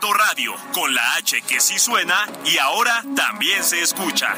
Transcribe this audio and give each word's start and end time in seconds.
Radio, 0.00 0.54
con 0.72 0.94
la 0.94 1.14
H 1.14 1.42
que 1.42 1.58
sí 1.60 1.78
suena 1.78 2.26
y 2.44 2.56
ahora 2.58 3.02
también 3.16 3.64
se 3.64 3.80
escucha. 3.82 4.32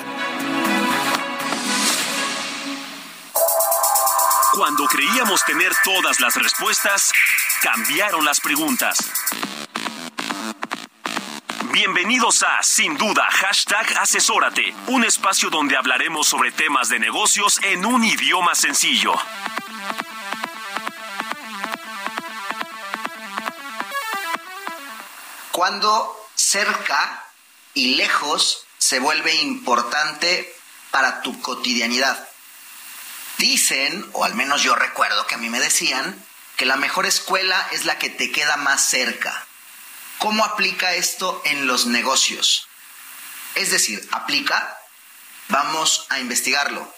Cuando 4.52 4.86
creíamos 4.86 5.45
tener 5.45 5.73
todas 5.84 6.19
las 6.20 6.34
respuestas, 6.36 7.12
cambiaron 7.62 8.24
las 8.24 8.41
preguntas. 8.41 8.96
Bienvenidos 11.72 12.42
a 12.42 12.62
Sin 12.62 12.97
Duda, 12.97 13.28
hashtag 13.30 13.98
Asesórate, 13.98 14.74
un 14.88 15.05
espacio 15.05 15.50
donde 15.50 15.77
hablaremos 15.77 16.27
sobre 16.27 16.52
temas 16.52 16.88
de 16.88 16.98
negocios 16.98 17.61
en 17.62 17.84
un 17.84 18.02
idioma 18.02 18.55
sencillo. 18.55 19.12
Cuando 25.61 26.27
cerca 26.34 27.22
y 27.75 27.97
lejos 27.97 28.64
se 28.78 28.98
vuelve 28.98 29.34
importante 29.34 30.56
para 30.91 31.20
tu 31.20 31.39
cotidianidad. 31.42 32.27
Dicen, 33.36 34.08
o 34.14 34.25
al 34.25 34.34
menos 34.34 34.62
yo 34.62 34.75
recuerdo 34.75 35.27
que 35.27 35.34
a 35.34 35.36
mí 35.36 35.50
me 35.50 35.61
decían, 35.61 36.25
que 36.56 36.64
la 36.64 36.77
mejor 36.77 37.05
escuela 37.05 37.69
es 37.72 37.84
la 37.84 37.98
que 37.98 38.08
te 38.08 38.33
queda 38.33 38.56
más 38.56 38.88
cerca. 38.88 39.47
¿Cómo 40.16 40.47
aplica 40.47 40.94
esto 40.94 41.42
en 41.44 41.66
los 41.66 41.84
negocios? 41.84 42.66
Es 43.55 43.70
decir, 43.70 44.08
¿aplica? 44.12 44.81
Vamos 45.48 46.06
a 46.08 46.20
investigarlo. 46.20 46.91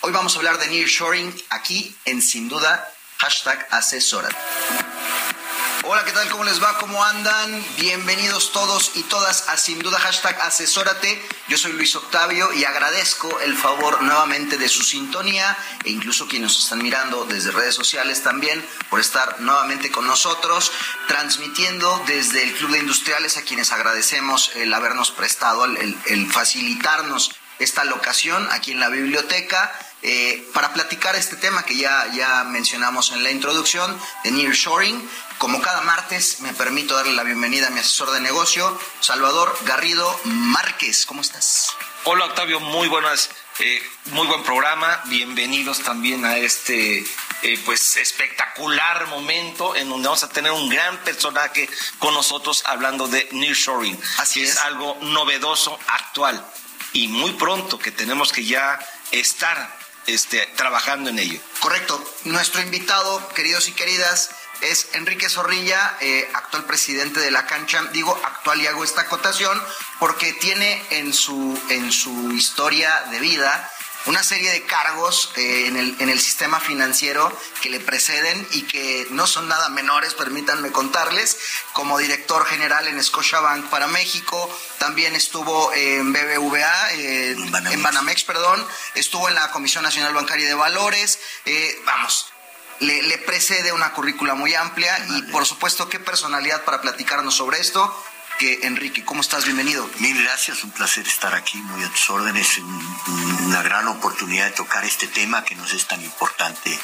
Hoy 0.00 0.10
vamos 0.10 0.34
a 0.34 0.38
hablar 0.38 0.58
de 0.58 0.66
nearshoring 0.66 1.44
aquí 1.50 1.96
en 2.06 2.22
Sin 2.22 2.48
Duda, 2.48 2.92
hashtag 3.18 3.68
asesora. 3.70 4.30
Hola, 5.82 6.04
¿qué 6.04 6.12
tal? 6.12 6.28
¿Cómo 6.28 6.44
les 6.44 6.62
va? 6.62 6.76
¿Cómo 6.76 7.02
andan? 7.02 7.64
Bienvenidos 7.78 8.52
todos 8.52 8.92
y 8.96 9.02
todas 9.04 9.48
a 9.48 9.56
Sin 9.56 9.78
Duda 9.78 9.98
hashtag 9.98 10.38
asesórate. 10.42 11.26
Yo 11.48 11.56
soy 11.56 11.72
Luis 11.72 11.96
Octavio 11.96 12.52
y 12.52 12.64
agradezco 12.64 13.40
el 13.40 13.56
favor 13.56 14.02
nuevamente 14.02 14.58
de 14.58 14.68
su 14.68 14.82
sintonía 14.82 15.56
e 15.82 15.90
incluso 15.90 16.28
quienes 16.28 16.50
nos 16.50 16.64
están 16.64 16.82
mirando 16.82 17.24
desde 17.24 17.50
redes 17.50 17.74
sociales 17.74 18.22
también 18.22 18.62
por 18.90 19.00
estar 19.00 19.40
nuevamente 19.40 19.90
con 19.90 20.06
nosotros, 20.06 20.70
transmitiendo 21.08 22.04
desde 22.06 22.42
el 22.42 22.54
Club 22.56 22.72
de 22.72 22.80
Industriales 22.80 23.38
a 23.38 23.42
quienes 23.42 23.72
agradecemos 23.72 24.50
el 24.56 24.74
habernos 24.74 25.10
prestado, 25.10 25.64
el, 25.64 25.96
el 26.06 26.30
facilitarnos 26.30 27.32
esta 27.58 27.84
locación 27.84 28.46
aquí 28.50 28.72
en 28.72 28.80
la 28.80 28.90
biblioteca. 28.90 29.72
Eh, 30.02 30.48
para 30.54 30.72
platicar 30.72 31.14
este 31.14 31.36
tema 31.36 31.62
que 31.64 31.76
ya, 31.76 32.10
ya 32.14 32.44
mencionamos 32.44 33.12
en 33.12 33.22
la 33.22 33.30
introducción 33.30 34.00
de 34.24 34.30
Nearshoring. 34.30 35.08
Como 35.36 35.60
cada 35.60 35.82
martes, 35.82 36.40
me 36.40 36.54
permito 36.54 36.94
darle 36.94 37.12
la 37.12 37.22
bienvenida 37.22 37.66
a 37.66 37.70
mi 37.70 37.80
asesor 37.80 38.10
de 38.12 38.20
negocio, 38.20 38.78
Salvador 39.00 39.56
Garrido 39.64 40.20
Márquez. 40.24 41.04
¿Cómo 41.04 41.20
estás? 41.20 41.70
Hola 42.04 42.26
Octavio, 42.26 42.60
muy 42.60 42.88
buenas, 42.88 43.30
eh, 43.58 43.82
muy 44.06 44.26
buen 44.26 44.42
programa. 44.42 45.02
Bienvenidos 45.06 45.80
también 45.80 46.24
a 46.24 46.38
este 46.38 47.04
eh, 47.42 47.62
pues 47.66 47.96
espectacular 47.96 49.06
momento 49.08 49.76
en 49.76 49.90
donde 49.90 50.08
vamos 50.08 50.22
a 50.22 50.30
tener 50.30 50.52
un 50.52 50.68
gran 50.70 50.96
personaje 51.04 51.68
con 51.98 52.14
nosotros 52.14 52.62
hablando 52.66 53.06
de 53.06 53.28
nearshoring. 53.32 53.98
Así 54.16 54.42
es. 54.42 54.52
es. 54.52 54.58
algo 54.58 54.96
novedoso, 55.02 55.78
actual 55.88 56.42
y 56.94 57.08
muy 57.08 57.32
pronto 57.32 57.78
que 57.78 57.90
tenemos 57.90 58.32
que 58.32 58.44
ya 58.44 58.78
estar 59.10 59.79
este, 60.06 60.46
trabajando 60.56 61.10
en 61.10 61.18
ello. 61.18 61.40
Correcto. 61.60 62.02
Nuestro 62.24 62.60
invitado, 62.60 63.28
queridos 63.34 63.68
y 63.68 63.72
queridas, 63.72 64.30
es 64.60 64.88
Enrique 64.92 65.28
Zorrilla, 65.28 65.96
eh, 66.00 66.28
actual 66.34 66.64
presidente 66.64 67.20
de 67.20 67.30
la 67.30 67.46
cancha. 67.46 67.82
Digo 67.92 68.18
actual 68.24 68.60
y 68.60 68.66
hago 68.66 68.84
esta 68.84 69.02
acotación 69.02 69.60
porque 69.98 70.32
tiene 70.34 70.82
en 70.90 71.12
su, 71.12 71.58
en 71.70 71.92
su 71.92 72.32
historia 72.32 73.04
de 73.10 73.20
vida 73.20 73.70
una 74.06 74.22
serie 74.22 74.50
de 74.50 74.62
cargos 74.62 75.32
eh, 75.36 75.66
en, 75.66 75.76
el, 75.76 75.96
en 75.98 76.08
el 76.08 76.20
sistema 76.20 76.60
financiero 76.60 77.30
que 77.60 77.70
le 77.70 77.80
preceden 77.80 78.46
y 78.52 78.62
que 78.62 79.06
no 79.10 79.26
son 79.26 79.48
nada 79.48 79.68
menores, 79.68 80.14
permítanme 80.14 80.72
contarles, 80.72 81.36
como 81.72 81.98
director 81.98 82.44
general 82.46 82.88
en 82.88 83.02
Scotiabank 83.02 83.66
para 83.66 83.86
México, 83.88 84.50
también 84.78 85.14
estuvo 85.14 85.72
en 85.74 86.12
BBVA, 86.12 86.92
eh, 86.92 87.34
Banamex. 87.36 87.74
en 87.74 87.82
Banamex, 87.82 88.24
perdón, 88.24 88.66
estuvo 88.94 89.28
en 89.28 89.34
la 89.34 89.50
Comisión 89.50 89.84
Nacional 89.84 90.14
Bancaria 90.14 90.46
de 90.46 90.54
Valores, 90.54 91.18
eh, 91.44 91.80
vamos, 91.84 92.32
le, 92.80 93.02
le 93.02 93.18
precede 93.18 93.72
una 93.72 93.92
currícula 93.92 94.34
muy 94.34 94.54
amplia 94.54 94.98
y 95.10 95.22
por 95.30 95.44
supuesto 95.44 95.88
qué 95.90 96.00
personalidad 96.00 96.64
para 96.64 96.80
platicarnos 96.80 97.34
sobre 97.34 97.60
esto 97.60 97.94
que 98.40 98.60
Enrique, 98.66 99.04
¿cómo 99.04 99.20
estás? 99.20 99.44
Bienvenido. 99.44 99.86
Mil 99.98 100.22
gracias, 100.24 100.64
un 100.64 100.70
placer 100.70 101.06
estar 101.06 101.34
aquí, 101.34 101.58
muy 101.58 101.84
a 101.84 101.88
tus 101.90 102.08
órdenes, 102.08 102.56
un- 102.56 103.44
una 103.46 103.62
gran 103.62 103.86
oportunidad 103.88 104.46
de 104.46 104.52
tocar 104.52 104.82
este 104.82 105.06
tema 105.08 105.44
que 105.44 105.54
nos 105.56 105.74
es 105.74 105.86
tan 105.86 106.02
importante 106.02 106.78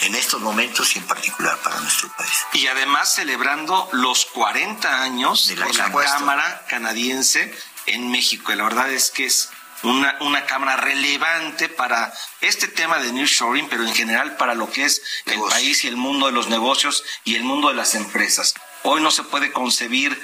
en 0.00 0.14
estos 0.14 0.40
momentos 0.40 0.96
y 0.96 1.00
en 1.00 1.04
particular 1.06 1.58
para 1.58 1.78
nuestro 1.80 2.10
país. 2.16 2.32
Y 2.54 2.66
además 2.66 3.14
celebrando 3.14 3.90
los 3.92 4.24
40 4.24 5.02
años 5.02 5.48
De 5.48 5.54
de 5.54 5.60
la 5.60 5.66
la, 5.66 6.02
Cámara. 6.02 6.64
Canadiense 6.68 7.54
en 7.86 8.10
México. 8.10 8.50
Y 8.52 8.56
la 8.56 8.64
verdad 8.64 8.90
es 8.90 9.10
que 9.10 9.26
es 9.26 9.50
una, 9.82 10.16
una 10.20 10.46
cámara 10.46 10.76
relevante 10.76 11.68
para 11.68 12.10
este 12.40 12.68
tema 12.68 12.98
de 13.00 13.12
nearshoring, 13.12 13.68
pero 13.68 13.86
en 13.86 13.94
general 13.94 14.36
para 14.38 14.54
lo 14.54 14.70
que 14.70 14.86
es 14.86 15.02
el 15.26 15.38
país 15.50 15.84
y 15.84 15.88
el 15.88 15.96
mundo 15.96 16.24
de 16.26 16.32
los 16.32 16.48
negocios 16.48 17.04
y 17.24 17.34
el 17.34 17.44
mundo 17.44 17.68
de 17.68 17.74
las 17.74 17.94
empresas. 17.94 18.54
Hoy 18.82 19.02
no 19.02 19.10
se 19.10 19.24
puede 19.24 19.52
concebir 19.52 20.18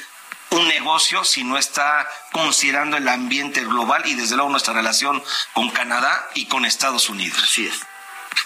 un 0.51 0.69
negocio 0.69 1.25
si 1.25 1.45
no 1.45 1.59
está 1.59 2.09
considerando 2.33 2.97
el 2.97 3.09
ambiente 3.09 3.65
global 3.65 4.07
y 4.07 4.15
desde 4.15 4.37
luego 4.37 4.51
nuestra 4.51 4.75
relación 4.75 5.23
con 5.53 5.71
Canadá 5.71 6.29
y 6.35 6.47
con 6.47 6.65
Estados 6.65 7.09
Unidos. 7.09 7.43
Así 7.43 7.67
es. 7.67 7.81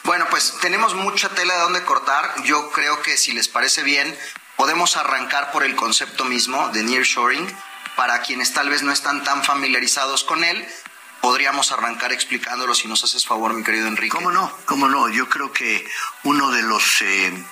Bueno, 0.05 0.27
pues 0.31 0.57
tenemos 0.61 0.95
mucha 0.95 1.29
tela 1.31 1.55
de 1.55 1.61
donde 1.61 1.85
cortar. 1.85 2.43
Yo 2.45 2.71
creo 2.71 3.01
que 3.03 3.17
si 3.17 3.33
les 3.33 3.49
parece 3.49 3.83
bien, 3.83 4.17
podemos 4.57 4.97
arrancar 4.97 5.53
por 5.53 5.65
el 5.65 5.77
concepto 5.77 6.25
mismo 6.25 6.69
de 6.71 6.83
nearshoring. 6.83 7.57
Para 7.97 8.23
quienes 8.23 8.53
tal 8.53 8.71
vez 8.71 8.83
no 8.83 8.91
están 8.91 9.23
tan 9.23 9.45
familiarizados 9.45 10.25
con 10.25 10.45
él, 10.45 10.67
podríamos 11.21 11.73
arrancar 11.73 12.11
explicándolo 12.11 12.75
si 12.75 12.89
nos 12.89 13.05
haces 13.05 13.27
favor, 13.27 13.53
mi 13.53 13.62
querido 13.62 13.87
Enrique. 13.87 14.17
¿Cómo 14.17 14.31
no? 14.31 14.51
¿Cómo 14.65 14.89
no? 14.89 15.09
Yo 15.09 15.29
creo 15.29 15.53
que 15.53 15.87
uno 16.25 16.51
de 16.51 16.62
los 16.62 17.03
eh, 17.03 17.45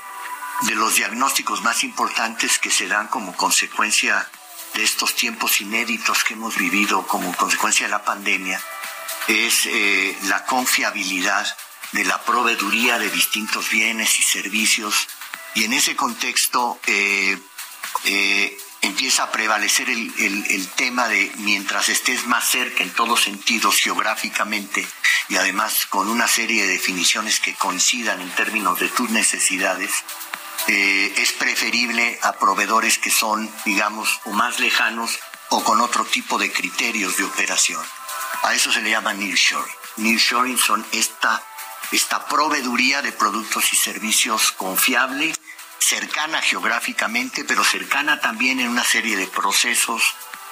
de 0.63 0.75
los 0.75 0.95
diagnósticos 0.95 1.63
más 1.63 1.85
importantes 1.85 2.59
que 2.59 2.71
se 2.71 2.89
dan 2.89 3.09
como 3.09 3.37
consecuencia 3.37 4.29
de 4.75 4.85
estos 4.85 5.15
tiempos 5.15 5.61
inéditos 5.61 6.25
que 6.25 6.35
hemos 6.35 6.57
vivido 6.57 7.07
como 7.07 7.35
consecuencia 7.37 7.87
de 7.87 7.91
la 7.91 8.05
pandemia 8.05 8.61
es 9.29 9.67
eh, 9.67 10.17
la 10.25 10.45
confiabilidad 10.47 11.47
de 11.93 12.05
la 12.05 12.23
proveeduría 12.23 12.99
de 12.99 13.11
distintos 13.11 13.69
bienes 13.71 14.19
y 14.19 14.23
servicios. 14.23 15.09
Y 15.55 15.65
en 15.65 15.73
ese 15.73 15.97
contexto 15.97 16.81
eh, 16.87 17.37
eh, 18.05 18.57
empieza 18.83 19.25
a 19.25 19.33
prevalecer 19.33 19.91
el, 19.91 20.13
el- 20.19 20.47
el 20.51 20.69
tema 20.69 21.09
de 21.09 21.31
mientras 21.39 21.89
estés 21.89 22.27
más 22.27 22.49
cerca 22.49 22.83
en 22.83 22.91
todos 22.91 23.23
sentidos 23.23 23.77
geográficamente 23.77 24.87
y 25.29 25.37
además 25.37 25.87
con 25.87 26.09
una 26.09 26.27
serie 26.29 26.63
de 26.63 26.73
definiciones 26.73 27.41
que 27.41 27.55
coincidan 27.55 28.21
en 28.21 28.31
términos 28.31 28.79
de 28.81 28.89
tus 28.89 29.11
necesidades, 29.11 29.91
eh, 30.69 31.15
es 31.17 31.33
preferible 31.33 32.19
a 32.23 32.33
proveedores 32.33 32.99
que 32.99 33.11
son, 33.11 33.51
digamos, 33.65 34.21
o 34.25 34.31
más 34.33 34.61
lejanos 34.61 35.19
o 35.51 35.65
con 35.65 35.81
otro 35.81 36.05
tipo 36.05 36.39
de 36.39 36.53
criterios 36.53 37.17
de 37.17 37.25
operación. 37.25 37.83
A 38.43 38.55
eso 38.55 38.73
se 38.73 38.83
le 38.83 38.91
llama 38.91 39.13
nearshoring. 39.13 39.75
Nearshoring 39.97 40.59
son 40.59 40.87
esta, 40.93 41.43
esta 41.93 42.27
proveeduría 42.27 43.03
de 43.03 43.13
productos 43.13 43.73
y 43.73 43.77
servicios 43.77 44.53
confiable, 44.53 45.35
cercana 45.79 46.41
geográficamente, 46.41 47.45
pero 47.45 47.65
cercana 47.65 48.21
también 48.21 48.61
en 48.61 48.69
una 48.69 48.85
serie 48.85 49.17
de 49.17 49.27
procesos 49.27 50.03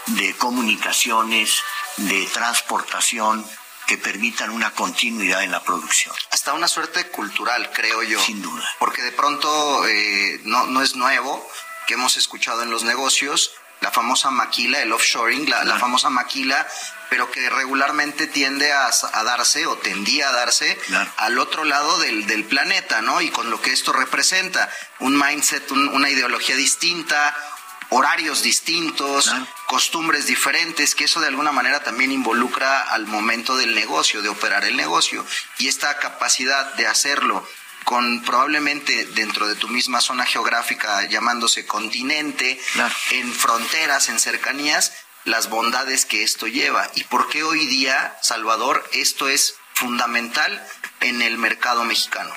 de 0.06 0.34
comunicaciones, 0.36 1.62
de 1.98 2.26
transportación, 2.26 3.46
que 3.88 3.96
permitan 3.96 4.50
una 4.50 4.70
continuidad 4.72 5.42
en 5.42 5.50
la 5.50 5.64
producción. 5.64 6.14
Hasta 6.30 6.52
una 6.52 6.68
suerte 6.68 7.08
cultural, 7.08 7.70
creo 7.72 8.02
yo. 8.02 8.20
Sin 8.20 8.42
duda. 8.42 8.62
Porque 8.78 9.00
de 9.00 9.12
pronto 9.12 9.88
eh, 9.88 10.40
no, 10.44 10.66
no 10.66 10.82
es 10.82 10.94
nuevo 10.94 11.50
que 11.86 11.94
hemos 11.94 12.18
escuchado 12.18 12.62
en 12.62 12.70
los 12.70 12.84
negocios 12.84 13.52
la 13.80 13.90
famosa 13.90 14.30
maquila, 14.30 14.82
el 14.82 14.92
offshoring, 14.92 15.48
la, 15.48 15.78
famosa 15.78 16.10
maquila, 16.10 16.66
pero 17.08 17.30
que 17.30 17.48
regularmente 17.48 18.26
tiende 18.26 18.72
a, 18.72 18.90
darse 19.24 19.66
o 19.66 19.78
tendía 19.78 20.28
a 20.28 20.32
darse 20.32 20.78
al 21.16 21.38
otro 21.38 21.64
lado 21.64 21.98
del, 22.00 22.26
del, 22.26 22.44
planeta, 22.44 23.00
¿no? 23.00 23.20
Y 23.22 23.30
con 23.30 23.50
lo 23.50 23.62
que 23.62 23.72
esto 23.72 23.92
representa, 23.92 24.68
un 24.98 25.16
mindset, 25.16 25.70
una 25.70 26.10
ideología 26.10 26.56
distinta, 26.56 27.34
horarios 27.90 28.42
distintos, 28.42 29.32
costumbres 29.66 30.26
diferentes, 30.26 30.94
que 30.94 31.04
eso 31.04 31.20
de 31.20 31.28
alguna 31.28 31.52
manera 31.52 31.82
también 31.82 32.12
involucra 32.12 32.82
al 32.82 33.06
momento 33.06 33.56
del 33.56 33.74
negocio, 33.74 34.22
de 34.22 34.28
operar 34.28 34.64
el 34.64 34.76
negocio. 34.76 35.24
Y 35.58 35.68
esta 35.68 35.98
capacidad 35.98 36.74
de 36.74 36.86
hacerlo 36.86 37.46
con 37.84 38.22
probablemente 38.22 39.06
dentro 39.06 39.48
de 39.48 39.54
tu 39.54 39.68
misma 39.68 40.02
zona 40.02 40.26
geográfica 40.26 41.04
llamándose 41.06 41.64
continente, 41.66 42.60
en 43.12 43.32
fronteras, 43.32 44.10
en 44.10 44.20
cercanías, 44.20 44.92
las 45.24 45.48
bondades 45.48 46.04
que 46.04 46.22
esto 46.22 46.46
lleva. 46.46 46.90
¿Y 46.94 47.04
por 47.04 47.28
qué 47.30 47.42
hoy 47.42 47.66
día, 47.66 48.16
Salvador, 48.22 48.86
esto 48.92 49.28
es 49.28 49.54
fundamental 49.72 50.62
en 51.00 51.22
el 51.22 51.38
mercado 51.38 51.84
mexicano? 51.84 52.32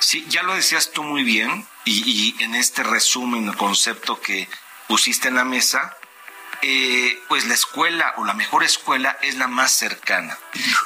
Sí, 0.00 0.26
ya 0.28 0.42
lo 0.42 0.54
decías 0.54 0.90
tú 0.90 1.04
muy 1.04 1.22
bien 1.22 1.66
y, 1.84 2.02
y 2.38 2.42
en 2.42 2.54
este 2.54 2.82
resumen, 2.82 3.48
el 3.48 3.56
concepto 3.56 4.20
que 4.20 4.48
pusiste 4.88 5.28
en 5.28 5.34
la 5.36 5.44
mesa, 5.44 5.96
eh, 6.62 7.22
pues 7.28 7.46
la 7.46 7.54
escuela 7.54 8.14
o 8.16 8.24
la 8.24 8.34
mejor 8.34 8.64
escuela 8.64 9.18
es 9.22 9.36
la 9.36 9.46
más 9.46 9.72
cercana. 9.72 10.38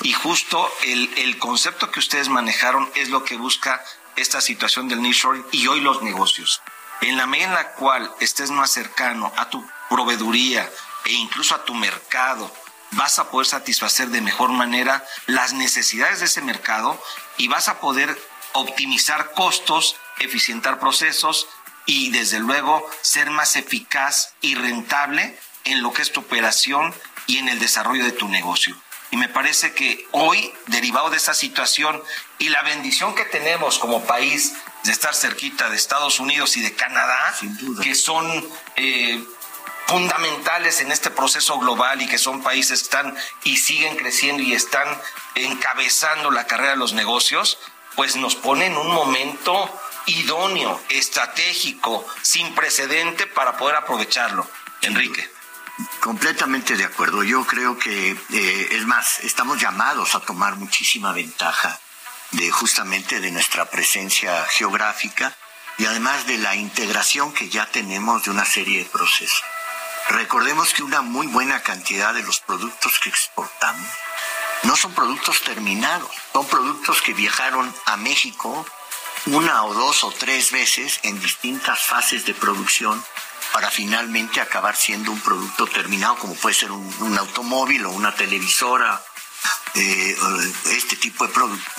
Y 0.02 0.12
justo 0.12 0.70
el, 0.84 1.12
el 1.16 1.38
concepto 1.38 1.90
que 1.90 2.00
ustedes 2.00 2.28
manejaron 2.28 2.90
es 2.94 3.08
lo 3.08 3.24
que 3.24 3.36
busca 3.36 3.82
esta 4.16 4.40
situación 4.40 4.88
del 4.88 5.02
nearshoring 5.02 5.44
y 5.52 5.66
hoy 5.66 5.80
los 5.80 6.02
negocios. 6.02 6.60
En 7.00 7.16
la 7.16 7.26
medida 7.26 7.46
en 7.46 7.54
la 7.54 7.72
cual 7.72 8.10
estés 8.20 8.50
más 8.50 8.70
cercano 8.70 9.32
a 9.36 9.48
tu 9.48 9.64
proveeduría 9.88 10.70
e 11.04 11.12
incluso 11.12 11.54
a 11.54 11.64
tu 11.64 11.74
mercado, 11.74 12.52
vas 12.92 13.18
a 13.18 13.30
poder 13.30 13.46
satisfacer 13.46 14.08
de 14.08 14.20
mejor 14.20 14.50
manera 14.50 15.04
las 15.26 15.52
necesidades 15.52 16.20
de 16.20 16.26
ese 16.26 16.42
mercado 16.42 17.02
y 17.36 17.48
vas 17.48 17.68
a 17.68 17.80
poder 17.80 18.20
optimizar 18.52 19.32
costos, 19.32 19.96
eficientar 20.18 20.78
procesos 20.78 21.46
y 21.86 22.10
desde 22.10 22.38
luego 22.38 22.88
ser 23.02 23.30
más 23.30 23.56
eficaz 23.56 24.34
y 24.40 24.54
rentable 24.54 25.38
en 25.64 25.82
lo 25.82 25.92
que 25.92 26.02
es 26.02 26.12
tu 26.12 26.20
operación 26.20 26.94
y 27.26 27.38
en 27.38 27.48
el 27.48 27.58
desarrollo 27.58 28.04
de 28.04 28.12
tu 28.12 28.28
negocio. 28.28 28.76
Y 29.10 29.16
me 29.16 29.28
parece 29.28 29.74
que 29.74 30.06
hoy, 30.12 30.52
derivado 30.66 31.10
de 31.10 31.16
esa 31.16 31.34
situación 31.34 32.00
y 32.38 32.48
la 32.48 32.62
bendición 32.62 33.14
que 33.14 33.24
tenemos 33.24 33.78
como 33.78 34.04
país 34.04 34.54
de 34.84 34.92
estar 34.92 35.14
cerquita 35.14 35.68
de 35.68 35.76
Estados 35.76 36.20
Unidos 36.20 36.56
y 36.56 36.60
de 36.60 36.74
Canadá, 36.74 37.34
que 37.82 37.94
son 37.96 38.48
eh, 38.76 39.22
fundamentales 39.88 40.80
en 40.80 40.92
este 40.92 41.10
proceso 41.10 41.58
global 41.58 42.00
y 42.00 42.06
que 42.06 42.18
son 42.18 42.42
países 42.42 42.80
que 42.80 42.84
están 42.84 43.16
y 43.42 43.56
siguen 43.56 43.96
creciendo 43.96 44.42
y 44.42 44.54
están 44.54 44.86
encabezando 45.34 46.30
la 46.30 46.46
carrera 46.46 46.70
de 46.70 46.76
los 46.76 46.92
negocios, 46.92 47.58
pues 47.96 48.14
nos 48.14 48.36
pone 48.36 48.66
en 48.66 48.76
un 48.76 48.92
momento 48.92 49.68
idóneo, 50.06 50.80
estratégico, 50.88 52.06
sin 52.22 52.54
precedente 52.54 53.26
para 53.26 53.56
poder 53.56 53.76
aprovecharlo. 53.76 54.48
Enrique. 54.82 55.28
Completamente 56.00 56.76
de 56.76 56.84
acuerdo. 56.84 57.22
Yo 57.22 57.46
creo 57.46 57.78
que, 57.78 58.10
eh, 58.10 58.68
es 58.72 58.84
más, 58.86 59.20
estamos 59.20 59.60
llamados 59.60 60.14
a 60.14 60.20
tomar 60.20 60.56
muchísima 60.56 61.12
ventaja 61.12 61.78
de 62.32 62.50
justamente 62.50 63.20
de 63.20 63.30
nuestra 63.30 63.66
presencia 63.70 64.44
geográfica 64.46 65.36
y 65.78 65.86
además 65.86 66.26
de 66.26 66.38
la 66.38 66.54
integración 66.54 67.32
que 67.32 67.48
ya 67.48 67.66
tenemos 67.66 68.24
de 68.24 68.30
una 68.30 68.44
serie 68.44 68.78
de 68.78 68.90
procesos. 68.90 69.42
Recordemos 70.08 70.74
que 70.74 70.82
una 70.82 71.02
muy 71.02 71.26
buena 71.26 71.62
cantidad 71.62 72.12
de 72.12 72.22
los 72.22 72.40
productos 72.40 72.98
que 73.00 73.08
exportamos 73.08 73.88
no 74.64 74.76
son 74.76 74.92
productos 74.92 75.40
terminados, 75.42 76.10
son 76.32 76.46
productos 76.46 77.00
que 77.00 77.14
viajaron 77.14 77.74
a 77.86 77.96
México 77.96 78.66
una 79.26 79.64
o 79.64 79.74
dos 79.74 80.04
o 80.04 80.12
tres 80.12 80.50
veces 80.50 81.00
en 81.02 81.20
distintas 81.20 81.80
fases 81.82 82.24
de 82.24 82.34
producción 82.34 83.02
para 83.52 83.70
finalmente 83.70 84.40
acabar 84.40 84.76
siendo 84.76 85.10
un 85.10 85.20
producto 85.20 85.66
terminado, 85.66 86.16
como 86.16 86.34
puede 86.34 86.54
ser 86.54 86.70
un, 86.70 87.18
automóvil 87.18 87.84
o 87.86 87.90
una 87.90 88.14
televisora, 88.14 89.02
eh, 89.74 90.16
este 90.66 90.96
tipo 90.96 91.26
de 91.26 91.32
productos. 91.32 91.72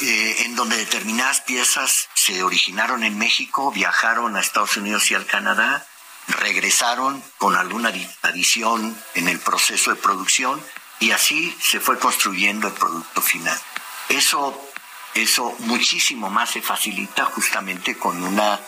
Eh, 0.00 0.42
en 0.44 0.54
donde 0.56 0.76
determinadas 0.76 1.40
piezas 1.40 2.08
se 2.12 2.42
originaron 2.42 3.02
en 3.02 3.16
México, 3.16 3.72
viajaron 3.72 4.36
a 4.36 4.40
Estados 4.40 4.76
Unidos 4.76 5.10
y 5.10 5.14
al 5.14 5.24
Canadá, 5.24 5.86
regresaron 6.28 7.22
con 7.38 7.56
alguna 7.56 7.92
adición 8.22 9.00
en 9.14 9.28
el 9.28 9.38
proceso 9.38 9.90
de 9.94 9.96
producción 9.96 10.62
y 10.98 11.12
así 11.12 11.56
se 11.62 11.80
fue 11.80 11.98
construyendo 11.98 12.68
el 12.68 12.74
producto 12.74 13.22
final. 13.22 13.58
Eso, 14.08 14.60
eso 15.22 15.54
muchísimo 15.60 16.30
más 16.30 16.50
se 16.50 16.62
facilita 16.62 17.24
justamente 17.26 17.96
con 17.96 18.22
una 18.22 18.60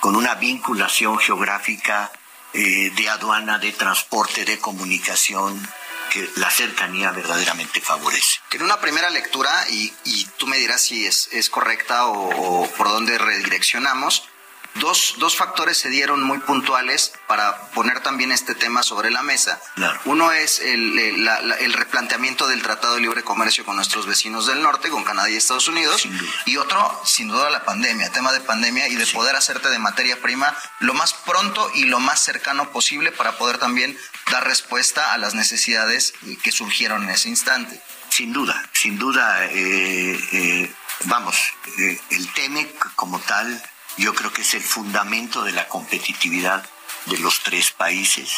con 0.00 0.16
una 0.16 0.34
vinculación 0.34 1.18
geográfica 1.18 2.12
eh, 2.52 2.92
de 2.94 3.08
aduana, 3.08 3.58
de 3.58 3.72
transporte, 3.72 4.44
de 4.44 4.58
comunicación, 4.58 5.66
que 6.12 6.30
la 6.36 6.50
cercanía 6.50 7.10
verdaderamente 7.10 7.80
favorece. 7.80 8.38
En 8.52 8.62
una 8.62 8.80
primera 8.80 9.08
lectura, 9.08 9.50
y, 9.70 9.92
tú 10.36 10.46
me 10.46 10.58
dirás 10.58 10.82
si 10.82 11.06
es, 11.06 11.50
correcta 11.50 12.06
o, 12.06 12.70
por 12.76 12.88
dónde 12.88 13.16
redireccionamos, 13.16 14.28
Dos, 14.76 15.14
dos, 15.18 15.36
factores 15.36 15.78
se 15.78 15.88
dieron 15.88 16.22
muy 16.22 16.38
puntuales 16.38 17.12
para 17.28 17.70
poner 17.70 18.00
también 18.00 18.32
este 18.32 18.54
tema 18.54 18.82
sobre 18.82 19.10
la 19.10 19.22
mesa. 19.22 19.60
Uno 20.04 20.32
es 20.32 20.58
el, 20.58 20.98
el, 20.98 21.72
replanteamiento 21.72 22.48
del 22.48 22.62
Tratado 22.62 22.96
de 22.96 23.00
Libre 23.00 23.22
Comercio 23.22 23.64
con 23.64 23.76
nuestros 23.76 24.06
vecinos 24.06 24.46
del 24.46 24.62
norte, 24.62 24.90
con 24.90 25.04
Canadá 25.04 25.30
y 25.30 25.36
Estados 25.36 25.68
Unidos. 25.68 26.08
Y 26.46 26.56
otro, 26.56 27.00
sin 27.04 27.28
duda, 27.28 27.50
la 27.50 27.64
pandemia, 27.64 28.10
tema 28.10 28.32
de 28.32 28.40
pandemia 28.40 28.88
y 28.88 28.96
de 28.96 29.06
poder 29.06 29.36
hacerte 29.36 29.70
de 29.70 29.78
materia 29.78 30.20
prima 30.20 30.54
lo 30.80 30.94
más 30.94 31.14
pronto 31.14 31.70
y 31.74 31.84
lo 31.84 32.00
más 32.00 32.20
cercano 32.24 32.70
posible 32.70 33.12
para 33.12 33.38
poder 33.38 33.58
también 33.58 33.96
dar 34.30 34.44
respuesta 34.44 35.12
a 35.12 35.18
las 35.18 35.34
necesidades 35.34 36.14
que 36.42 36.52
surgieron 36.52 37.04
en 37.04 37.10
ese 37.10 37.28
instante. 37.28 37.80
Sin 38.08 38.32
duda, 38.32 38.62
sin 38.72 38.98
duda, 38.98 39.44
eh, 39.46 40.18
eh, 40.32 40.74
vamos, 41.06 41.36
eh, 41.78 42.00
el 42.10 42.32
TEMEC 42.32 42.94
como 42.94 43.18
tal 43.18 43.60
yo 43.96 44.14
creo 44.14 44.32
que 44.32 44.42
es 44.42 44.54
el 44.54 44.62
fundamento 44.62 45.42
de 45.42 45.52
la 45.52 45.68
competitividad 45.68 46.64
de 47.06 47.18
los 47.18 47.40
tres 47.42 47.70
países. 47.70 48.30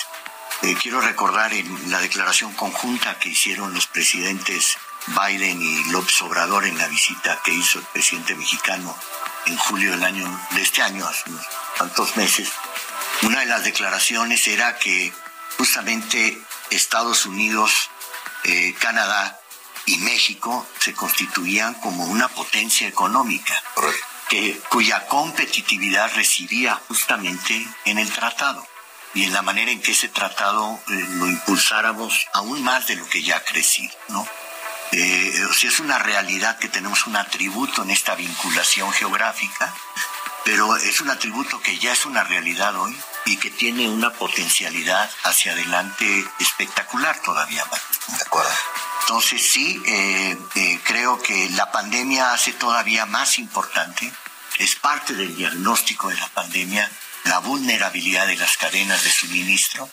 Eh, 0.63 0.77
quiero 0.81 1.01
recordar 1.01 1.53
en 1.53 1.91
la 1.91 2.01
declaración 2.01 2.53
conjunta 2.55 3.19
que 3.19 3.31
hicieron 3.31 3.75
los 3.75 3.87
presidentes 3.87 4.79
Biden 5.09 5.63
y 5.63 5.85
López 5.91 6.21
Obrador 6.23 6.65
en 6.65 6.79
la 6.79 6.89
visita 6.89 7.41
que 7.45 7.53
hizo 7.53 7.79
el 7.79 7.85
presidente 7.87 8.35
mexicano 8.35 8.97
en 9.47 9.57
julio 9.57 9.93
del 9.93 10.03
año 10.03 10.41
de 10.51 10.63
este 10.63 10.83
año, 10.83 11.07
hace 11.07 11.31
unos 11.31 11.47
tantos 11.79 12.17
meses. 12.17 12.51
Una 13.23 13.41
de 13.41 13.47
las 13.47 13.65
declaraciones 13.65 14.47
era 14.49 14.79
que 14.79 15.13
justamente 15.57 16.39
Estados 16.71 17.27
Unidos, 17.27 17.91
eh, 18.45 18.75
Canadá 18.79 19.41
y 19.87 19.99
México 19.99 20.67
se 20.81 20.93
constituían 20.95 21.75
como 21.75 22.05
una 22.07 22.29
potencia 22.29 22.89
económica 22.89 23.63
que, 24.29 24.61
cuya 24.71 25.07
competitividad 25.07 26.13
residía 26.15 26.81
justamente 26.89 27.67
en 27.85 27.99
el 27.99 28.11
tratado 28.11 28.67
y 29.15 29.25
en 29.25 29.33
la 29.33 29.43
manera 29.43 29.71
en 29.71 29.81
que 29.81 29.93
ese 29.93 30.09
tratado 30.09 30.79
eh, 30.89 31.07
lo 31.11 31.27
impulsáramos 31.27 32.27
aún 32.35 32.63
más 32.63 32.87
de 32.87 32.97
lo 32.97 33.09
que 33.09 33.23
ya 33.23 33.37
ha 33.37 33.45
crecido, 33.45 33.95
¿no? 34.09 34.27
Eh, 34.93 35.49
es 35.63 35.81
una 35.81 35.99
realidad 35.99 36.59
que 36.59 36.69
tenemos 36.69 37.07
un 37.07 37.17
atributo 37.17 37.83
en 37.83 37.91
esta 37.91 38.15
vinculación 38.15 38.93
geográfica, 38.93 39.75
pero 40.45 40.77
es 40.77 41.01
un 41.01 41.11
atributo 41.11 41.61
que 41.61 41.79
ya 41.79 41.93
es 41.93 42.07
una 42.07 42.23
realidad 42.23 42.77
hoy 42.77 42.97
y 43.25 43.37
que 43.37 43.51
tiene 43.51 43.89
una 43.89 44.13
potencialidad 44.13 45.11
hacia 45.25 45.53
adelante 45.53 46.25
espectacular 46.39 47.21
todavía 47.21 47.65
más. 47.65 47.81
De 48.17 48.23
acuerdo. 48.23 48.53
Entonces 49.09 49.41
sí, 49.41 49.81
eh, 49.87 50.37
eh, 50.57 50.81
creo 50.83 51.23
que 51.23 51.49
la 51.51 51.71
pandemia 51.71 52.33
hace 52.33 52.53
todavía 52.55 53.07
más 53.07 53.39
importante, 53.39 54.13
es 54.59 54.75
parte 54.75 55.15
del 55.15 55.37
diagnóstico 55.37 56.09
de 56.09 56.17
la 56.17 56.27
pandemia, 56.31 56.91
la 57.23 57.39
vulnerabilidad 57.39 58.27
de 58.27 58.35
las 58.35 58.57
cadenas 58.57 59.05
de 59.05 59.11
suministro 59.11 59.89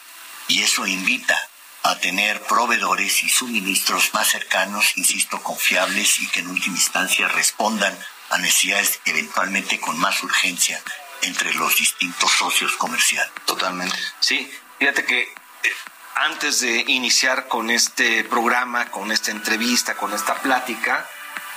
y 0.48 0.64
eso 0.64 0.88
invita 0.88 1.40
a 1.84 2.00
tener 2.00 2.42
proveedores 2.42 3.22
y 3.22 3.30
suministros 3.30 4.12
más 4.16 4.30
cercanos, 4.30 4.98
insisto, 4.98 5.44
confiables 5.44 6.20
y 6.20 6.28
que 6.30 6.40
en 6.40 6.48
última 6.48 6.76
instancia 6.76 7.28
respondan 7.28 7.96
a 8.32 8.40
necesidades 8.40 9.00
eventualmente 9.06 9.80
con 9.80 9.96
más 10.00 10.24
urgencia 10.24 10.82
entre 11.22 11.54
los 11.54 11.76
distintos 11.76 12.32
socios 12.32 12.76
comerciales. 12.78 13.32
Totalmente. 13.46 13.96
Sí, 14.20 14.52
fíjate 14.80 15.06
que 15.06 15.22
eh, 15.22 15.74
antes 16.16 16.62
de 16.62 16.84
iniciar 16.88 17.48
con 17.48 17.70
este 17.70 18.24
programa, 18.24 18.90
con 18.92 19.12
esta 19.12 19.32
entrevista, 19.32 19.96
con 19.96 20.14
esta 20.14 20.36
plática, 20.36 21.08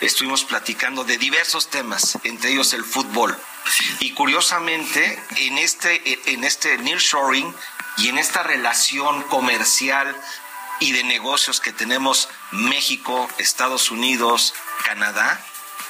estuvimos 0.00 0.44
platicando 0.44 1.04
de 1.04 1.18
diversos 1.18 1.70
temas, 1.70 2.18
entre 2.24 2.52
ellos 2.52 2.72
el 2.72 2.84
fútbol. 2.84 3.36
Y 4.00 4.12
curiosamente, 4.12 5.22
en 5.36 5.58
este, 5.58 6.32
en 6.32 6.44
este 6.44 6.78
nearshoring 6.78 7.54
y 7.98 8.08
en 8.08 8.18
esta 8.18 8.42
relación 8.42 9.22
comercial 9.24 10.14
y 10.80 10.92
de 10.92 11.04
negocios 11.04 11.60
que 11.60 11.72
tenemos 11.72 12.28
México, 12.50 13.28
Estados 13.38 13.90
Unidos, 13.90 14.54
Canadá, 14.84 15.40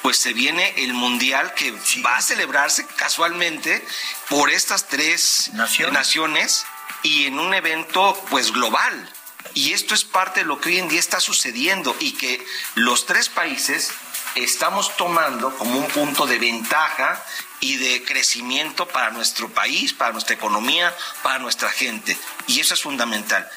pues 0.03 0.19
se 0.19 0.33
viene 0.33 0.73
el 0.85 0.95
mundial 0.95 1.53
que 1.55 1.73
va 2.05 2.17
a 2.17 2.23
celebrarse 2.23 2.87
casualmente 2.87 3.85
por 4.29 4.51
estas 4.51 4.87
tres 4.87 5.51
naciones 5.55 6.65
y 7.07 7.27
en 7.27 7.39
un 7.39 7.55
evento 7.55 8.21
pues 8.31 8.51
global. 8.51 9.09
Y 9.55 9.73
esto 9.73 9.95
es 9.95 10.03
parte 10.03 10.41
de 10.41 10.47
lo 10.47 10.61
que 10.61 10.71
hoy 10.71 10.79
en 10.79 10.89
día 10.89 10.99
está 10.99 11.21
sucediendo 11.21 11.95
y 12.01 12.13
que 12.13 12.45
los 12.75 13.07
tres 13.07 13.29
países 13.29 13.93
estamos 14.35 14.97
tomando 14.97 15.57
como 15.57 15.79
un 15.79 15.87
punto 15.87 16.27
de 16.27 16.41
ventaja 16.41 17.25
y 17.61 17.77
de 17.77 18.03
crecimiento 18.03 18.89
para 18.89 19.11
nuestro 19.11 19.49
país, 19.49 19.93
para 19.93 20.13
nuestra 20.13 20.35
economía, 20.35 20.95
para 21.23 21.39
nuestra 21.39 21.71
gente. 21.71 22.19
Y 22.49 22.59
eso 22.59 22.75
es 22.75 22.83
fundamental. 22.83 23.49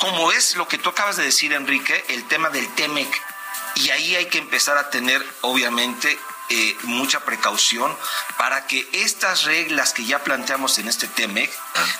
Como 0.00 0.32
es 0.32 0.56
lo 0.56 0.66
que 0.66 0.78
tú 0.78 0.88
acabas 0.88 1.18
de 1.18 1.24
decir, 1.24 1.52
Enrique, 1.52 2.02
el 2.08 2.26
tema 2.28 2.48
del 2.48 2.66
TEMEC. 2.74 3.22
Y 3.74 3.90
ahí 3.90 4.16
hay 4.16 4.26
que 4.26 4.38
empezar 4.38 4.78
a 4.78 4.88
tener, 4.88 5.22
obviamente, 5.42 6.18
eh, 6.48 6.76
mucha 6.82 7.20
precaución 7.20 7.96
para 8.38 8.66
que 8.66 8.88
estas 8.92 9.44
reglas 9.44 9.92
que 9.92 10.04
ya 10.04 10.22
planteamos 10.22 10.78
en 10.78 10.88
este 10.88 11.08
TEMEC 11.08 11.50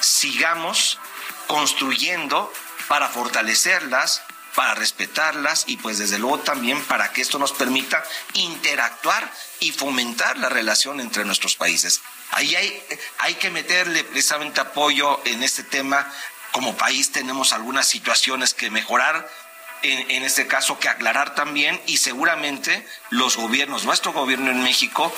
sigamos 0.00 0.98
construyendo 1.46 2.52
para 2.88 3.08
fortalecerlas, 3.08 4.22
para 4.54 4.74
respetarlas 4.74 5.64
y 5.66 5.76
pues 5.76 5.98
desde 5.98 6.18
luego 6.18 6.38
también 6.40 6.82
para 6.84 7.12
que 7.12 7.22
esto 7.22 7.38
nos 7.38 7.52
permita 7.52 8.02
interactuar 8.32 9.30
y 9.60 9.72
fomentar 9.72 10.38
la 10.38 10.48
relación 10.48 11.00
entre 11.00 11.24
nuestros 11.24 11.56
países. 11.56 12.00
Ahí 12.30 12.54
hay, 12.56 12.82
hay 13.18 13.34
que 13.34 13.50
meterle 13.50 14.04
precisamente 14.04 14.60
apoyo 14.60 15.20
en 15.24 15.42
este 15.42 15.62
tema. 15.62 16.10
Como 16.52 16.76
país 16.76 17.12
tenemos 17.12 17.52
algunas 17.52 17.86
situaciones 17.86 18.54
que 18.54 18.70
mejorar, 18.70 19.28
en, 19.82 20.10
en, 20.10 20.22
este 20.24 20.46
caso 20.46 20.78
que 20.78 20.88
aclarar 20.88 21.34
también 21.34 21.80
y 21.86 21.98
seguramente 21.98 22.86
los 23.10 23.36
gobiernos, 23.36 23.84
nuestro 23.84 24.12
gobierno 24.12 24.50
en 24.50 24.62
México 24.62 25.14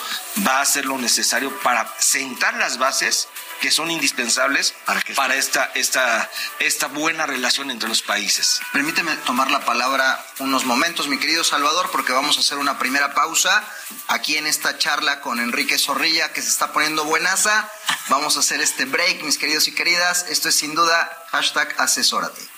va 0.46 0.58
a 0.58 0.62
hacer 0.62 0.86
lo 0.86 0.98
necesario 0.98 1.56
para 1.60 1.92
sentar 1.98 2.54
las 2.54 2.78
bases 2.78 3.28
que 3.60 3.70
son 3.70 3.90
indispensables 3.90 4.74
para, 4.84 5.02
para 5.14 5.34
esta, 5.34 5.70
esta, 5.74 6.30
esta 6.58 6.86
buena 6.88 7.26
relación 7.26 7.70
entre 7.70 7.88
los 7.88 8.02
países. 8.02 8.60
Permíteme 8.72 9.14
tomar 9.26 9.50
la 9.50 9.64
palabra 9.64 10.24
unos 10.38 10.64
momentos, 10.64 11.08
mi 11.08 11.18
querido 11.18 11.44
Salvador, 11.44 11.90
porque 11.90 12.12
vamos 12.12 12.36
a 12.36 12.40
hacer 12.40 12.58
una 12.58 12.78
primera 12.78 13.14
pausa 13.14 13.64
aquí 14.08 14.36
en 14.36 14.46
esta 14.46 14.78
charla 14.78 15.20
con 15.20 15.40
Enrique 15.40 15.78
Zorrilla, 15.78 16.32
que 16.32 16.42
se 16.42 16.48
está 16.48 16.72
poniendo 16.72 17.04
buenaza. 17.04 17.68
Vamos 18.08 18.36
a 18.36 18.40
hacer 18.40 18.60
este 18.60 18.84
break, 18.84 19.22
mis 19.22 19.38
queridos 19.38 19.68
y 19.68 19.72
queridas. 19.72 20.26
Esto 20.28 20.48
es 20.48 20.54
sin 20.54 20.74
duda 20.74 21.10
hashtag 21.30 21.74
asesórate. 21.78 22.57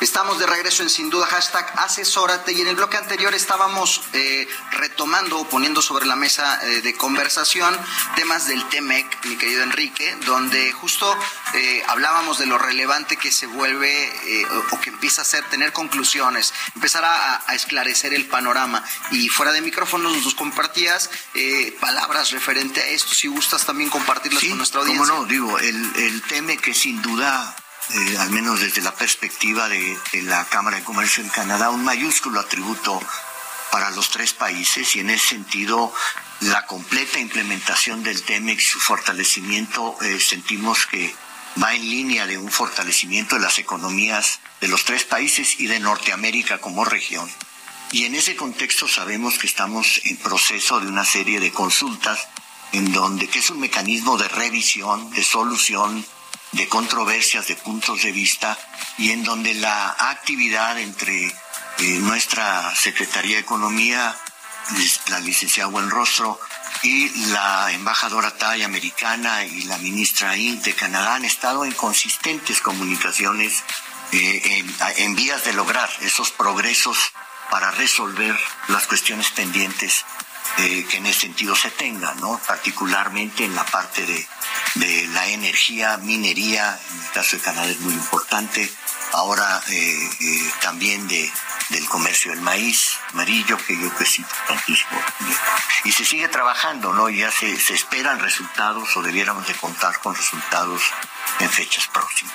Estamos 0.00 0.38
de 0.38 0.46
regreso 0.46 0.82
en 0.82 0.90
Sin 0.90 1.08
Duda, 1.08 1.26
hashtag 1.26 1.72
asesórate. 1.78 2.52
Y 2.52 2.60
en 2.60 2.68
el 2.68 2.76
bloque 2.76 2.98
anterior 2.98 3.34
estábamos 3.34 4.02
eh, 4.12 4.46
retomando 4.72 5.38
o 5.38 5.48
poniendo 5.48 5.80
sobre 5.80 6.04
la 6.04 6.16
mesa 6.16 6.60
eh, 6.64 6.82
de 6.82 6.94
conversación 6.94 7.74
temas 8.14 8.46
del 8.46 8.62
TEMEC, 8.68 9.24
mi 9.24 9.36
querido 9.36 9.62
Enrique, 9.62 10.14
donde 10.26 10.70
justo 10.72 11.16
eh, 11.54 11.82
hablábamos 11.88 12.38
de 12.38 12.44
lo 12.44 12.58
relevante 12.58 13.16
que 13.16 13.32
se 13.32 13.46
vuelve 13.46 14.12
o, 14.70 14.80
que 14.80 14.90
empieza 14.90 15.22
a 15.22 15.24
ser 15.24 15.44
tener 15.44 15.72
conclusiones, 15.72 16.52
empezar 16.74 17.04
a, 17.04 17.54
esclarecer 17.54 18.12
el 18.12 18.26
panorama. 18.26 18.84
Y 19.12 19.30
fuera 19.30 19.52
de 19.52 19.62
micrófonos 19.62 20.22
nos 20.22 20.34
compartías 20.34 21.08
palabras 21.80 22.32
referente 22.32 22.82
a 22.82 22.86
esto, 22.88 23.14
si 23.14 23.28
gustas 23.28 23.64
también 23.64 23.88
compartirlas 23.88 24.44
con 24.44 24.58
nuestra 24.58 24.80
audiencia. 24.80 25.06
Cómo 25.06 25.22
no, 25.22 25.26
digo, 25.26 25.58
el, 25.58 25.96
el 25.96 26.22
TEMEC 26.22 26.74
sin 26.74 27.00
duda 27.00 27.56
eh, 27.94 28.16
al 28.18 28.30
menos 28.30 28.60
desde 28.60 28.82
la 28.82 28.94
perspectiva 28.94 29.68
de, 29.68 29.98
la 30.24 30.44
Cámara 30.46 30.78
de 30.78 30.84
Comercio 30.84 31.22
en 31.22 31.30
Canadá, 31.30 31.70
un 31.70 31.84
mayúsculo 31.84 32.40
atributo 32.40 33.00
para 33.70 33.90
los 33.90 34.10
tres 34.10 34.32
países 34.32 34.96
y 34.96 35.00
en 35.00 35.10
ese 35.10 35.28
sentido 35.28 35.92
la 36.40 36.66
completa 36.66 37.18
implementación 37.18 38.02
del 38.02 38.22
TEMEX, 38.22 38.66
su 38.66 38.80
fortalecimiento, 38.80 39.96
eh, 40.02 40.18
sentimos 40.20 40.86
que 40.86 41.14
va 41.62 41.74
en 41.74 41.88
línea 41.88 42.26
de 42.26 42.38
un 42.38 42.50
fortalecimiento 42.50 43.36
de 43.36 43.42
las 43.42 43.58
economías 43.58 44.40
de 44.60 44.68
los 44.68 44.84
tres 44.84 45.04
países 45.04 45.60
y 45.60 45.66
de 45.66 45.80
Norteamérica 45.80 46.58
como 46.58 46.84
región. 46.84 47.30
Y 47.92 48.04
en 48.04 48.16
ese 48.16 48.34
contexto 48.34 48.88
sabemos 48.88 49.38
que 49.38 49.46
estamos 49.46 50.00
en 50.04 50.16
proceso 50.16 50.80
de 50.80 50.88
una 50.88 51.04
serie 51.04 51.38
de 51.38 51.52
consultas 51.52 52.26
en 52.72 52.92
donde, 52.92 53.28
que 53.28 53.38
es 53.38 53.50
un 53.50 53.60
mecanismo 53.60 54.18
de 54.18 54.28
revisión, 54.28 55.10
de 55.12 55.22
solución, 55.22 56.04
de 56.52 56.68
controversias, 56.68 57.46
de 57.48 57.56
puntos 57.56 58.02
de 58.02 58.12
vista, 58.12 58.58
y 58.98 59.10
en 59.10 59.24
donde 59.24 59.54
la 59.54 59.94
actividad 60.10 60.78
entre 60.78 61.26
eh, 61.26 61.34
nuestra 62.00 62.74
Secretaría 62.74 63.36
de 63.36 63.42
Economía, 63.42 64.16
la 65.08 65.20
licenciada 65.20 65.70
Buenrostro, 65.70 66.40
y 66.82 67.08
la 67.30 67.72
embajadora 67.72 68.36
Tai 68.36 68.62
americana 68.62 69.44
y 69.44 69.62
la 69.62 69.78
ministra 69.78 70.32
de 70.32 70.74
Canadá 70.74 71.14
han 71.14 71.24
estado 71.24 71.64
en 71.64 71.72
consistentes 71.72 72.60
comunicaciones 72.60 73.64
eh, 74.12 74.64
en 74.98 75.16
vías 75.16 75.44
de 75.44 75.54
lograr 75.54 75.90
esos 76.00 76.30
progresos 76.30 77.12
para 77.50 77.70
resolver 77.72 78.38
las 78.68 78.86
cuestiones 78.86 79.30
pendientes 79.30 80.04
eh, 80.58 80.86
que 80.88 80.98
en 80.98 81.06
ese 81.06 81.22
sentido 81.22 81.54
se 81.54 81.70
tenga, 81.70 82.14
¿no? 82.14 82.40
particularmente 82.46 83.44
en 83.44 83.54
la 83.54 83.64
parte 83.66 84.06
de, 84.06 84.26
de, 84.76 85.06
la 85.08 85.26
energía, 85.28 85.96
minería, 85.98 86.78
en 86.90 87.04
el 87.04 87.10
caso 87.12 87.36
de 87.36 87.42
Canadá 87.42 87.68
es 87.68 87.80
muy 87.80 87.94
importante, 87.94 88.70
ahora 89.12 89.62
eh, 89.68 90.10
eh, 90.20 90.52
también 90.60 91.06
de, 91.08 91.30
del 91.70 91.86
comercio 91.86 92.30
del 92.30 92.40
maíz 92.40 92.98
amarillo, 93.12 93.56
que 93.58 93.74
yo 93.74 93.80
creo 93.80 93.96
que 93.96 94.04
es 94.04 94.18
importantísimo. 94.18 95.00
Y 95.84 95.92
se 95.92 96.04
sigue 96.04 96.28
trabajando, 96.28 96.92
¿no? 96.92 97.08
ya 97.08 97.30
se, 97.30 97.58
se 97.58 97.74
esperan 97.74 98.18
resultados 98.20 98.96
o 98.96 99.02
debiéramos 99.02 99.46
de 99.46 99.54
contar 99.54 99.98
con 100.00 100.14
resultados 100.14 100.82
en 101.40 101.50
fechas 101.50 101.86
próximas. 101.88 102.34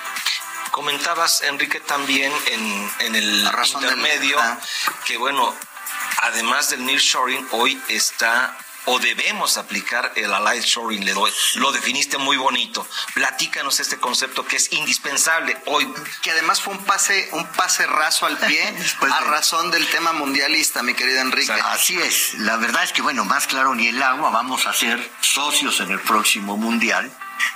Comentabas, 0.72 1.42
Enrique, 1.44 1.82
también 1.82 2.32
en, 2.48 2.92
en 3.00 3.16
el 3.16 3.50
intermedio 3.74 4.40
que, 5.06 5.18
bueno, 5.18 5.54
además 6.22 6.70
del 6.70 6.86
nearshoring, 6.86 7.46
hoy 7.52 7.82
está 7.90 8.58
o 8.86 9.00
debemos 9.00 9.58
aplicar 9.58 10.12
el 10.16 10.34
allied 10.34 10.64
shoring, 10.64 11.06
le 11.06 11.14
doy. 11.14 11.32
Lo 11.56 11.72
definiste 11.72 12.18
muy 12.18 12.38
bonito. 12.38 12.88
Platícanos 13.14 13.80
este 13.80 13.98
concepto 13.98 14.46
que 14.46 14.58
es 14.58 14.72
indispensable 14.72 15.58
hoy. 15.68 15.92
Que 16.22 16.32
además 16.32 16.62
fue 16.62 16.74
un 16.74 16.84
pase, 16.84 17.30
un 17.34 17.46
pase 17.48 17.86
raso 17.86 18.26
al 18.26 18.38
pie 18.38 18.64
a 19.12 19.20
razón 19.22 19.72
del 19.72 19.88
tema 19.88 20.14
mundialista, 20.14 20.84
mi 20.84 20.94
querido 20.94 21.22
Enrique. 21.22 21.52
Así 21.52 21.98
es. 21.98 22.36
La 22.36 22.58
verdad 22.58 22.84
es 22.84 22.94
que, 22.94 23.02
bueno, 23.02 23.26
más 23.26 23.48
claro 23.48 23.76
ni 23.76 23.88
el 23.88 24.02
agua, 24.02 24.30
vamos 24.30 24.66
a 24.66 24.74
ser 24.74 25.12
socios 25.22 25.80
en 25.80 25.92
el 25.92 26.00
próximo 26.00 26.58
mundial 26.58 27.12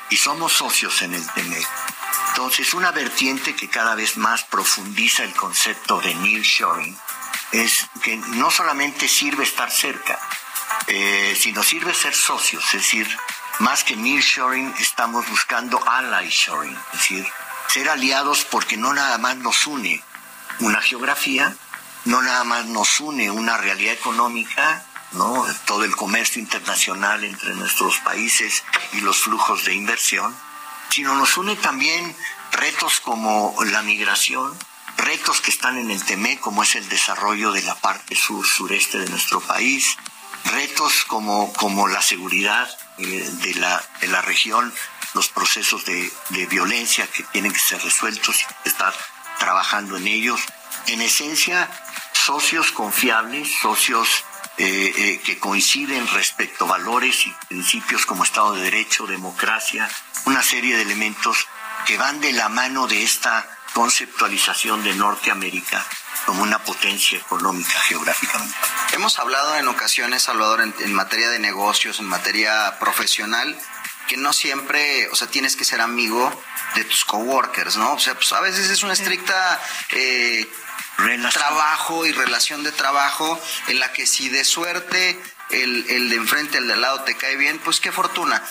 y 0.10 0.18
somos 0.18 0.54
socios 0.54 1.02
en 1.02 1.14
el 1.14 1.26
TEMEC. 1.34 1.68
Entonces, 2.30 2.74
una 2.74 2.92
vertiente 2.92 3.56
que 3.56 3.70
cada 3.70 3.96
vez 3.96 4.18
más 4.18 4.44
profundiza 4.44 5.24
el 5.24 5.34
concepto 5.34 6.02
de 6.02 6.14
nearshoring 6.16 6.98
es 7.52 7.88
que 8.04 8.18
no 8.18 8.52
solamente 8.52 9.08
sirve 9.08 9.44
estar 9.44 9.72
cerca, 9.72 10.20
eh, 10.88 11.38
sino 11.40 11.64
sirve 11.64 11.94
ser 11.94 12.14
socios, 12.14 12.64
es 12.66 12.82
decir, 12.82 13.18
más 13.60 13.84
que 13.84 13.96
nearshoring, 13.96 14.74
estamos 14.80 15.28
buscando 15.30 15.82
ally 15.88 16.30
shoring, 16.30 16.78
es 16.94 17.00
decir, 17.00 17.28
ser 17.68 17.90
aliados 17.90 18.46
porque 18.46 18.78
no 18.78 18.94
nada 18.94 19.18
más 19.18 19.38
nos 19.38 19.66
une 19.68 20.04
una 20.60 20.82
geografía, 20.82 21.56
no 22.06 22.22
nada 22.22 22.44
más 22.44 22.66
nos 22.66 23.00
une 23.00 23.32
una 23.32 23.58
realidad 23.58 23.94
económica, 23.94 24.86
¿no? 25.14 25.46
todo 25.66 25.84
el 25.84 25.96
comercio 25.96 26.42
internacional 26.42 27.24
entre 27.24 27.54
nuestros 27.56 28.00
países 28.00 28.64
y 28.94 29.02
los 29.02 29.18
flujos 29.20 29.66
de 29.66 29.74
inversión, 29.74 30.36
sino 30.90 31.16
nos 31.16 31.38
une 31.38 31.56
también 31.56 32.16
retos 32.52 33.00
como 33.00 33.56
la 33.66 33.82
migración, 33.82 34.58
retos 34.98 35.42
que 35.42 35.52
están 35.52 35.78
en 35.78 35.92
el 35.92 36.04
TEME, 36.04 36.40
como 36.40 36.64
es 36.64 36.76
el 36.76 36.88
desarrollo 36.90 37.52
de 37.52 37.64
la 37.64 37.76
parte 37.76 38.16
sur-sureste 38.16 39.00
de 39.00 39.10
nuestro 39.10 39.42
país, 39.42 39.98
retos 40.46 41.06
como, 41.06 41.52
como 41.54 41.88
la 41.88 42.02
seguridad 42.02 42.70
eh, 42.98 43.04
de, 43.42 43.56
la, 43.56 43.84
de 44.02 44.08
la 44.08 44.22
región, 44.22 44.74
los 45.14 45.30
procesos 45.30 45.86
de, 45.86 46.12
de 46.30 46.46
violencia 46.46 47.08
que 47.08 47.24
tienen 47.24 47.52
que 47.52 47.60
ser 47.60 47.82
resueltos 47.82 48.42
y 48.42 48.70
estar 48.70 48.94
trabajando 49.40 49.98
en 49.98 50.08
ellos. 50.08 50.42
En 50.88 51.02
esencia, 51.02 51.70
socios 52.14 52.72
confiables, 52.72 53.50
socios 53.62 54.24
eh, 54.58 54.94
eh, 54.96 55.22
que 55.26 55.38
coinciden 55.38 56.08
respecto 56.08 56.66
a 56.66 56.70
valores 56.70 57.28
y 57.28 57.36
principios 57.50 58.06
como 58.06 58.24
Estado 58.24 58.54
de 58.54 58.64
Derecho, 58.64 59.06
democracia, 59.06 59.90
una 60.26 60.42
serie 60.42 60.76
de 60.76 60.84
elementos 60.84 61.48
que 61.86 61.98
van 61.98 62.22
de 62.22 62.32
la 62.32 62.50
mano 62.50 62.88
de 62.88 63.04
esta 63.04 63.46
conceptualización 63.74 64.84
de 64.84 64.96
Norteamérica 64.96 65.86
como 66.26 66.44
una 66.44 66.60
potencia 66.60 67.18
económica 67.18 67.80
geográficamente. 67.88 68.56
Hemos 68.94 69.20
hablado 69.20 69.56
en 69.58 69.68
ocasiones, 69.68 70.24
Salvador, 70.24 70.62
en, 70.62 70.74
en, 70.80 70.94
materia 70.94 71.30
de 71.30 71.40
negocios, 71.40 72.00
en 72.00 72.06
materia 72.06 72.78
profesional, 72.80 73.58
que 74.08 74.18
no 74.18 74.34
siempre, 74.34 75.08
o 75.10 75.16
sea, 75.16 75.28
tienes 75.28 75.56
que 75.56 75.66
ser 75.66 75.82
amigo 75.82 76.32
de 76.76 76.84
tus 76.84 77.06
coworkers, 77.06 77.78
¿no? 77.78 77.94
O 77.94 78.00
sea, 78.00 78.16
pues 78.16 78.32
a 78.34 78.42
veces 78.42 78.70
es 78.70 78.84
una 78.84 78.94
estricta 78.94 79.60
eh, 79.92 80.48
trabajo 81.34 82.06
y 82.06 82.12
relación 82.12 82.64
de 82.64 82.72
trabajo 82.72 83.40
en 83.68 83.80
la 83.80 83.92
que 83.92 84.06
si 84.06 84.30
de 84.30 84.44
suerte 84.44 85.20
el, 85.50 85.86
el 85.90 86.10
de 86.10 86.16
enfrente, 86.16 86.58
el 86.58 86.68
de 86.68 86.74
al 86.74 86.82
lado 86.82 87.04
te 87.04 87.16
cae 87.16 87.36
bien, 87.36 87.60
pues 87.60 87.80
qué 87.80 87.92
fortuna. 87.92 88.42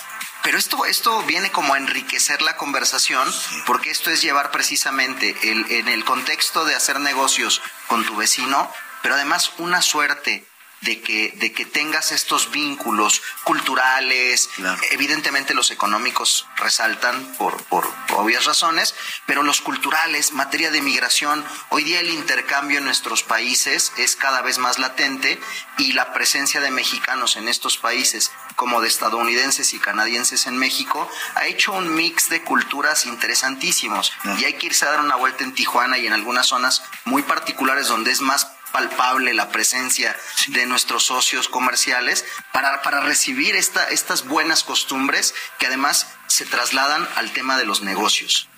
Pero 0.45 0.59
esto, 0.59 0.85
esto 0.85 1.23
viene 1.23 1.51
como 1.51 1.73
a 1.73 1.79
enriquecer 1.79 2.43
la 2.43 2.57
conversación, 2.59 3.27
porque 3.67 3.91
esto 3.91 4.11
es 4.11 4.21
llevar 4.21 4.51
precisamente 4.51 5.35
el, 5.43 5.65
en 5.73 5.89
el 5.89 6.05
contexto 6.05 6.67
de 6.67 6.75
hacer 6.75 7.01
negocios 7.01 7.63
con 7.89 8.05
tu 8.05 8.15
vecino, 8.15 8.71
pero 9.03 9.15
además 9.15 9.53
una 9.57 9.81
suerte 9.81 10.47
de 10.85 11.01
que, 11.01 11.33
de 11.37 11.53
que 11.53 11.65
tengas 11.65 12.13
estos 12.13 12.51
vínculos 12.51 13.23
culturales, 13.43 14.49
claro. 14.55 14.81
evidentemente 14.91 15.55
los 15.55 15.71
económicos 15.71 16.47
resaltan 16.57 17.25
por, 17.39 17.63
por, 17.65 17.89
por, 18.07 18.21
obvias 18.21 18.45
razones, 18.45 18.95
pero 19.27 19.43
los 19.43 19.61
culturales, 19.61 20.33
materia 20.33 20.71
de 20.71 20.83
migración, 20.83 21.45
hoy 21.71 21.85
día 21.85 22.01
el 22.01 22.11
intercambio 22.11 22.79
en 22.79 22.85
nuestros 22.85 23.23
países 23.23 23.93
es 23.97 24.17
cada 24.17 24.43
vez 24.43 24.59
más 24.59 24.79
latente 24.79 25.41
y 25.79 25.93
la 25.93 26.13
presencia 26.13 26.61
de 26.61 26.71
mexicanos 26.71 27.37
en 27.37 27.49
estos 27.49 27.77
países 27.77 28.31
como 28.57 28.81
de 28.81 28.89
estadounidenses 28.89 29.75
y 29.75 29.79
canadienses 29.79 30.47
en 30.47 30.57
México, 30.57 31.09
ha 31.35 31.47
hecho 31.47 31.73
un 31.73 31.95
mix 31.95 32.29
de 32.29 32.43
culturas 32.43 33.07
interesantísimos. 33.07 34.13
Y 34.39 34.45
hay 34.45 34.55
que 34.55 34.67
irse 34.67 34.87
a 34.87 34.91
dar 34.91 35.01
una 35.01 35.17
vuelta 35.17 35.45
en 35.45 35.55
Tijuana 35.55 35.99
y 35.99 36.07
en 36.07 36.13
algunas 36.13 36.47
zonas 36.47 36.83
muy 37.05 37.23
particulares 37.23 37.89
donde 37.89 38.13
es 38.13 38.21
más 38.21 38.54
palpable 38.75 39.35
la 39.35 39.51
presencia 39.51 40.17
de 40.49 40.67
nuestros 40.67 41.05
socios 41.05 41.49
comerciales 41.49 42.25
para, 42.53 42.83
para 42.83 43.01
recibir 43.01 43.55
esta, 43.55 43.89
estas 43.91 44.27
buenas 44.27 44.65
costumbres 44.65 45.33
que 45.61 45.69
además 45.69 46.09
se 46.27 46.45
trasladan 46.45 47.09
al 47.15 47.33
tema 47.33 47.57
de 47.57 47.67
los 47.67 47.83
negocios. 47.83 48.49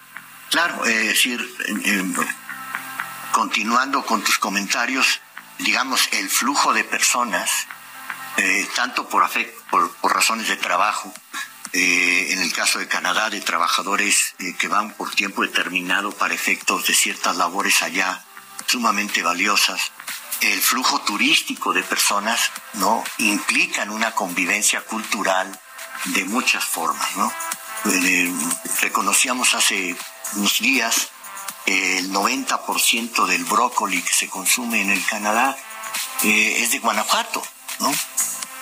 Claro, 0.50 0.86
es 0.86 1.06
decir, 1.08 1.38
eh, 1.84 2.02
continuando 3.32 4.06
con 4.06 4.24
tus 4.24 4.38
comentarios, 4.38 5.20
digamos, 5.58 6.08
el 6.12 6.30
flujo 6.30 6.72
de 6.72 6.84
personas, 6.84 7.50
eh, 8.38 8.66
tanto 8.74 9.10
por, 9.10 9.28
por, 9.68 9.94
por, 9.96 10.14
razones 10.14 10.48
de 10.48 10.56
trabajo, 10.56 11.12
eh, 11.74 12.28
en 12.30 12.38
el 12.38 12.54
caso 12.54 12.78
de 12.78 12.88
Canadá, 12.88 13.28
de 13.28 13.42
trabajadores 13.42 14.34
que 14.58 14.68
van 14.68 14.94
por 14.94 15.10
tiempo 15.10 15.42
determinado 15.42 16.10
para 16.12 16.32
efectos 16.32 16.86
de 16.86 16.94
ciertas 16.94 17.36
labores 17.36 17.82
allá, 17.82 18.24
sumamente 18.66 19.22
valiosas, 19.22 19.92
el 20.40 20.60
flujo 20.60 21.00
turístico 21.00 21.72
de 21.72 21.82
personas 21.82 22.50
no 22.74 23.02
implican 23.18 23.90
una 23.90 24.12
convivencia 24.12 24.82
cultural 24.82 25.58
de 26.06 26.24
muchas 26.24 26.64
formas 26.64 27.16
no 27.16 27.32
eh, 27.90 28.32
reconocíamos 28.80 29.54
hace 29.54 29.96
unos 30.34 30.58
días 30.58 31.08
el 31.64 32.12
90% 32.12 33.26
del 33.26 33.44
brócoli 33.44 34.02
que 34.02 34.12
se 34.12 34.28
consume 34.28 34.82
en 34.82 34.90
el 34.90 35.04
Canadá 35.04 35.56
eh, 36.22 36.62
es 36.62 36.72
de 36.72 36.78
Guanajuato 36.80 37.42
no 37.80 37.90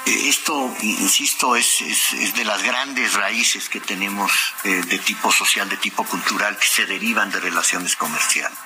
eh, 0.07 0.29
esto 0.29 0.75
insisto 0.83 1.57
es, 1.57 1.81
es, 1.83 2.13
es, 2.13 2.35
de 2.35 2.45
las 2.45 2.63
grandes 2.63 3.15
raíces 3.15 3.69
que 3.69 3.81
tenemos 3.81 4.31
eh, 4.65 4.83
de 4.87 4.99
tipo 4.99 5.33
social 5.33 5.69
de 5.69 5.77
tipo 5.77 6.05
cultural 6.05 6.57
que 6.57 6.67
se 6.67 6.87
derivan 6.87 7.31
de 7.31 7.41
relaciones 7.41 7.97
comerciales 7.97 8.57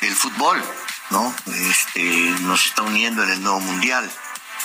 el 0.00 0.14
fútbol 0.14 0.62
¿no? 1.10 1.34
Este, 1.46 2.02
nos 2.42 2.66
está 2.66 2.82
uniendo 2.82 3.22
en 3.22 3.30
el 3.30 3.42
nuevo 3.42 3.60
mundial. 3.60 4.10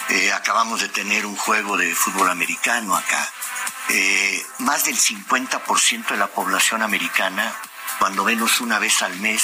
Eh, 0.09 0.31
acabamos 0.33 0.81
de 0.81 0.89
tener 0.89 1.25
un 1.25 1.35
juego 1.35 1.77
de 1.77 1.93
fútbol 1.93 2.29
americano 2.29 2.95
acá. 2.95 3.29
Eh, 3.89 4.45
más 4.59 4.85
del 4.85 4.97
50% 4.97 6.07
de 6.07 6.17
la 6.17 6.27
población 6.27 6.81
americana, 6.81 7.53
cuando 7.99 8.23
menos 8.23 8.61
una 8.61 8.79
vez 8.79 9.01
al 9.01 9.15
mes, 9.19 9.43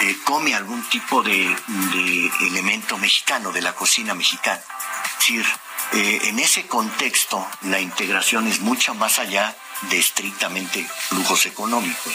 eh, 0.00 0.16
come 0.24 0.54
algún 0.54 0.82
tipo 0.88 1.22
de, 1.22 1.56
elemento 2.40 2.98
mexicano, 2.98 3.52
de 3.52 3.62
la 3.62 3.74
cocina 3.74 4.14
mexicana. 4.14 4.60
Es 4.60 5.18
decir, 5.18 5.46
en 5.92 6.38
ese 6.40 6.66
contexto, 6.66 7.48
la 7.62 7.80
integración 7.80 8.48
es 8.48 8.60
mucho 8.60 8.94
más 8.94 9.18
allá 9.18 9.56
de 9.82 9.98
estrictamente 9.98 10.86
flujos 11.08 11.46
económicos. 11.46 12.12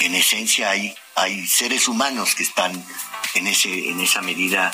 En 0.00 0.14
esencia 0.14 0.70
hay, 0.70 0.96
hay 1.14 1.46
seres 1.46 1.88
humanos 1.88 2.34
que 2.34 2.42
están 2.42 2.72
en, 3.34 3.46
ese, 3.46 3.90
en 3.90 4.00
esa 4.00 4.22
medida 4.22 4.72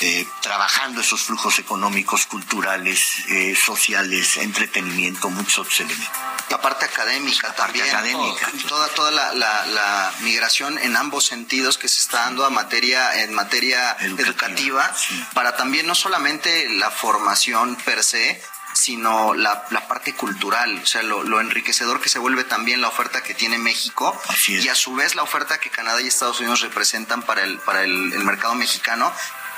eh, 0.00 0.26
trabajando 0.42 1.00
esos 1.00 1.22
flujos 1.22 1.58
económicos, 1.60 2.26
culturales, 2.26 3.00
eh, 3.28 3.54
sociales, 3.54 4.36
entretenimiento, 4.38 5.30
muchos 5.30 5.60
otros 5.60 5.80
elementos. 5.80 6.10
La 6.50 6.60
parte 6.60 6.84
académica 6.84 7.48
la 7.48 7.54
parte 7.54 7.78
también. 7.78 7.94
Académica, 7.94 8.50
oh, 8.52 8.68
toda 8.68 8.88
toda 8.88 9.10
la, 9.12 9.32
la, 9.34 9.66
la, 9.66 10.12
migración 10.20 10.78
en 10.78 10.96
ambos 10.96 11.24
sentidos 11.26 11.78
que 11.78 11.88
se 11.88 12.00
está 12.00 12.22
dando 12.22 12.44
a 12.44 12.50
materia, 12.50 13.22
en 13.22 13.32
materia 13.34 13.96
educativa, 14.00 14.28
educativa 14.28 14.94
sí. 14.96 15.24
para 15.32 15.56
también 15.56 15.86
no 15.86 15.94
solamente 15.94 16.68
la 16.70 16.90
formación 16.90 17.76
per 17.76 18.02
se, 18.02 18.42
sino 18.74 19.34
la, 19.34 19.66
la, 19.70 19.86
parte 19.86 20.14
cultural, 20.14 20.80
o 20.82 20.86
sea, 20.86 21.02
lo, 21.02 21.22
lo, 21.22 21.40
enriquecedor 21.40 22.00
que 22.00 22.08
se 22.08 22.18
vuelve 22.18 22.44
también 22.44 22.80
la 22.80 22.88
oferta 22.88 23.22
que 23.22 23.32
tiene 23.32 23.56
México 23.56 24.20
y 24.48 24.68
a 24.68 24.74
su 24.74 24.94
vez 24.94 25.14
la 25.14 25.22
oferta 25.22 25.58
que 25.58 25.70
Canadá 25.70 26.02
y 26.02 26.08
Estados 26.08 26.40
Unidos 26.40 26.60
representan 26.60 27.22
para 27.22 27.44
el, 27.44 27.58
para 27.60 27.84
el, 27.84 28.12
el 28.12 28.24
mercado 28.24 28.54
mexicano. 28.54 29.12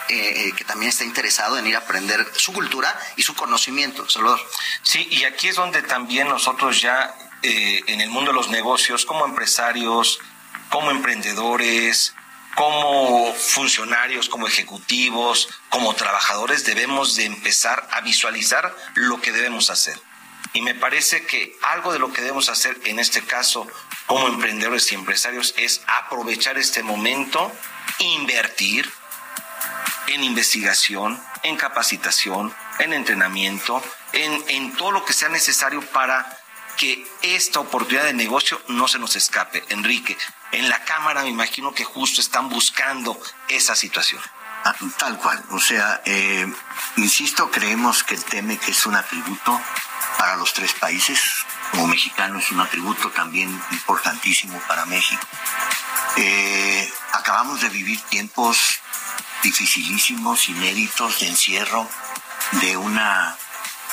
Eh, 0.09 0.47
eh, 0.47 0.53
que 0.53 0.65
también 0.65 0.91
está 0.91 1.03
interesado 1.03 1.59
en 1.59 1.67
ir 1.67 1.75
a 1.75 1.81
aprender 1.81 2.25
su 2.37 2.53
cultura 2.53 2.97
y 3.17 3.23
su 3.23 3.35
conocimiento, 3.35 4.09
Salvador. 4.09 4.41
Sí, 4.83 5.09
y 5.11 5.25
aquí 5.25 5.49
es 5.49 5.57
donde 5.57 5.83
también 5.83 6.29
nosotros 6.29 6.81
ya 6.81 7.13
eh, 7.43 7.81
en 7.89 8.01
el 8.01 8.11
mundo 8.11 8.31
de 8.31 8.37
los 8.37 8.49
negocios, 8.49 9.05
como 9.05 9.25
empresarios, 9.25 10.21
como 10.71 10.93
emprendedores, 10.93 12.15
como 12.57 13.35
funcionarios, 13.35 14.31
como 14.31 14.49
ejecutivos, 14.49 15.49
como 15.69 15.95
trabajadores, 15.95 16.65
debemos 16.65 17.15
de 17.15 17.27
empezar 17.27 17.87
a 17.93 18.01
visualizar 18.01 18.75
lo 18.95 19.21
que 19.21 19.31
debemos 19.31 19.69
hacer. 19.69 20.01
Y 20.55 20.63
me 20.63 20.75
parece 20.75 21.27
que 21.27 21.55
algo 21.63 21.93
de 21.93 21.99
lo 21.99 22.15
que 22.15 22.23
debemos 22.23 22.49
hacer 22.49 22.81
en 22.85 22.99
este 22.99 23.23
caso 23.23 23.69
como 24.07 24.27
emprendedores 24.27 24.91
y 24.91 24.95
empresarios 24.95 25.53
es 25.59 25.83
aprovechar 25.87 26.57
este 26.57 26.83
momento, 26.83 27.53
invertir 27.99 28.91
en 30.07 30.25
investigación, 30.25 31.23
en 31.43 31.57
capacitación, 31.57 32.55
en 32.79 32.95
entrenamiento, 32.95 33.83
en, 34.15 34.43
en 34.49 34.75
todo 34.77 34.93
lo 34.93 35.05
que 35.05 35.13
sea 35.13 35.29
necesario 35.29 35.83
para 35.91 36.39
que 36.79 37.07
esta 37.23 37.61
oportunidad 37.61 38.05
de 38.05 38.15
negocio 38.15 38.61
no 38.69 38.89
se 38.89 38.99
nos 38.99 39.15
escape. 39.17 39.63
Enrique, 39.69 40.17
en 40.57 40.69
la 40.69 40.83
Cámara 40.85 41.23
me 41.23 41.29
imagino 41.29 41.73
que 41.73 41.85
justo 41.85 42.21
están 42.21 42.49
buscando 42.49 43.19
esa 43.49 43.75
situación. 43.75 44.23
Ah, 44.65 44.75
tal 44.99 45.19
cual, 45.19 45.45
o 45.51 45.61
sea, 45.61 46.01
eh, 46.05 46.51
insisto, 46.97 47.51
creemos 47.51 48.03
que 48.03 48.15
el 48.15 48.25
TEME 48.25 48.59
que 48.59 48.73
es 48.73 48.87
un 48.87 48.97
atributo 48.97 49.61
para 50.19 50.37
los 50.37 50.53
tres 50.55 50.73
países, 50.73 51.21
como 51.71 51.87
mexicano 51.87 52.39
es 52.39 52.51
un 52.51 52.61
atributo 52.61 53.11
también 53.11 53.49
importantísimo 53.71 54.59
para 54.67 54.87
México. 54.87 55.25
Eh, 56.17 56.93
acabamos 57.13 57.61
de 57.61 57.69
vivir 57.69 58.01
tiempos 58.03 58.81
dificilísimos, 59.43 60.49
inéditos, 60.49 61.21
de 61.21 61.29
encierro, 61.29 61.89
de 62.53 62.77
una 62.77 63.37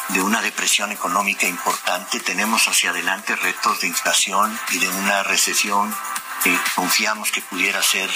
de 0.10 0.22
una 0.22 0.42
depresión 0.42 0.92
económica 0.92 1.48
importante, 1.48 2.20
tenemos 2.20 2.68
hacia 2.68 2.90
adelante 2.90 3.36
retos 3.38 3.82
de 3.82 3.88
inflación 3.88 4.60
y 4.72 4.80
de 4.80 4.90
una 4.90 5.24
recesión 5.24 5.96
que 6.44 6.58
confiamos 6.76 7.32
que 7.32 7.42
pudiera 7.42 7.82
ser 7.82 8.10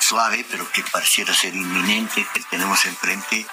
suave, 0.00 0.46
pero 0.50 0.70
que 0.70 0.82
pareciera 0.84 1.34
ser 1.34 1.54
inminente, 1.54 2.26
que 2.32 2.40
tenemos 2.44 2.84
enfrente. 2.86 3.46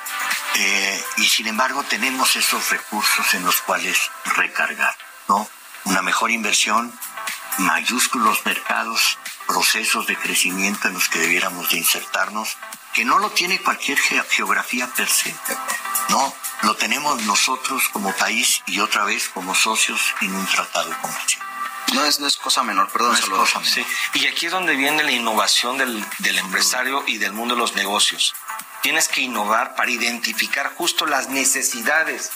Eh, 0.56 1.04
y 1.17 1.28
sin 1.28 1.47
embargo 1.47 1.84
tenemos 1.84 2.36
esos 2.36 2.69
recursos 2.69 3.34
en 3.34 3.43
los 3.43 3.62
cuales 3.62 4.12
recargar, 4.26 4.95
¿no? 5.28 5.49
Una 5.86 6.02
mejor 6.02 6.32
inversión, 6.32 6.93
mayúsculos 7.58 8.45
mercados, 8.45 9.17
procesos 9.47 10.08
de 10.08 10.15
crecimiento 10.15 10.88
en 10.88 10.93
los 10.93 11.10
que 11.10 11.19
debiéramos 11.19 11.69
de 11.71 11.78
insertarnos, 11.78 12.58
que 12.93 13.06
no 13.06 13.17
lo 13.17 13.32
tiene 13.32 13.60
cualquier 13.60 13.97
geografía 13.97 14.88
per 14.88 15.10
se, 15.10 15.36
no, 16.10 16.34
lo 16.62 16.76
tenemos 16.76 17.21
nosotros 17.23 17.89
como 17.89 18.13
país 18.13 18.62
y 18.67 18.80
otra 18.80 19.04
vez 19.04 19.30
como 19.30 19.56
socios 19.56 19.99
en 20.21 20.36
un 20.36 20.45
tratado 20.45 20.95
comercial. 21.02 21.42
No 21.93 22.06
es, 22.06 22.19
no 22.19 22.27
es 22.27 22.38
cosa 22.38 22.63
menor, 22.63 22.89
perdón. 22.91 23.15
Y 24.13 24.27
aquí 24.27 24.47
es 24.47 24.51
donde 24.51 24.75
viene 24.75 25.03
la 25.03 25.12
innovación 25.12 25.77
del, 25.77 26.03
del 26.19 26.38
empresario 26.39 27.03
y 27.08 27.17
del 27.17 27.34
mundo 27.34 27.56
de 27.56 27.60
los 27.60 27.75
negocios. 27.75 28.34
Tienes 28.82 29.08
que 29.08 29.21
innovar 29.21 29.75
para 29.75 29.91
identificar 29.91 30.73
justo 30.75 31.06
las 31.06 31.29
necesidades 31.29 32.32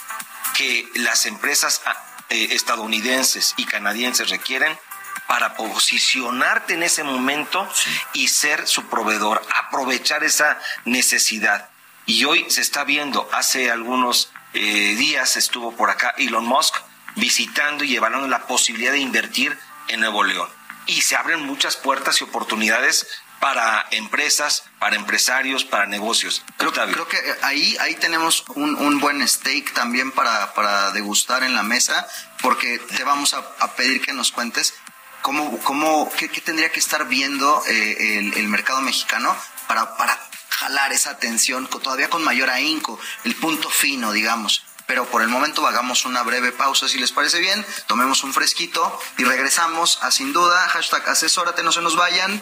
que 0.55 0.89
las 0.95 1.25
empresas 1.25 1.81
ah, 1.85 1.95
eh, 2.29 2.49
estadounidenses 2.51 3.53
y 3.57 3.65
canadienses 3.65 4.29
requieren 4.29 4.77
para 5.27 5.55
posicionarte 5.55 6.73
en 6.73 6.83
ese 6.83 7.03
momento 7.03 7.67
y 8.13 8.29
ser 8.29 8.67
su 8.67 8.85
proveedor, 8.85 9.45
aprovechar 9.55 10.23
esa 10.23 10.59
necesidad. 10.85 11.69
Y 12.05 12.23
hoy 12.23 12.45
se 12.49 12.61
está 12.61 12.85
viendo, 12.85 13.29
hace 13.33 13.69
algunos 13.69 14.31
eh, 14.53 14.95
días 14.97 15.35
estuvo 15.35 15.75
por 15.75 15.89
acá 15.89 16.15
Elon 16.17 16.45
Musk 16.45 16.75
visitando 17.17 17.83
y 17.83 17.95
evaluando 17.95 18.27
la 18.27 18.47
posibilidad 18.47 18.93
de 18.93 18.99
invertir 18.99 19.57
en 19.89 19.99
Nuevo 19.99 20.23
León. 20.23 20.49
Y 20.85 21.01
se 21.01 21.15
abren 21.15 21.45
muchas 21.45 21.75
puertas 21.75 22.21
y 22.21 22.23
oportunidades 22.23 23.07
para 23.39 23.85
empresas, 23.91 24.63
para 24.79 24.95
empresarios, 24.95 25.63
para 25.63 25.85
negocios. 25.85 26.43
Creo, 26.57 26.71
creo 26.71 27.07
que 27.07 27.17
ahí, 27.43 27.77
ahí 27.79 27.95
tenemos 27.95 28.45
un, 28.55 28.99
buen 28.99 29.27
steak 29.27 29.73
también 29.73 30.11
para, 30.11 30.53
para, 30.53 30.91
degustar 30.91 31.43
en 31.43 31.53
la 31.53 31.63
mesa, 31.63 32.07
porque 32.41 32.79
te 32.79 33.03
vamos 33.03 33.33
a, 33.33 33.75
pedir 33.75 34.01
que 34.01 34.13
nos 34.13 34.31
cuentes 34.31 34.73
cómo, 35.21 35.59
cómo 35.59 36.11
qué, 36.17 36.29
tendría 36.29 36.71
que 36.71 36.79
estar 36.79 37.07
viendo 37.07 37.63
eh, 37.67 38.19
el, 38.19 38.33
el, 38.33 38.47
mercado 38.47 38.81
mexicano 38.81 39.35
para, 39.67 39.95
para 39.97 40.17
jalar 40.49 40.91
esa 40.91 41.11
atención 41.11 41.67
todavía 41.67 42.09
con 42.09 42.23
mayor 42.23 42.49
ahínco, 42.49 42.99
el 43.23 43.35
punto 43.35 43.69
fino, 43.69 44.11
digamos. 44.11 44.63
Pero 44.87 45.05
por 45.05 45.21
el 45.21 45.27
momento 45.27 45.67
hagamos 45.67 46.05
una 46.05 46.23
breve 46.23 46.51
pausa 46.51 46.87
si 46.87 46.97
les 46.97 47.11
parece 47.11 47.39
bien, 47.39 47.63
tomemos 47.87 48.23
un 48.23 48.33
fresquito 48.33 48.99
y 49.17 49.25
regresamos 49.25 49.99
a 50.01 50.11
sin 50.11 50.31
duda, 50.33 50.57
hashtag 50.69 51.07
asesórate, 51.09 51.61
no 51.61 51.73
se 51.73 51.81
nos 51.81 51.97
vayan. 51.97 52.41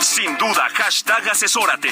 Sin 0.00 0.36
duda, 0.38 0.68
hashtag 0.74 1.28
asesórate. 1.28 1.90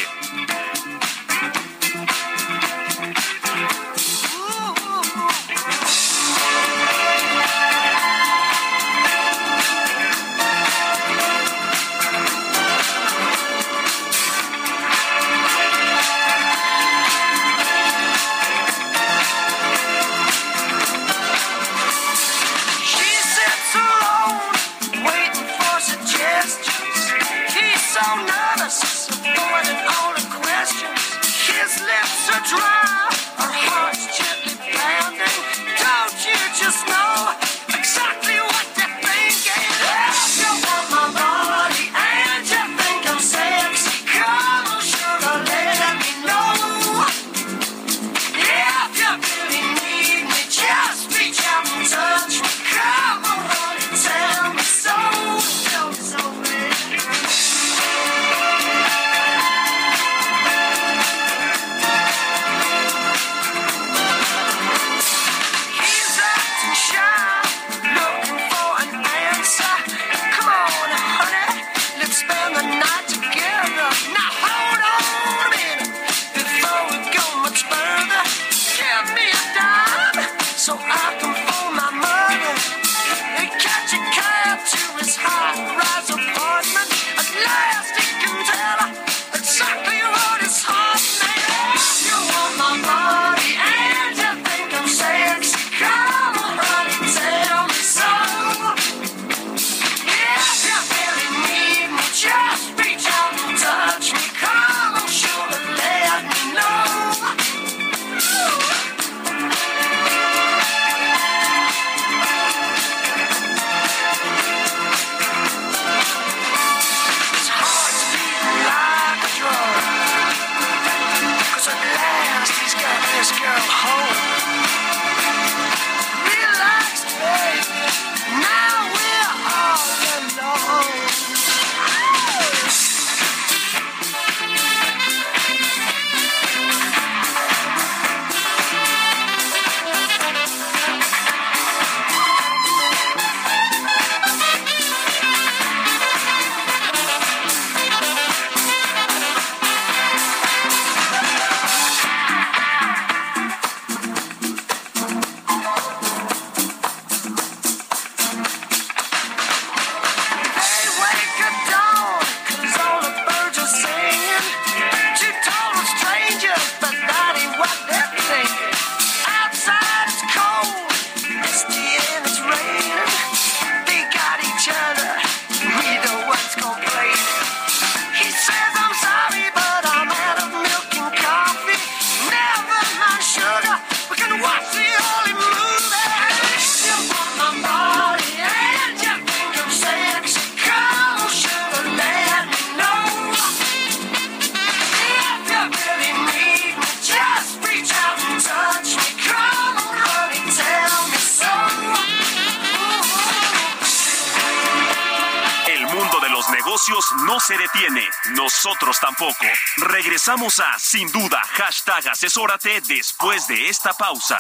Nosotros 208.35 208.99
tampoco. 209.01 209.47
Regresamos 209.77 210.61
a 210.61 210.79
Sin 210.79 211.11
Duda, 211.13 211.41
hashtag 211.53 212.09
asesórate 212.09 212.81
después 212.83 213.47
de 213.49 213.69
esta 213.69 213.93
pausa. 213.95 214.39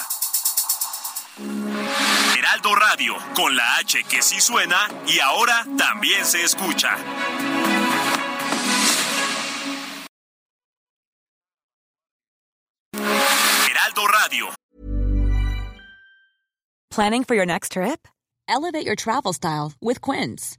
Heraldo 2.37 2.75
Radio, 2.75 3.17
con 3.35 3.57
la 3.57 3.77
H 3.77 4.05
que 4.05 4.21
sí 4.21 4.41
suena 4.41 4.89
y 5.07 5.21
ahora 5.21 5.65
también 5.79 6.25
se 6.27 6.43
escucha. 6.43 6.97
Heraldo 12.93 14.07
Radio. 14.07 14.55
Planning 16.91 17.25
for 17.25 17.35
your 17.35 17.47
next 17.47 17.73
trip? 17.73 18.07
Elevate 18.49 18.85
your 18.85 18.97
travel 18.97 19.33
style 19.33 19.73
with 19.81 20.01
Quince. 20.03 20.59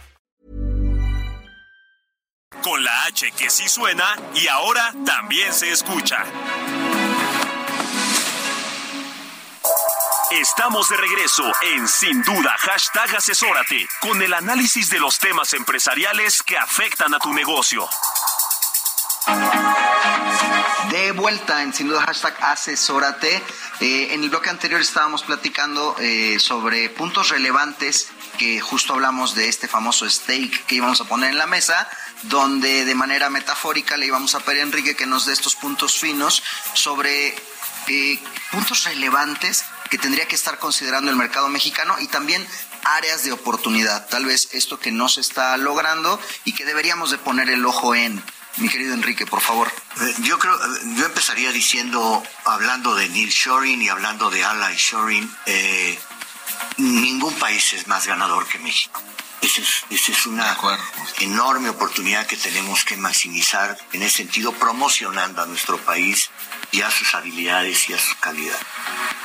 Con 2.61 2.83
la 2.83 3.05
H 3.05 3.31
que 3.31 3.49
sí 3.49 3.67
suena 3.67 4.15
y 4.35 4.47
ahora 4.47 4.93
también 5.05 5.51
se 5.51 5.71
escucha. 5.71 6.23
Estamos 10.31 10.87
de 10.89 10.97
regreso 10.97 11.43
en 11.73 11.87
Sin 11.87 12.23
Duda, 12.23 12.55
hashtag 12.59 13.15
asesórate, 13.15 13.87
con 13.99 14.21
el 14.21 14.33
análisis 14.33 14.89
de 14.89 14.99
los 14.99 15.17
temas 15.17 15.53
empresariales 15.53 16.41
que 16.43 16.57
afectan 16.57 17.13
a 17.13 17.19
tu 17.19 17.33
negocio. 17.33 17.89
De 20.89 21.11
vuelta 21.11 21.61
en 21.61 21.73
sin 21.73 21.87
duda 21.87 22.01
hashtag 22.01 22.35
asesórate. 22.41 23.41
Eh, 23.79 24.09
en 24.11 24.23
el 24.23 24.29
bloque 24.29 24.49
anterior 24.49 24.81
estábamos 24.81 25.23
platicando 25.23 25.95
eh, 25.99 26.37
sobre 26.39 26.89
puntos 26.89 27.29
relevantes 27.29 28.09
que 28.37 28.59
justo 28.59 28.93
hablamos 28.93 29.35
de 29.35 29.47
este 29.47 29.67
famoso 29.67 30.09
steak 30.09 30.65
que 30.65 30.75
íbamos 30.75 30.99
a 31.01 31.05
poner 31.05 31.29
en 31.29 31.37
la 31.37 31.45
mesa, 31.45 31.87
donde 32.23 32.85
de 32.85 32.95
manera 32.95 33.29
metafórica 33.29 33.97
le 33.97 34.07
íbamos 34.07 34.33
a 34.35 34.39
pedir 34.39 34.61
a 34.61 34.63
Enrique 34.63 34.95
que 34.95 35.05
nos 35.05 35.25
dé 35.25 35.33
estos 35.33 35.55
puntos 35.55 35.99
finos 35.99 36.41
sobre 36.73 37.35
eh, 37.87 38.19
puntos 38.51 38.83
relevantes 38.85 39.65
que 39.89 39.97
tendría 39.97 40.27
que 40.27 40.35
estar 40.35 40.57
considerando 40.57 41.11
el 41.11 41.17
mercado 41.17 41.49
mexicano 41.49 41.95
y 41.99 42.07
también 42.07 42.45
áreas 42.83 43.23
de 43.23 43.31
oportunidad. 43.31 44.07
Tal 44.07 44.25
vez 44.25 44.49
esto 44.53 44.79
que 44.79 44.91
no 44.91 45.09
se 45.09 45.21
está 45.21 45.55
logrando 45.57 46.19
y 46.45 46.53
que 46.53 46.65
deberíamos 46.65 47.11
de 47.11 47.17
poner 47.17 47.49
el 47.49 47.65
ojo 47.65 47.93
en. 47.93 48.23
Mi 48.57 48.69
querido 48.69 48.93
Enrique, 48.93 49.25
por 49.25 49.41
favor. 49.41 49.71
Eh, 50.01 50.15
Yo 50.19 50.37
creo, 50.37 50.57
yo 50.95 51.05
empezaría 51.05 51.51
diciendo, 51.51 52.21
hablando 52.45 52.95
de 52.95 53.09
Neil 53.09 53.29
Shoring 53.29 53.81
y 53.81 53.89
hablando 53.89 54.29
de 54.29 54.43
Ally 54.43 54.75
Shoring, 54.77 55.35
eh, 55.45 55.99
ningún 56.77 57.33
país 57.35 57.73
es 57.73 57.87
más 57.87 58.05
ganador 58.07 58.47
que 58.47 58.59
México. 58.59 59.01
Esa 59.41 59.61
es, 59.61 59.83
esa 59.89 60.11
es 60.11 60.25
una 60.27 60.55
enorme 61.19 61.69
oportunidad 61.69 62.27
que 62.27 62.37
tenemos 62.37 62.83
que 62.85 62.95
maximizar 62.97 63.75
en 63.93 64.03
ese 64.03 64.17
sentido, 64.17 64.51
promocionando 64.53 65.41
a 65.41 65.47
nuestro 65.47 65.77
país 65.79 66.29
y 66.71 66.81
a 66.81 66.91
sus 66.91 67.15
habilidades 67.15 67.89
y 67.89 67.93
a 67.93 67.99
su 67.99 68.15
calidad. 68.19 68.57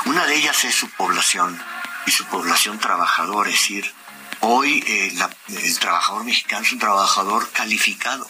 Una 0.06 0.24
de 0.24 0.36
ellas 0.36 0.64
es 0.64 0.74
su 0.74 0.88
población 0.90 1.62
y 2.06 2.12
su 2.12 2.24
población 2.26 2.78
trabajadora, 2.78 3.50
es 3.50 3.56
decir, 3.60 3.92
hoy 4.40 4.82
eh, 4.86 5.12
la- 5.16 5.30
el 5.48 5.78
trabajador 5.78 6.24
mexicano 6.24 6.64
es 6.64 6.72
un 6.72 6.78
trabajador 6.78 7.50
calificado. 7.52 8.26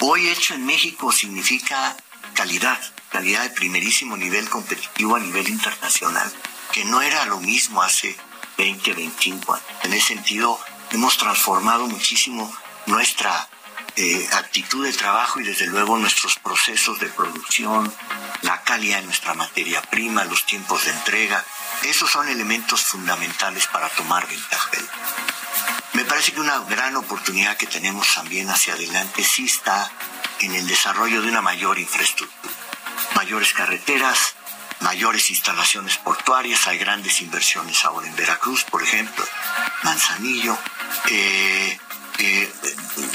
Hoy 0.00 0.28
hecho 0.28 0.54
en 0.54 0.64
México 0.64 1.10
significa 1.10 1.96
calidad, 2.34 2.78
calidad 3.10 3.42
de 3.42 3.50
primerísimo 3.50 4.16
nivel 4.16 4.48
competitivo 4.48 5.16
a 5.16 5.20
nivel 5.20 5.48
internacional, 5.48 6.32
que 6.72 6.84
no 6.84 7.02
era 7.02 7.24
lo 7.26 7.40
mismo 7.40 7.82
hace 7.82 8.16
20, 8.58 8.92
25 8.92 9.54
años. 9.54 9.66
En 9.82 9.92
ese 9.92 10.14
sentido, 10.14 10.60
hemos 10.92 11.18
transformado 11.18 11.88
muchísimo 11.88 12.54
nuestra 12.86 13.48
eh, 13.96 14.28
actitud 14.34 14.86
de 14.86 14.92
trabajo 14.92 15.40
y 15.40 15.44
desde 15.44 15.66
luego 15.66 15.98
nuestros 15.98 16.38
procesos 16.38 17.00
de 17.00 17.08
producción, 17.08 17.92
la 18.42 18.62
calidad 18.62 19.00
de 19.00 19.06
nuestra 19.06 19.34
materia 19.34 19.82
prima, 19.82 20.24
los 20.26 20.46
tiempos 20.46 20.84
de 20.84 20.92
entrega. 20.92 21.44
Esos 21.82 22.08
son 22.08 22.28
elementos 22.28 22.84
fundamentales 22.84 23.66
para 23.66 23.88
tomar 23.88 24.28
ventaja. 24.28 24.70
Me 25.98 26.04
parece 26.04 26.30
que 26.30 26.38
una 26.38 26.60
gran 26.60 26.94
oportunidad 26.94 27.56
que 27.56 27.66
tenemos 27.66 28.14
también 28.14 28.48
hacia 28.50 28.74
adelante 28.74 29.24
sí 29.24 29.46
está 29.46 29.90
en 30.38 30.54
el 30.54 30.64
desarrollo 30.68 31.20
de 31.22 31.28
una 31.28 31.42
mayor 31.42 31.76
infraestructura. 31.76 32.54
Mayores 33.16 33.52
carreteras, 33.52 34.36
mayores 34.78 35.28
instalaciones 35.28 35.98
portuarias, 35.98 36.68
hay 36.68 36.78
grandes 36.78 37.20
inversiones 37.20 37.84
ahora 37.84 38.06
en 38.06 38.14
Veracruz, 38.14 38.62
por 38.62 38.80
ejemplo, 38.80 39.26
Manzanillo, 39.82 40.56
eh, 41.08 41.76
eh, 42.20 42.54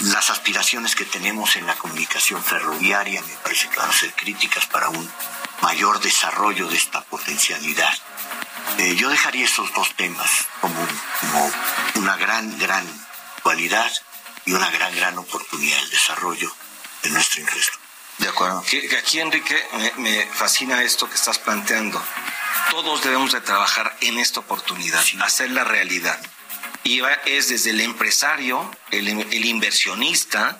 las 0.01 0.29
aspiraciones 0.29 0.93
que 0.93 1.05
tenemos 1.05 1.55
en 1.55 1.65
la 1.65 1.75
comunicación 1.75 2.43
ferroviaria 2.43 3.21
me 3.21 3.35
parece 3.37 3.69
que 3.69 3.77
van 3.77 3.91
a 3.91 3.93
ser 3.93 4.11
críticas 4.13 4.65
para 4.65 4.89
un 4.89 5.09
mayor 5.61 6.01
desarrollo 6.01 6.67
de 6.67 6.75
esta 6.75 7.01
potencialidad. 7.05 7.93
Eh, 8.77 8.95
yo 8.95 9.09
dejaría 9.09 9.45
esos 9.45 9.71
dos 9.73 9.95
temas 9.95 10.29
como, 10.61 10.87
como 11.21 11.51
una 11.95 12.15
gran, 12.17 12.57
gran 12.59 12.85
cualidad 13.43 13.91
y 14.45 14.53
una 14.53 14.69
gran, 14.71 14.95
gran 14.95 15.17
oportunidad 15.17 15.77
del 15.79 15.89
desarrollo 15.89 16.51
de 17.03 17.09
nuestra 17.11 17.41
infraestructura. 17.41 17.83
De 18.19 18.27
acuerdo. 18.29 18.61
Que, 18.63 18.87
que 18.87 18.97
aquí, 18.97 19.19
Enrique, 19.19 19.61
me, 19.73 19.91
me 19.97 20.25
fascina 20.27 20.81
esto 20.81 21.09
que 21.09 21.15
estás 21.15 21.39
planteando. 21.39 22.01
Todos 22.69 23.03
debemos 23.03 23.31
de 23.31 23.41
trabajar 23.41 23.95
en 24.01 24.17
esta 24.19 24.39
oportunidad, 24.39 25.03
hacerla 25.23 25.63
realidad. 25.63 26.19
Y 26.83 26.99
va- 26.99 27.13
es 27.25 27.49
desde 27.49 27.71
el 27.71 27.81
empresario, 27.81 28.69
el, 28.91 29.07
el 29.07 29.45
inversionista, 29.45 30.57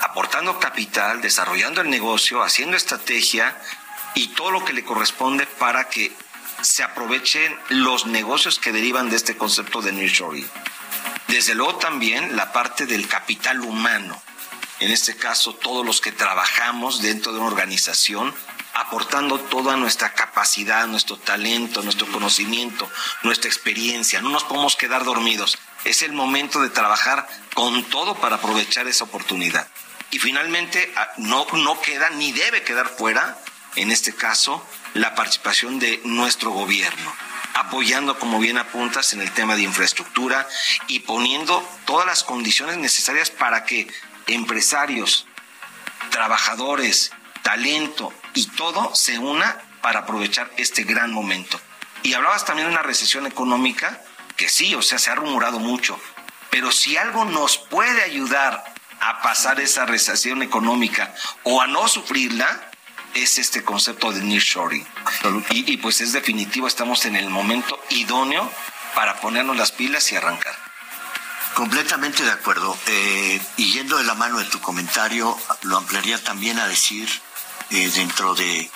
aportando 0.00 0.58
capital, 0.58 1.20
desarrollando 1.20 1.80
el 1.80 1.90
negocio, 1.90 2.42
haciendo 2.42 2.76
estrategia 2.76 3.56
y 4.14 4.28
todo 4.28 4.50
lo 4.50 4.64
que 4.64 4.72
le 4.72 4.84
corresponde 4.84 5.46
para 5.46 5.88
que 5.88 6.12
se 6.62 6.82
aprovechen 6.82 7.56
los 7.68 8.06
negocios 8.06 8.58
que 8.58 8.72
derivan 8.72 9.10
de 9.10 9.16
este 9.16 9.36
concepto 9.36 9.80
de 9.80 9.92
nearshoring. 9.92 10.48
Desde 11.28 11.54
luego 11.54 11.76
también 11.76 12.36
la 12.36 12.52
parte 12.52 12.86
del 12.86 13.06
capital 13.06 13.60
humano, 13.60 14.20
en 14.80 14.90
este 14.90 15.16
caso 15.16 15.54
todos 15.54 15.84
los 15.84 16.00
que 16.00 16.12
trabajamos 16.12 17.02
dentro 17.02 17.32
de 17.32 17.38
una 17.38 17.48
organización, 17.48 18.34
aportando 18.74 19.40
toda 19.40 19.76
nuestra 19.76 20.14
capacidad, 20.14 20.86
nuestro 20.86 21.16
talento, 21.16 21.82
nuestro 21.82 22.06
conocimiento, 22.06 22.88
nuestra 23.22 23.48
experiencia. 23.48 24.20
No 24.20 24.30
nos 24.30 24.44
podemos 24.44 24.76
quedar 24.76 25.04
dormidos. 25.04 25.58
Es 25.84 26.02
el 26.02 26.12
momento 26.12 26.62
de 26.62 26.70
trabajar 26.70 27.28
con 27.54 27.82
todo 27.84 28.14
para 28.14 28.36
aprovechar 28.36 28.86
esa 28.86 29.04
oportunidad. 29.04 29.66
Y 30.10 30.20
finalmente, 30.20 30.92
ah, 30.96 31.08
no, 31.18 31.46
no 31.52 31.80
queda 31.80 32.10
ni 32.10 32.32
debe 32.32 32.62
quedar 32.62 32.88
fuera, 32.88 33.36
en 33.78 33.90
este 33.90 34.14
caso, 34.14 34.64
la 34.94 35.14
participación 35.14 35.78
de 35.78 36.00
nuestro 36.04 36.50
gobierno 36.50 37.14
apoyando, 37.54 38.18
como 38.18 38.38
bien 38.38 38.56
apuntas, 38.56 39.12
en 39.12 39.20
el 39.20 39.32
tema 39.32 39.56
de 39.56 39.62
infraestructura 39.62 40.46
y 40.86 41.00
poniendo 41.00 41.66
todas 41.86 42.06
las 42.06 42.22
condiciones 42.22 42.76
necesarias 42.76 43.30
para 43.30 43.64
que 43.64 43.88
empresarios, 44.26 45.26
trabajadores, 46.10 47.10
talento 47.42 48.12
y 48.34 48.46
todo 48.46 48.94
se 48.94 49.18
una 49.18 49.58
para 49.80 50.00
aprovechar 50.00 50.50
este 50.56 50.84
gran 50.84 51.12
momento. 51.12 51.60
Y 52.02 52.14
hablabas 52.14 52.44
también 52.44 52.68
de 52.68 52.74
una 52.74 52.82
recesión 52.82 53.26
económica, 53.26 54.02
que 54.36 54.48
sí, 54.48 54.74
o 54.74 54.82
sea, 54.82 54.98
se 54.98 55.10
ha 55.10 55.16
rumorado 55.16 55.58
mucho, 55.58 56.00
pero 56.50 56.70
si 56.70 56.96
algo 56.96 57.24
nos 57.24 57.58
puede 57.58 58.02
ayudar 58.02 58.64
a 59.00 59.20
pasar 59.20 59.60
esa 59.60 59.84
recesión 59.84 60.42
económica 60.42 61.14
o 61.42 61.60
a 61.60 61.66
no 61.66 61.88
sufrirla 61.88 62.67
es 63.14 63.38
este 63.38 63.64
concepto 63.64 64.12
de 64.12 64.22
nearshoring. 64.22 64.86
Y, 65.50 65.72
y 65.72 65.76
pues 65.78 66.00
es 66.00 66.12
definitivo, 66.12 66.66
estamos 66.66 67.04
en 67.04 67.16
el 67.16 67.30
momento 67.30 67.80
idóneo 67.90 68.50
para 68.94 69.20
ponernos 69.20 69.56
las 69.56 69.72
pilas 69.72 70.10
y 70.12 70.16
arrancar. 70.16 70.56
Completamente 71.54 72.22
de 72.22 72.30
acuerdo. 72.30 72.76
Eh, 72.86 73.40
y 73.56 73.72
yendo 73.72 73.96
de 73.96 74.04
la 74.04 74.14
mano 74.14 74.38
de 74.38 74.44
tu 74.44 74.60
comentario, 74.60 75.36
lo 75.62 75.76
ampliaría 75.76 76.22
también 76.22 76.58
a 76.58 76.68
decir 76.68 77.08
eh, 77.70 77.90
dentro 77.94 78.34
de, 78.34 78.70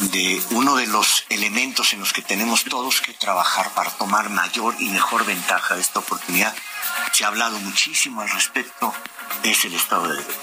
de 0.00 0.42
uno 0.50 0.76
de 0.76 0.86
los 0.86 1.24
elementos 1.28 1.92
en 1.92 2.00
los 2.00 2.12
que 2.12 2.22
tenemos 2.22 2.64
todos 2.64 3.00
que 3.00 3.12
trabajar 3.14 3.70
para 3.74 3.90
tomar 3.92 4.30
mayor 4.30 4.74
y 4.78 4.90
mejor 4.90 5.24
ventaja 5.24 5.74
de 5.74 5.80
esta 5.80 6.00
oportunidad. 6.00 6.54
Se 7.12 7.24
ha 7.24 7.28
hablado 7.28 7.58
muchísimo 7.60 8.20
al 8.20 8.30
respecto, 8.30 8.94
es 9.42 9.64
el 9.64 9.74
Estado 9.74 10.08
de 10.08 10.16
Derecho. 10.16 10.38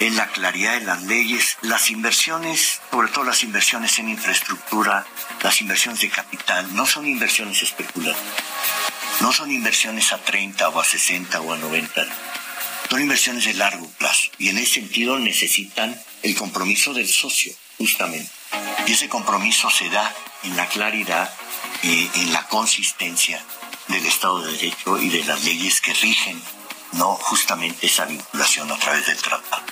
Es 0.00 0.12
la 0.14 0.26
claridad 0.28 0.74
de 0.74 0.86
las 0.86 1.02
leyes, 1.02 1.56
las 1.62 1.90
inversiones, 1.90 2.80
sobre 2.90 3.08
todo 3.08 3.24
las 3.24 3.42
inversiones 3.42 3.98
en 3.98 4.08
infraestructura, 4.08 5.06
las 5.42 5.60
inversiones 5.60 6.00
de 6.00 6.10
capital, 6.10 6.74
no 6.74 6.86
son 6.86 7.06
inversiones 7.06 7.62
especulativas, 7.62 8.20
no 9.20 9.32
son 9.32 9.50
inversiones 9.50 10.12
a 10.12 10.18
30 10.18 10.68
o 10.68 10.80
a 10.80 10.84
60 10.84 11.40
o 11.40 11.52
a 11.52 11.56
90 11.56 12.06
son 12.94 13.02
inversiones 13.02 13.44
de 13.44 13.54
largo 13.54 13.88
plazo. 13.98 14.30
Y 14.38 14.50
en 14.50 14.58
ese 14.58 14.74
sentido 14.74 15.18
necesitan 15.18 16.00
el 16.22 16.36
compromiso 16.36 16.94
del 16.94 17.08
socio, 17.08 17.52
justamente. 17.76 18.30
Y 18.86 18.92
ese 18.92 19.08
compromiso 19.08 19.68
se 19.68 19.88
da 19.90 20.14
en 20.44 20.56
la 20.56 20.66
claridad, 20.68 21.32
y 21.82 22.08
en 22.14 22.32
la 22.32 22.46
consistencia 22.46 23.42
del 23.88 24.06
Estado 24.06 24.42
de 24.42 24.52
Derecho 24.52 24.98
y 24.98 25.08
de 25.08 25.24
las 25.24 25.44
leyes 25.44 25.80
que 25.80 25.92
rigen, 25.92 26.40
no 26.94 27.14
justamente 27.16 27.86
esa 27.86 28.04
vinculación 28.04 28.70
a 28.70 28.78
través 28.78 29.06
del 29.06 29.16
tratado. 29.16 29.62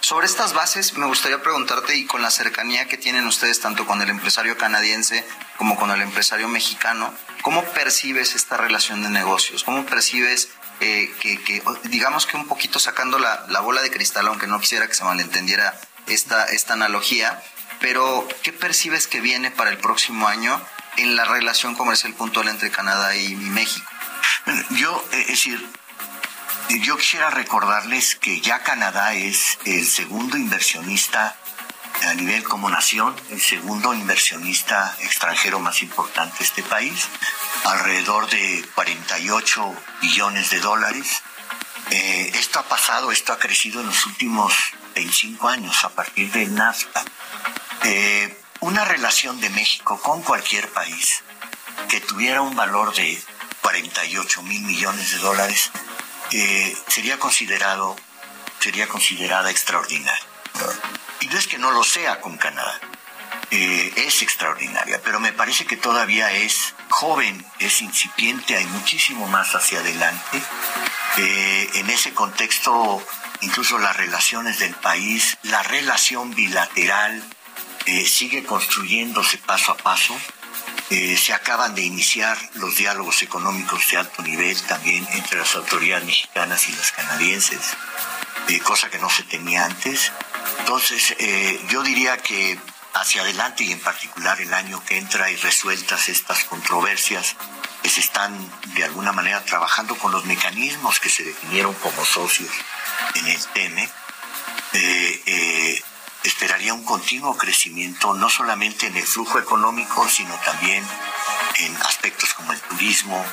Sobre 0.00 0.26
estas 0.26 0.52
bases, 0.52 0.94
me 0.94 1.06
gustaría 1.06 1.42
preguntarte, 1.42 1.96
y 1.96 2.06
con 2.06 2.22
la 2.22 2.30
cercanía 2.30 2.88
que 2.88 2.98
tienen 2.98 3.26
ustedes 3.26 3.60
tanto 3.60 3.86
con 3.86 4.02
el 4.02 4.10
empresario 4.10 4.58
canadiense 4.58 5.24
como 5.56 5.76
con 5.76 5.90
el 5.90 6.02
empresario 6.02 6.48
mexicano, 6.48 7.14
¿cómo 7.42 7.64
percibes 7.66 8.34
esta 8.34 8.56
relación 8.56 9.02
de 9.02 9.10
negocios? 9.10 9.62
¿Cómo 9.62 9.86
percibes 9.86 10.48
eh, 10.80 11.14
que, 11.20 11.62
digamos 11.84 12.26
que 12.26 12.36
un 12.36 12.48
poquito 12.48 12.80
sacando 12.80 13.20
la, 13.20 13.60
bola 13.60 13.82
de 13.82 13.92
cristal, 13.92 14.26
aunque 14.26 14.48
no 14.48 14.58
quisiera 14.58 14.88
que 14.88 14.94
se 14.94 15.04
malentendiera 15.04 15.78
esta, 16.08 16.46
esta 16.46 16.72
analogía, 16.72 17.40
pero 17.80 18.26
¿qué 18.42 18.52
percibes 18.52 19.06
que 19.06 19.20
viene 19.20 19.52
para 19.52 19.70
el 19.70 19.78
próximo 19.78 20.26
año 20.26 20.60
en 20.96 21.14
la 21.14 21.24
relación 21.24 21.76
comercial 21.76 22.14
puntual 22.14 22.48
entre 22.48 22.72
Canadá 22.72 23.14
y, 23.14 23.36
México? 23.36 23.88
yo, 24.70 25.04
eh, 25.12 25.20
es 25.20 25.28
decir, 25.28 25.64
yo 26.68 26.96
quisiera 26.96 27.30
recordarles 27.30 28.16
que 28.16 28.40
ya 28.40 28.62
Canadá 28.62 29.14
es 29.14 29.58
el 29.64 29.86
segundo 29.86 30.36
inversionista 30.36 31.36
a 32.02 32.14
nivel 32.14 32.42
como 32.42 32.68
nación, 32.68 33.14
el 33.30 33.40
segundo 33.40 33.94
inversionista 33.94 34.96
extranjero 35.00 35.60
más 35.60 35.82
importante 35.82 36.38
de 36.38 36.44
este 36.44 36.62
país, 36.62 37.08
alrededor 37.64 38.28
de 38.28 38.64
48 38.74 39.74
billones 40.00 40.50
de 40.50 40.60
dólares. 40.60 41.22
Eh, 41.90 42.32
esto 42.34 42.58
ha 42.58 42.64
pasado, 42.64 43.12
esto 43.12 43.32
ha 43.32 43.38
crecido 43.38 43.80
en 43.80 43.86
los 43.86 44.06
últimos 44.06 44.54
25 44.94 45.48
años 45.48 45.84
a 45.84 45.90
partir 45.90 46.30
del 46.32 46.54
NAFTA. 46.54 47.04
Eh, 47.84 48.40
una 48.60 48.84
relación 48.84 49.40
de 49.40 49.50
México 49.50 50.00
con 50.00 50.22
cualquier 50.22 50.68
país 50.68 51.22
que 51.88 52.00
tuviera 52.00 52.42
un 52.42 52.56
valor 52.56 52.94
de 52.94 53.22
48 53.60 54.42
mil 54.42 54.62
millones 54.62 55.12
de 55.12 55.18
dólares 55.18 55.70
eh, 56.32 56.76
sería 56.88 57.18
considerado 57.18 57.96
sería 58.62 58.86
considerada 58.86 59.50
extraordinaria. 59.50 60.26
Y 61.20 61.26
no 61.26 61.38
es 61.38 61.48
que 61.48 61.58
no 61.58 61.72
lo 61.72 61.82
sea 61.82 62.20
con 62.20 62.36
Canadá, 62.36 62.78
eh, 63.50 63.92
es 63.96 64.22
extraordinaria, 64.22 65.00
pero 65.04 65.20
me 65.20 65.32
parece 65.32 65.66
que 65.66 65.76
todavía 65.76 66.32
es 66.32 66.74
joven, 66.88 67.44
es 67.58 67.82
incipiente, 67.82 68.56
hay 68.56 68.66
muchísimo 68.66 69.26
más 69.26 69.54
hacia 69.54 69.80
adelante. 69.80 70.42
Eh, 71.18 71.70
en 71.74 71.90
ese 71.90 72.14
contexto, 72.14 73.04
incluso 73.40 73.78
las 73.78 73.96
relaciones 73.96 74.58
del 74.58 74.74
país, 74.74 75.36
la 75.42 75.62
relación 75.62 76.34
bilateral 76.34 77.22
eh, 77.86 78.06
sigue 78.06 78.44
construyéndose 78.44 79.38
paso 79.38 79.72
a 79.72 79.76
paso. 79.76 80.16
Se 81.16 81.32
acaban 81.32 81.74
de 81.74 81.82
iniciar 81.82 82.36
los 82.54 82.76
diálogos 82.76 83.22
económicos 83.22 83.88
de 83.90 83.96
alto 83.98 84.22
nivel 84.22 84.60
también 84.62 85.06
entre 85.12 85.38
las 85.38 85.54
autoridades 85.54 86.04
mexicanas 86.04 86.68
y 86.68 86.72
las 86.72 86.92
canadienses, 86.92 87.60
cosa 88.64 88.90
que 88.90 88.98
no 88.98 89.08
se 89.08 89.22
tenía 89.24 89.64
antes. 89.64 90.12
Entonces, 90.58 91.14
eh, 91.18 91.60
yo 91.70 91.82
diría 91.82 92.18
que 92.18 92.58
hacia 92.94 93.22
adelante 93.22 93.64
y 93.64 93.72
en 93.72 93.80
particular 93.80 94.40
el 94.40 94.52
año 94.52 94.84
que 94.84 94.98
entra 94.98 95.30
y 95.30 95.36
resueltas 95.36 96.08
estas 96.08 96.44
controversias 96.44 97.36
que 97.82 97.88
se 97.88 98.00
están 98.00 98.32
de 98.74 98.84
alguna 98.84 99.12
manera 99.12 99.42
trabajando 99.44 99.96
con 99.96 100.12
los 100.12 100.24
mecanismos 100.24 101.00
que 101.00 101.08
se 101.08 101.24
definieron 101.24 101.74
como 101.74 102.04
socios 102.04 102.50
en 103.14 103.26
el 103.26 103.44
TEME, 103.54 103.88
eh, 104.74 105.22
eh, 105.26 105.82
esperaría 106.24 106.74
un 106.74 106.84
continuo 106.84 107.36
crecimiento 107.36 108.14
no 108.14 108.28
solamente 108.28 108.86
en 108.86 108.96
el 108.96 109.06
flujo 109.06 109.38
económico, 109.38 110.08
sino 110.08 110.34
también 110.44 110.84
en 111.58 111.76
aspectos 111.76 112.34
como 112.34 112.52
el 112.52 112.60
turismo, 112.60 113.24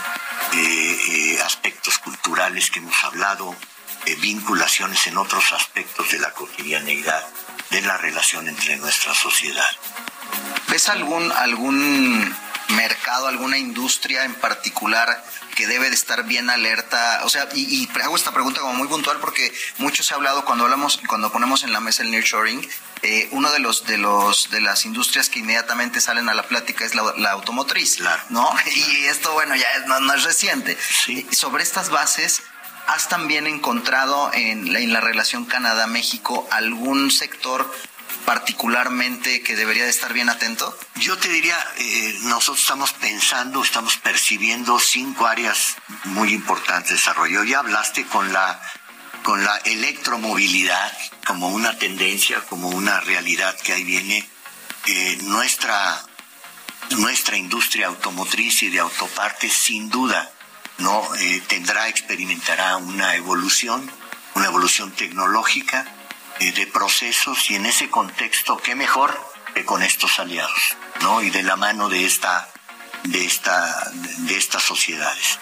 aspectos 1.43 1.99
culturales 1.99 2.69
que 2.71 2.79
hemos 2.79 3.03
hablado, 3.03 3.55
vinculaciones 4.21 5.05
en 5.07 5.17
otros 5.17 5.51
aspectos 5.53 6.09
de 6.11 6.19
la 6.19 6.31
cotidianeidad 6.31 7.23
de 7.69 7.81
la 7.81 7.97
relación 7.97 8.47
entre 8.47 8.77
nuestra 8.77 9.13
sociedad. 9.13 9.69
¿Ves 10.69 10.89
algún, 10.89 11.31
algún 11.31 12.35
mercado, 12.69 13.27
alguna 13.27 13.57
industria 13.57 14.23
en 14.25 14.33
particular 14.35 15.23
que 15.55 15.67
debe 15.67 15.89
de 15.89 15.95
estar 15.95 16.23
bien 16.23 16.49
alerta? 16.49 17.21
O 17.23 17.29
sea, 17.29 17.47
y, 17.53 17.89
hago 18.03 18.15
esta 18.15 18.31
pregunta 18.31 18.61
como 18.61 18.73
muy 18.73 18.87
puntual 18.87 19.17
porque 19.19 19.53
mucho 19.77 20.03
se 20.03 20.13
ha 20.13 20.17
hablado 20.17 20.45
cuando 20.45 20.65
hablamos, 20.65 20.99
cuando 21.07 21.31
ponemos 21.31 21.63
en 21.63 21.73
la 21.73 21.79
mesa 21.79 22.03
el 22.03 22.11
nearshoring, 22.11 22.67
eh, 23.01 23.29
uno 23.31 23.51
de 23.51 23.59
los 23.59 23.85
de 23.85 23.97
los 23.97 24.49
de 24.51 24.61
las 24.61 24.85
industrias 24.85 25.29
que 25.29 25.39
inmediatamente 25.39 26.01
salen 26.01 26.29
a 26.29 26.33
la 26.33 26.43
plática 26.43 26.85
es 26.85 26.95
la, 26.95 27.31
automotriz, 27.31 27.99
¿no? 28.29 28.49
Y 28.75 29.05
esto, 29.05 29.33
bueno, 29.33 29.55
ya 29.55 29.67
no, 29.87 30.13
es 30.13 30.23
reciente. 30.23 30.77
Sobre 31.31 31.63
estas 31.63 31.89
bases, 31.89 32.41
¿Has 32.87 33.07
también 33.07 33.45
encontrado 33.45 34.31
en 34.33 34.73
la, 34.73 34.79
en 34.79 34.91
la 34.91 34.99
relación 34.99 35.45
Canadá-México 35.45 36.47
algún 36.49 37.11
sector 37.11 37.71
particularmente 38.25 39.41
que 39.41 39.55
debería 39.55 39.83
de 39.83 39.89
estar 39.89 40.13
bien 40.13 40.29
atento? 40.29 40.77
Yo 40.95 41.17
te 41.17 41.29
diría, 41.29 41.57
eh, 41.77 42.17
nosotros 42.23 42.59
estamos 42.61 42.93
pensando, 42.93 43.63
estamos 43.63 43.97
percibiendo 43.97 44.79
cinco 44.79 45.27
áreas 45.27 45.75
muy 46.05 46.33
importantes 46.33 46.89
de 46.89 46.95
desarrollo. 46.95 47.43
Ya 47.43 47.59
hablaste 47.59 48.05
con 48.05 48.31
la, 48.31 48.61
con 49.23 49.43
la 49.43 49.57
electromovilidad 49.57 50.91
como 51.25 51.49
una 51.49 51.77
tendencia, 51.77 52.41
como 52.41 52.69
una 52.69 52.99
realidad 53.01 53.57
que 53.59 53.73
ahí 53.73 53.83
viene. 53.83 54.27
Eh, 54.87 55.17
nuestra, 55.23 56.03
nuestra 56.91 57.37
industria 57.37 57.87
automotriz 57.87 58.63
y 58.63 58.69
de 58.69 58.79
autopartes 58.79 59.53
sin 59.53 59.89
duda 59.89 60.31
no 60.77 61.15
eh, 61.15 61.41
tendrá, 61.47 61.87
experimentará 61.89 62.77
una 62.77 63.15
evolución, 63.15 63.89
una 64.35 64.45
evolución 64.45 64.91
tecnológica 64.91 65.85
eh, 66.39 66.51
de 66.51 66.67
procesos 66.67 67.49
y 67.49 67.55
en 67.55 67.65
ese 67.65 67.89
contexto, 67.89 68.57
qué 68.57 68.75
mejor 68.75 69.17
que 69.53 69.65
con 69.65 69.83
estos 69.83 70.19
aliados, 70.19 70.77
¿no? 71.01 71.21
Y 71.21 71.29
de 71.29 71.43
la 71.43 71.55
mano 71.55 71.89
de 71.89 72.05
esta, 72.05 72.49
de 73.03 73.25
esta, 73.25 73.91
de 73.91 74.37
estas 74.37 74.63
sociedades. 74.63 75.39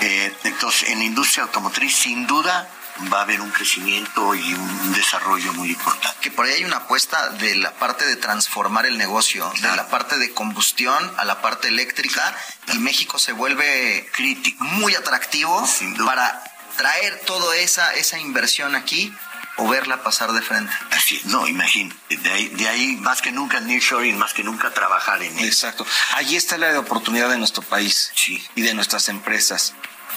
Eh, 0.00 0.34
entonces, 0.44 0.90
en 0.90 0.98
la 0.98 1.04
industria 1.04 1.44
automotriz, 1.44 1.96
sin 1.96 2.26
duda, 2.26 2.68
va 3.12 3.20
a 3.20 3.22
haber 3.22 3.40
un 3.40 3.50
crecimiento 3.50 4.34
y 4.34 4.54
un 4.54 4.92
desarrollo 4.92 5.52
muy 5.54 5.70
importante. 5.70 6.18
Que 6.20 6.30
por 6.30 6.46
ahí 6.46 6.54
hay 6.54 6.64
una 6.64 6.78
apuesta 6.78 7.30
de 7.30 7.54
la 7.56 7.72
parte 7.74 8.06
de 8.06 8.16
transformar 8.16 8.86
el 8.86 8.98
negocio, 8.98 9.50
de 9.60 9.76
la 9.76 9.88
parte 9.88 10.16
de 10.18 10.32
combustión 10.32 11.12
a 11.16 11.24
la 11.24 11.42
parte 11.42 11.68
eléctrica, 11.68 12.34
y 12.72 12.78
México 12.78 13.18
se 13.18 13.32
vuelve 13.32 14.08
crítico, 14.12 14.62
muy 14.64 14.94
atractivo 14.94 15.66
para 16.04 16.42
traer 16.76 17.20
toda 17.20 17.56
esa, 17.56 17.94
esa 17.94 18.18
inversión 18.18 18.74
aquí 18.74 19.14
o 19.56 19.68
verla 19.68 20.02
pasar 20.02 20.32
de 20.32 20.42
frente. 20.42 20.72
Así 20.90 21.20
no, 21.24 21.46
imagino. 21.46 21.94
De 22.08 22.30
ahí, 22.30 22.48
de 22.48 22.68
ahí 22.68 22.96
más 22.96 23.22
que 23.22 23.32
nunca 23.32 23.60
nearshoring, 23.60 24.18
más 24.18 24.34
que 24.34 24.44
nunca 24.44 24.72
trabajar 24.72 25.22
en 25.22 25.38
él. 25.38 25.46
Exacto. 25.46 25.86
Allí 26.14 26.36
está 26.36 26.58
la 26.58 26.78
oportunidad 26.78 27.30
de 27.30 27.38
nuestro 27.38 27.62
país 27.62 28.12
y 28.54 28.62
de 28.62 28.74
nuestras 28.74 29.08
empresas. 29.08 29.74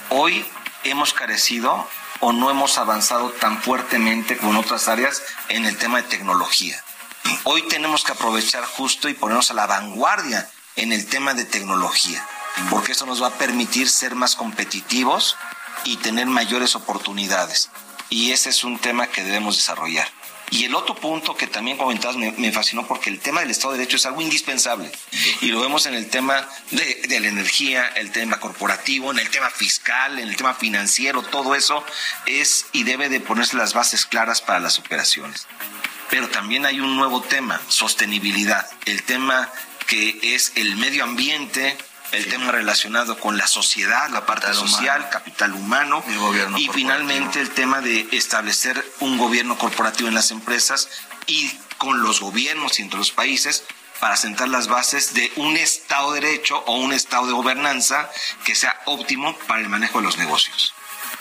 Hoy 0.10 0.46
hemos 0.84 1.14
carecido 1.14 1.88
o 2.20 2.34
no 2.34 2.50
hemos 2.50 2.78
avanzado 2.78 3.30
tan 3.32 3.62
fuertemente 3.62 4.38
como 4.38 4.52
en 4.52 4.58
otras 4.58 4.88
áreas 4.88 5.24
en 5.48 5.66
el 5.66 5.78
tema 5.78 6.02
de 6.02 6.08
tecnología. 6.08 6.84
Hoy 7.44 7.68
tenemos 7.68 8.04
que 8.04 8.12
aprovechar 8.12 8.66
justo 8.66 9.08
y 9.10 9.14
ponernos 9.14 9.52
a 9.52 9.54
la 9.54 9.68
vanguardia 9.68 10.50
en 10.76 10.92
el 10.92 11.06
tema 11.08 11.34
de 11.34 11.46
tecnología, 11.46 12.26
porque 12.70 12.94
eso 12.94 13.06
nos 13.06 13.22
va 13.22 13.28
a 13.28 13.38
permitir 13.38 13.90
ser 13.90 14.16
más 14.16 14.36
competitivos 14.36 15.38
y 15.84 15.98
tener 15.98 16.28
mayores 16.28 16.76
oportunidades. 16.76 17.70
Y 18.10 18.32
ese 18.32 18.50
es 18.50 18.64
un 18.64 18.80
tema 18.80 19.08
que 19.08 19.24
debemos 19.24 19.56
desarrollar. 19.56 20.08
Y 20.52 20.64
el 20.66 20.74
otro 20.74 20.96
punto 20.96 21.36
que 21.36 21.46
también 21.46 21.78
comentabas 21.78 22.18
me, 22.18 22.52
fascinó 22.52 22.88
porque 22.88 23.12
el 23.12 23.20
tema 23.20 23.42
del 23.42 23.52
Estado 23.52 23.74
de 23.74 23.80
Derecho 23.80 23.98
es 23.98 24.06
algo 24.08 24.22
indispensable. 24.22 24.92
Y 25.42 25.48
lo 25.48 25.62
vemos 25.62 25.86
en 25.86 25.94
el 25.94 26.10
tema 26.10 26.48
de, 26.72 27.20
la 27.20 27.28
energía, 27.28 27.88
el 27.90 28.12
tema 28.12 28.40
corporativo, 28.40 29.12
en 29.12 29.20
el 29.20 29.30
tema 29.30 29.50
fiscal, 29.52 30.18
en 30.18 30.28
el 30.28 30.36
tema 30.36 30.56
financiero, 30.56 31.22
todo 31.22 31.54
eso 31.54 31.84
es 32.26 32.66
y 32.72 32.84
debe 32.84 33.10
de 33.10 33.20
ponerse 33.20 33.58
las 33.58 33.74
bases 33.74 34.06
claras 34.06 34.42
para 34.42 34.60
las 34.60 34.80
operaciones. 34.80 35.46
Pero 36.10 36.30
también 36.30 36.66
hay 36.66 36.80
un 36.80 36.96
nuevo 36.96 37.22
tema, 37.22 37.62
sostenibilidad, 37.68 38.68
el 38.86 39.04
tema 39.04 39.52
que 39.86 40.20
es 40.36 40.54
el 40.56 40.76
medio 40.78 41.04
ambiente, 41.04 41.78
el 42.12 42.28
tema 42.28 42.52
relacionado 42.52 43.20
con 43.20 43.38
la 43.38 43.48
sociedad, 43.48 44.10
la 44.10 44.26
parte 44.26 44.54
social, 44.54 45.10
capital 45.10 45.54
humano, 45.54 46.04
y 46.58 46.68
finalmente 46.70 47.40
el 47.40 47.52
tema 47.52 47.82
de 47.82 48.08
establecer 48.12 48.84
un 49.00 49.18
gobierno 49.18 49.58
corporativo 49.58 50.10
en 50.10 50.16
las 50.16 50.32
empresas 50.32 50.90
y 51.28 51.50
con 51.78 52.02
los 52.02 52.20
gobiernos 52.20 52.80
y 52.80 52.84
entre 52.84 53.00
los 53.00 53.12
países 53.12 53.64
para 54.00 54.16
sentar 54.16 54.48
las 54.48 54.68
bases 54.68 55.14
de 55.14 55.32
un 55.36 55.58
Estado 55.58 56.14
de 56.14 56.22
Derecho 56.22 56.64
o 56.66 56.78
un 56.78 56.94
Estado 56.94 57.28
de 57.28 57.34
gobernanza 57.34 58.10
que 58.44 58.56
sea 58.56 58.80
óptimo 58.86 59.38
para 59.48 59.62
el 59.62 59.70
manejo 59.70 60.00
de 60.00 60.06
los 60.06 60.18
negocios. 60.18 60.74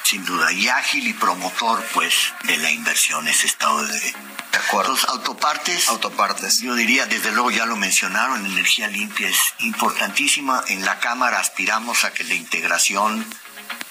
Sin 0.02 0.24
duda, 0.24 0.52
y 0.52 0.68
ágil 0.68 1.06
y 1.06 1.12
promotor, 1.12 1.84
pues, 1.92 2.14
de 2.44 2.56
la 2.56 2.70
inversión, 2.70 3.28
ese 3.28 3.46
Estado 3.46 3.84
de. 3.86 4.14
De 4.52 4.58
acuerdo. 4.58 4.96
autopartes. 5.08 5.88
Autopartes. 5.88 6.60
Yo 6.60 6.74
diría, 6.74 7.04
desde 7.06 7.32
luego 7.32 7.50
ya 7.50 7.66
lo 7.66 7.76
mencionaron, 7.76 8.44
energía 8.46 8.88
limpia 8.88 9.28
es 9.28 9.38
importantísima. 9.58 10.64
En 10.68 10.84
la 10.84 10.98
Cámara 10.98 11.38
aspiramos 11.38 12.04
a 12.04 12.12
que 12.12 12.24
la 12.24 12.34
integración 12.34 13.26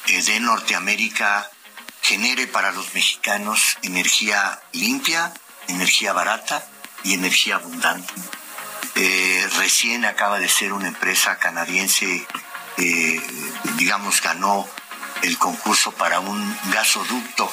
eh, 0.08 0.24
de 0.24 0.40
Norteamérica 0.40 1.50
genere 2.02 2.48
para 2.48 2.72
los 2.72 2.94
mexicanos 2.94 3.78
energía 3.82 4.62
limpia, 4.72 5.34
energía 5.68 6.14
barata 6.14 6.66
y 7.04 7.14
energía 7.14 7.56
abundante. 7.56 8.14
Eh, 8.96 9.48
recién 9.58 10.06
acaba 10.06 10.40
de 10.40 10.50
ser 10.50 10.74
una 10.74 10.88
empresa 10.88 11.38
canadiense, 11.38 12.26
eh, 12.78 13.22
digamos, 13.76 14.22
ganó 14.22 14.68
el 15.22 15.38
concurso 15.38 15.92
para 15.92 16.20
un 16.20 16.58
gasoducto 16.72 17.52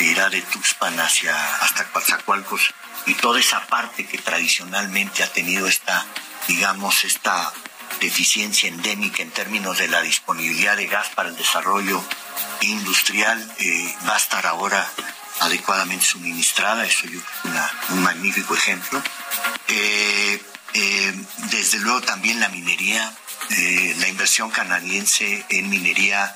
irá 0.00 0.28
de 0.28 0.42
Tuxpan 0.42 0.98
hacia 0.98 1.34
hasta 1.60 1.84
Coatzacoalcos 1.84 2.74
y 3.06 3.14
toda 3.14 3.40
esa 3.40 3.64
parte 3.66 4.06
que 4.06 4.18
tradicionalmente 4.18 5.22
ha 5.22 5.32
tenido 5.32 5.66
esta, 5.68 6.04
digamos, 6.48 7.04
esta 7.04 7.52
deficiencia 8.00 8.68
endémica 8.68 9.22
en 9.22 9.30
términos 9.30 9.78
de 9.78 9.88
la 9.88 10.02
disponibilidad 10.02 10.76
de 10.76 10.86
gas 10.86 11.08
para 11.14 11.28
el 11.28 11.36
desarrollo 11.36 12.02
industrial 12.60 13.52
eh, 13.58 13.94
va 14.08 14.14
a 14.14 14.18
estar 14.18 14.46
ahora 14.46 14.88
adecuadamente 15.40 16.04
suministrada, 16.04 16.86
eso 16.86 17.06
yo 17.06 17.20
un 17.90 18.02
magnífico 18.02 18.54
ejemplo. 18.54 19.02
Eh, 19.68 20.42
eh, 20.74 21.14
desde 21.50 21.78
luego 21.78 22.00
también 22.00 22.40
la 22.40 22.48
minería, 22.48 23.12
la 23.98 24.08
inversión 24.08 24.50
canadiense 24.50 25.44
en 25.50 25.68
minería 25.68 26.34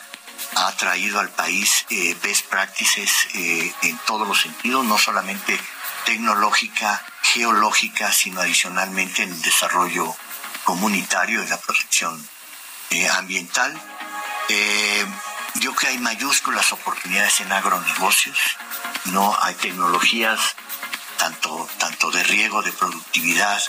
ha 0.58 0.72
traído 0.76 1.20
al 1.20 1.30
país 1.30 1.86
eh, 1.90 2.16
best 2.22 2.46
practices 2.46 3.28
eh, 3.34 3.72
en 3.82 3.96
todos 3.98 4.26
los 4.26 4.40
sentidos, 4.40 4.84
no 4.84 4.98
solamente 4.98 5.58
tecnológica, 6.04 7.04
geológica, 7.22 8.12
sino 8.12 8.40
adicionalmente 8.40 9.22
en 9.22 9.30
el 9.30 9.42
desarrollo 9.42 10.14
comunitario 10.64 11.42
y 11.42 11.46
la 11.46 11.58
protección 11.58 12.28
eh, 12.90 13.08
ambiental. 13.10 13.72
yo 15.54 15.74
creo 15.74 15.74
que 15.74 15.86
hay 15.88 15.98
mayúsculas 15.98 16.72
oportunidades 16.72 17.40
en 17.40 17.52
agronegocios, 17.52 18.38
no 19.06 19.36
hay 19.40 19.54
tecnologías 19.54 20.40
tanto, 21.18 21.68
tanto 21.78 22.10
de 22.10 22.22
riego, 22.24 22.62
de 22.62 22.72
productividad, 22.72 23.62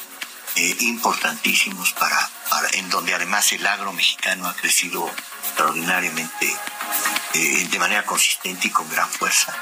importantísimos 0.80 1.94
para, 1.94 2.30
para, 2.50 2.68
en 2.74 2.90
donde 2.90 3.14
además 3.14 3.50
el 3.54 3.66
agro 3.66 3.94
mexicano 3.94 4.50
ha 4.50 4.54
crecido 4.56 5.10
extraordinariamente 5.60 6.56
eh, 7.34 7.68
de 7.70 7.80
manera 7.80 8.06
consistente 8.06 8.70
y 8.70 8.72
con 8.72 8.90
gran 8.90 9.10
fuerza. 9.10 9.54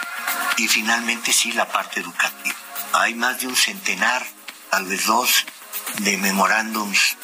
Y 0.57 0.67
finalmente 0.67 1.33
sí 1.33 1.51
la 1.53 1.67
parte 1.67 2.01
educativa. 2.01 2.55
Hay 2.93 3.15
más 3.15 3.39
de 3.39 3.47
un 3.47 3.55
centenar, 3.55 4.23
tal 4.69 4.85
vez 4.85 5.07
dos, 5.07 5.45
de 5.99 6.17
memorándums 6.17 7.17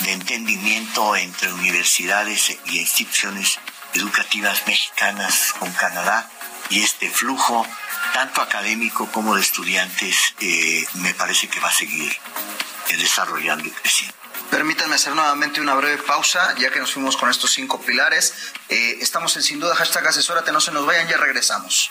de 0.00 0.12
entendimiento 0.12 1.16
entre 1.16 1.52
universidades 1.52 2.56
y 2.66 2.78
instituciones 2.78 3.58
educativas 3.94 4.62
mexicanas 4.68 5.54
con 5.58 5.72
Canadá 5.72 6.30
y 6.70 6.80
este 6.80 7.10
flujo 7.10 7.66
tanto 8.14 8.40
académico 8.40 9.10
como 9.10 9.34
de 9.34 9.42
estudiantes 9.42 10.34
eh, 10.40 10.86
me 10.94 11.12
parece 11.14 11.48
que 11.48 11.58
va 11.58 11.68
a 11.68 11.72
seguir 11.72 12.16
desarrollando 12.88 13.66
y 13.66 13.70
creciendo. 13.70 14.21
Permítanme 14.52 14.96
hacer 14.96 15.14
nuevamente 15.14 15.62
una 15.62 15.74
breve 15.74 15.96
pausa, 16.02 16.54
ya 16.58 16.70
que 16.70 16.78
nos 16.78 16.92
fuimos 16.92 17.16
con 17.16 17.30
estos 17.30 17.52
cinco 17.52 17.80
pilares. 17.80 18.34
Eh, 18.68 18.98
estamos 19.00 19.34
en 19.36 19.42
Sin 19.42 19.58
Duda, 19.58 19.74
hashtag 19.74 20.06
asesórate, 20.06 20.52
no 20.52 20.60
se 20.60 20.72
nos 20.72 20.84
vayan, 20.84 21.08
ya 21.08 21.16
regresamos. 21.16 21.90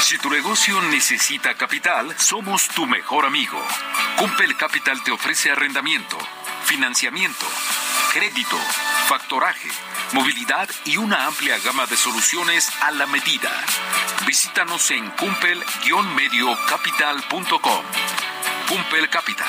Si 0.00 0.18
tu 0.18 0.30
negocio 0.30 0.80
necesita 0.82 1.54
capital, 1.54 2.14
somos 2.18 2.68
tu 2.68 2.86
mejor 2.86 3.26
amigo. 3.26 3.62
Cumpel 4.16 4.56
Capital 4.56 5.02
te 5.04 5.10
ofrece 5.10 5.50
arrendamiento 5.50 6.16
financiamiento, 6.68 7.46
crédito, 8.12 8.56
factoraje, 9.06 9.70
movilidad 10.12 10.68
y 10.84 10.98
una 10.98 11.24
amplia 11.24 11.58
gama 11.60 11.86
de 11.86 11.96
soluciones 11.96 12.70
a 12.82 12.90
la 12.90 13.06
medida. 13.06 13.50
Visítanos 14.26 14.90
en 14.90 15.10
cumpel-mediocapital.com. 15.12 17.84
Cumpel 18.68 19.08
Capital. 19.08 19.48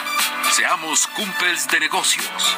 Seamos 0.54 1.08
cumpels 1.08 1.68
de 1.68 1.82
negocios. 1.82 2.56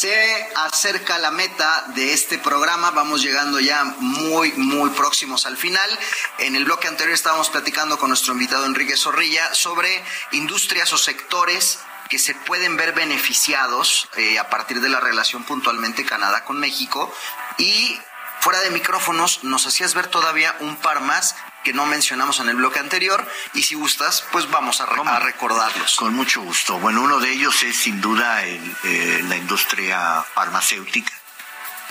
Se 0.00 0.48
acerca 0.56 1.18
la 1.18 1.30
meta 1.30 1.84
de 1.88 2.14
este 2.14 2.38
programa, 2.38 2.90
vamos 2.90 3.20
llegando 3.20 3.60
ya 3.60 3.84
muy, 3.98 4.50
muy 4.52 4.88
próximos 4.88 5.44
al 5.44 5.58
final. 5.58 5.90
En 6.38 6.56
el 6.56 6.64
bloque 6.64 6.88
anterior 6.88 7.12
estábamos 7.12 7.50
platicando 7.50 7.98
con 7.98 8.08
nuestro 8.08 8.32
invitado 8.32 8.64
Enrique 8.64 8.96
Zorrilla 8.96 9.54
sobre 9.54 10.02
industrias 10.32 10.90
o 10.94 10.96
sectores 10.96 11.80
que 12.08 12.18
se 12.18 12.34
pueden 12.34 12.78
ver 12.78 12.94
beneficiados 12.94 14.08
eh, 14.16 14.38
a 14.38 14.48
partir 14.48 14.80
de 14.80 14.88
la 14.88 15.00
relación 15.00 15.44
puntualmente 15.44 16.06
Canadá 16.06 16.44
con 16.44 16.58
México 16.58 17.14
y 17.58 18.00
fuera 18.40 18.60
de 18.60 18.70
micrófonos 18.70 19.44
nos 19.44 19.66
hacías 19.66 19.92
ver 19.92 20.06
todavía 20.06 20.56
un 20.60 20.76
par 20.76 21.02
más 21.02 21.36
que 21.62 21.72
no 21.72 21.86
mencionamos 21.86 22.40
en 22.40 22.48
el 22.48 22.56
bloque 22.56 22.78
anterior 22.78 23.26
y 23.54 23.62
si 23.62 23.74
gustas, 23.74 24.24
pues 24.32 24.50
vamos 24.50 24.80
a, 24.80 24.86
recordarlos. 24.86 25.96
Con 25.96 26.14
mucho 26.14 26.40
gusto. 26.40 26.78
Bueno, 26.78 27.02
uno 27.02 27.20
de 27.20 27.30
ellos 27.30 27.62
es 27.62 27.76
sin 27.76 28.00
duda 28.00 28.44
eh, 28.44 29.24
la 29.28 29.36
industria 29.36 30.24
farmacéutica, 30.34 31.12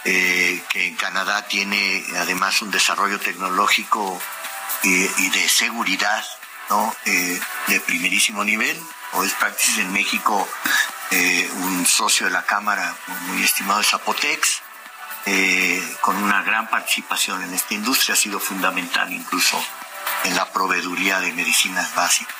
eh, 0.05 0.61
que 0.69 0.87
en 0.87 0.95
Canadá 0.95 1.47
tiene 1.47 2.03
además 2.17 2.61
un 2.61 2.71
desarrollo 2.71 3.19
tecnológico 3.19 4.21
y, 4.83 5.29
de 5.29 5.49
seguridad 5.49 6.25
¿no? 6.69 6.95
Eh, 7.05 7.39
de 7.67 7.79
primerísimo 7.81 8.43
nivel. 8.43 8.79
O 9.13 9.23
es 9.23 9.33
práctica 9.33 9.81
en 9.81 9.91
México 9.91 10.47
un 11.11 11.83
socio 11.87 12.27
de 12.27 12.31
la 12.31 12.45
Cámara 12.45 12.95
muy 13.25 13.41
estimado 13.41 13.81
es 13.81 13.91
Apotex 13.95 14.61
eh, 15.25 15.97
con 16.01 16.15
una 16.17 16.41
gran 16.43 16.69
participación 16.69 17.43
en 17.43 17.53
esta 17.53 17.73
industria, 17.73 18.13
ha 18.13 18.17
sido 18.17 18.39
fundamental 18.39 19.11
incluso 19.11 19.63
en 20.23 20.35
la 20.35 20.51
proveeduría 20.51 21.19
de 21.19 21.33
medicinas 21.33 21.93
básicas. 21.95 22.35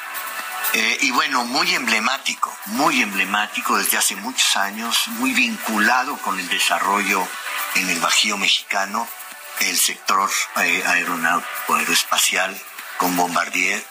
Eh, 0.74 0.98
y 1.02 1.12
bueno, 1.12 1.46
muy 1.46 1.74
emblemático, 1.74 2.56
muy 2.68 3.02
emblemático 3.02 3.78
desde 3.78 3.98
hace 3.98 4.16
muchos 4.16 4.56
años, 4.56 5.08
muy 5.08 5.34
vinculado 5.34 6.18
con 6.18 6.40
el 6.40 6.48
desarrollo 6.48 7.28
en 7.76 7.90
el 7.90 8.00
Bajío 8.00 8.38
mexicano, 8.38 9.08
el 9.62 9.78
sector 9.78 10.30
eh, 10.58 10.84
aeronáutico, 10.86 11.76
aeroespacial, 11.76 12.60
con 12.98 13.16
Bombardier. 13.16 13.84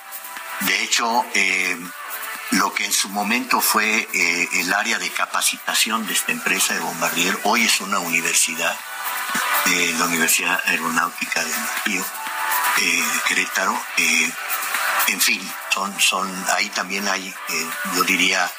De 0.60 0.82
hecho, 0.82 1.24
lo 2.52 2.72
que 2.72 2.84
en 2.84 2.92
su 2.92 3.08
momento 3.10 3.60
fue 3.60 4.08
eh, 4.12 4.48
el 4.54 4.72
área 4.72 4.98
de 4.98 5.10
capacitación 5.10 6.06
de 6.06 6.14
esta 6.14 6.32
empresa 6.32 6.74
de 6.74 6.80
Bombardier, 6.80 7.38
hoy 7.44 7.62
es 7.62 7.80
una 7.80 7.98
universidad, 7.98 8.74
eh, 9.66 9.94
la 9.98 10.06
Universidad 10.06 10.60
Aeronáutica 10.66 11.44
de 11.44 11.54
Río, 11.84 12.04
eh, 12.78 13.04
Querétaro. 13.26 13.78
en 15.08 15.20
fin, 15.20 15.52
son, 15.72 16.00
son, 16.00 16.46
ahí 16.54 16.68
también 16.70 17.06
hay, 17.08 17.34
yo 17.94 18.02
diría, 18.04 18.50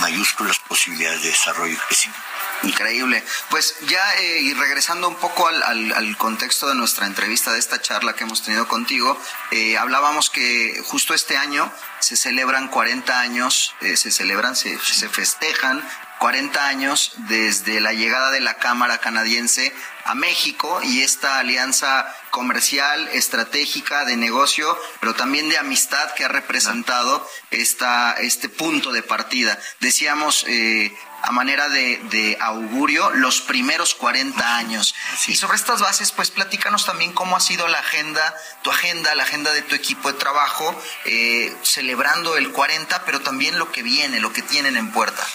mayúsculas 0.00 0.58
posibilidades 0.58 1.22
de 1.22 1.28
desarrollo 1.28 1.74
y 1.74 1.76
crecimiento. 1.76 2.33
Increíble. 2.64 3.22
Pues 3.50 3.76
ya 3.88 4.14
eh, 4.20 4.40
y 4.40 4.54
regresando 4.54 5.08
un 5.08 5.16
poco 5.16 5.46
al, 5.46 6.16
contexto 6.16 6.68
de 6.68 6.74
nuestra 6.74 7.06
entrevista, 7.06 7.52
de 7.52 7.58
esta 7.58 7.80
charla 7.80 8.14
que 8.14 8.24
hemos 8.24 8.42
tenido 8.42 8.66
contigo, 8.66 9.20
eh, 9.50 9.76
hablábamos 9.76 10.30
que 10.30 10.80
justo 10.84 11.14
este 11.14 11.36
año 11.36 11.70
se 12.00 12.16
celebran 12.16 12.68
40 12.68 13.20
años, 13.20 13.74
eh, 13.80 13.96
se 13.96 14.10
celebran, 14.10 14.56
se, 14.56 14.78
se 14.78 15.08
festejan 15.08 15.86
40 16.18 16.66
años 16.66 17.12
desde 17.28 17.80
la 17.80 17.92
llegada 17.92 18.30
de 18.30 18.40
la 18.40 18.54
Cámara 18.54 18.98
canadiense 18.98 19.74
a 20.04 20.14
México 20.14 20.80
y 20.82 21.02
esta 21.02 21.38
alianza 21.38 22.06
comercial, 22.30 23.08
estratégica, 23.12 24.04
de 24.04 24.16
negocio, 24.16 24.78
pero 25.00 25.14
también 25.14 25.48
de 25.48 25.58
amistad 25.58 26.12
que 26.14 26.24
ha 26.24 26.28
representado 26.28 27.26
esta, 27.50 28.12
este 28.14 28.48
punto 28.48 28.92
de 28.92 29.02
partida. 29.02 29.58
Decíamos 29.80 30.44
eh, 30.48 30.92
a 31.24 31.32
manera 31.32 31.70
de, 31.70 32.36
augurio 32.40 33.10
los 33.10 33.40
primeros 33.40 33.94
40 33.94 34.56
años. 34.56 34.94
Y 35.26 35.36
sobre 35.36 35.56
estas 35.56 35.80
bases, 35.80 36.12
pues 36.12 36.30
platícanos 36.30 36.84
también 36.84 37.12
cómo 37.12 37.36
ha 37.36 37.40
sido 37.40 37.66
la 37.66 37.78
agenda, 37.78 38.34
tu 38.62 38.70
agenda, 38.70 39.14
la 39.14 39.22
agenda 39.22 39.52
de 39.52 39.62
tu 39.62 39.74
equipo 39.74 40.12
de 40.12 40.18
trabajo, 40.18 40.78
eh, 41.06 41.56
celebrando 41.62 42.36
el 42.36 42.52
40, 42.52 43.04
pero 43.06 43.20
también 43.20 43.58
lo 43.58 43.72
que 43.72 43.82
viene, 43.82 44.20
lo 44.20 44.32
que 44.34 44.42
tienen 44.42 44.76
en 44.76 44.90
puerta. 44.92 45.26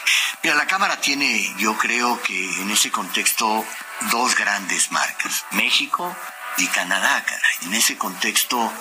Mira, 0.44 0.56
la 0.56 0.68
Cámara 0.68 1.02
tiene, 1.02 1.56
yo 1.58 1.76
creo 1.78 2.22
que 2.22 2.62
en 2.62 2.70
ese 2.70 2.92
contexto, 2.92 3.66
dos 4.12 4.36
grandes 4.36 4.92
marcas, 4.92 5.46
México 5.52 6.16
y 6.58 6.68
Canadá. 6.68 7.24
En 7.62 7.74
ese 7.74 7.98
contexto, 7.98 8.72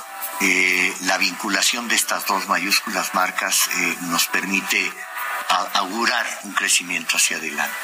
eh, 0.41 0.95
la 1.03 1.19
vinculación 1.19 1.89
de 1.89 1.97
estas 1.97 2.27
dos 2.27 2.49
mayúsculas 2.49 3.15
marcas 3.15 3.69
eh, 3.77 3.97
nos 4.03 4.27
permite 4.27 4.93
augurar 5.75 6.27
un 6.45 6.53
crecimiento 6.53 7.17
hacia 7.17 7.39
adelante. 7.39 7.77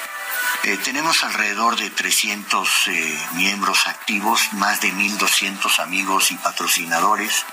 Eh, 0.65 0.79
tenemos 0.79 1.23
alrededor 1.25 1.77
de 1.77 1.91
300 1.91 2.89
eh, 2.89 3.19
miembros 3.35 3.87
activos, 3.87 4.53
más 4.53 4.81
de 4.81 4.93
1.200 4.93 5.81
amigos 5.81 6.31
y 6.31 6.37
patrocinadores. 6.37 7.45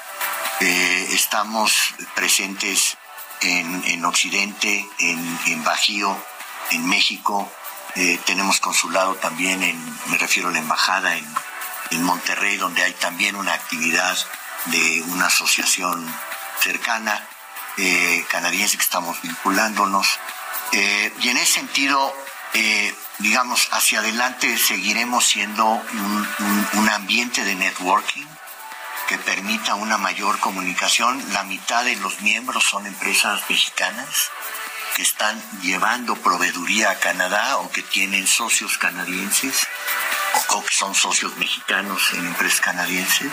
Estamos 0.60 1.74
presentes 2.14 2.96
en, 3.42 4.06
Occidente, 4.06 4.88
en, 5.00 5.64
Bajío, 5.64 6.16
en 6.70 6.88
México. 6.88 7.52
Tenemos 8.26 8.60
consulado 8.60 9.16
también, 9.16 9.62
en, 9.64 9.78
me 10.10 10.18
refiero 10.18 10.50
a 10.50 10.52
la 10.52 10.60
embajada 10.60 11.16
en, 11.16 12.04
Monterrey, 12.04 12.56
donde 12.56 12.84
hay 12.84 12.94
también 12.94 13.36
una 13.36 13.54
actividad 13.54 14.18
de 14.68 15.04
una 15.08 15.26
asociación 15.26 16.08
cercana. 16.62 17.28
Eh, 17.78 18.26
canadiense 18.30 18.78
que 18.78 18.84
estamos 18.84 19.22
vinculándonos. 19.22 20.20
Eh, 20.72 21.14
y 21.22 21.30
en 21.30 21.38
ese 21.38 21.54
sentido, 21.54 22.16
eh, 22.54 22.94
digamos, 23.20 23.70
hacia 23.72 24.00
adelante 24.00 24.58
seguiremos 24.58 25.26
siendo 25.26 25.66
un, 25.66 26.90
ambiente 26.90 27.44
de 27.44 27.56
networking 27.56 28.26
que 29.08 29.18
permita 29.18 29.76
una 29.76 29.98
mayor 29.98 30.40
comunicación. 30.40 31.24
La 31.34 31.44
mitad 31.44 31.84
de 31.84 31.96
los 31.98 32.22
miembros 32.22 32.64
son 32.64 32.86
empresas 32.86 33.42
mexicanas 33.50 34.32
que 34.96 35.02
están 35.02 35.42
llevando 35.62 36.16
proveeduría 36.16 36.92
a 36.92 37.00
Canadá 37.00 37.58
o 37.58 37.70
que 37.72 37.82
tienen 37.82 38.28
socios 38.28 38.78
canadienses 38.78 39.68
o 40.50 40.64
que 40.64 40.74
son 40.74 40.96
socios 40.96 41.36
mexicanos 41.38 42.14
en 42.14 42.28
empresas 42.28 42.62
canadienses. 42.62 43.32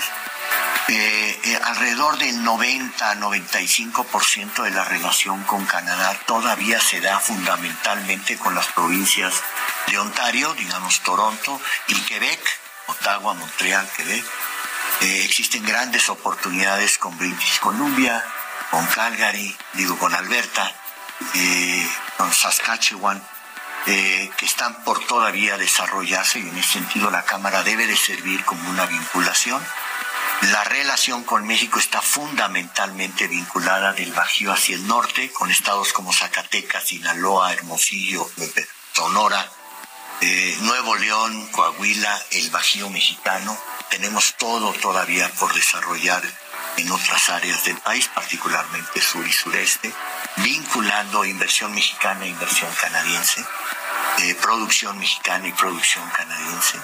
Eh, 0.88 1.40
eh, 1.44 1.60
alrededor 1.64 2.18
del 2.18 2.42
90-95% 2.44 4.62
de 4.62 4.70
la 4.70 4.84
relación 4.84 5.44
con 5.44 5.66
Canadá 5.66 6.18
todavía 6.26 6.80
se 6.80 7.02
da 7.02 7.20
fundamentalmente 7.20 8.38
con 8.38 8.54
las 8.54 8.68
provincias 8.68 9.34
de 9.88 9.98
Ontario, 9.98 10.54
digamos 10.54 11.00
Toronto 11.00 11.60
y 11.88 11.94
Quebec, 11.94 12.40
Ottawa, 12.86 13.34
Montreal, 13.34 13.86
Quebec. 13.96 14.24
Eh, 15.02 15.24
existen 15.24 15.62
grandes 15.64 16.08
oportunidades 16.08 16.96
con 16.96 17.18
British 17.18 17.60
Columbia, 17.60 18.24
con 18.70 18.86
Calgary, 18.86 19.54
digo 19.74 19.98
con 19.98 20.14
Alberta, 20.14 20.72
con 22.16 22.32
Saskatchewan, 22.32 23.22
que 23.84 24.30
están 24.40 24.84
por 24.84 25.04
todavía 25.06 25.56
desarrollarse 25.56 26.38
y 26.40 26.48
en 26.48 26.56
ese 26.58 26.74
sentido 26.74 27.10
la 27.10 27.24
Cámara 27.24 27.62
debe 27.62 27.86
de 27.86 27.96
servir 27.96 28.44
como 28.44 28.68
una 28.70 28.86
vinculación 28.86 29.62
la 30.42 30.62
relación 30.62 31.24
con 31.24 31.46
México 31.46 31.80
está 31.80 32.00
fundamentalmente 32.00 33.26
vinculada 33.26 33.92
del 33.92 34.12
Bajío 34.12 34.52
hacia 34.52 34.76
el 34.76 34.86
norte, 34.86 35.32
con 35.32 35.50
estados 35.50 35.92
como 35.92 36.12
Zacatecas, 36.12 36.84
Sinaloa, 36.84 37.52
Hermosillo, 37.52 38.30
Sonora, 38.92 39.50
eh, 40.20 40.56
Nuevo 40.60 40.94
León, 40.94 41.48
Coahuila, 41.48 42.22
el 42.30 42.50
Bajío 42.50 42.88
mexicano. 42.88 43.58
Tenemos 43.90 44.34
todo 44.38 44.72
todavía 44.74 45.28
por 45.40 45.52
desarrollar 45.52 46.22
en 46.78 46.90
otras 46.90 47.28
áreas 47.30 47.64
del 47.64 47.76
país, 47.78 48.08
particularmente 48.08 49.00
sur 49.00 49.26
y 49.26 49.32
sureste, 49.32 49.92
vinculando 50.36 51.24
inversión 51.24 51.74
mexicana 51.74 52.24
e 52.24 52.28
inversión 52.28 52.70
canadiense, 52.80 53.44
eh, 54.18 54.34
producción 54.40 54.98
mexicana 54.98 55.46
y 55.46 55.52
producción 55.52 56.08
canadiense 56.10 56.78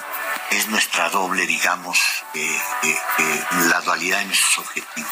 es 0.51 0.67
nuestra 0.69 1.09
doble, 1.09 1.45
digamos, 1.47 1.99
eh, 2.33 2.61
eh, 2.83 2.99
eh, 3.17 3.45
la 3.69 3.81
dualidad 3.81 4.19
de 4.19 4.25
nuestros 4.25 4.59
objetivos. 4.59 5.11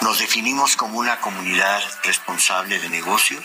Nos 0.00 0.18
definimos 0.18 0.76
como 0.76 0.98
una 0.98 1.20
comunidad 1.20 1.82
responsable 2.02 2.78
de 2.78 2.88
negocios 2.88 3.44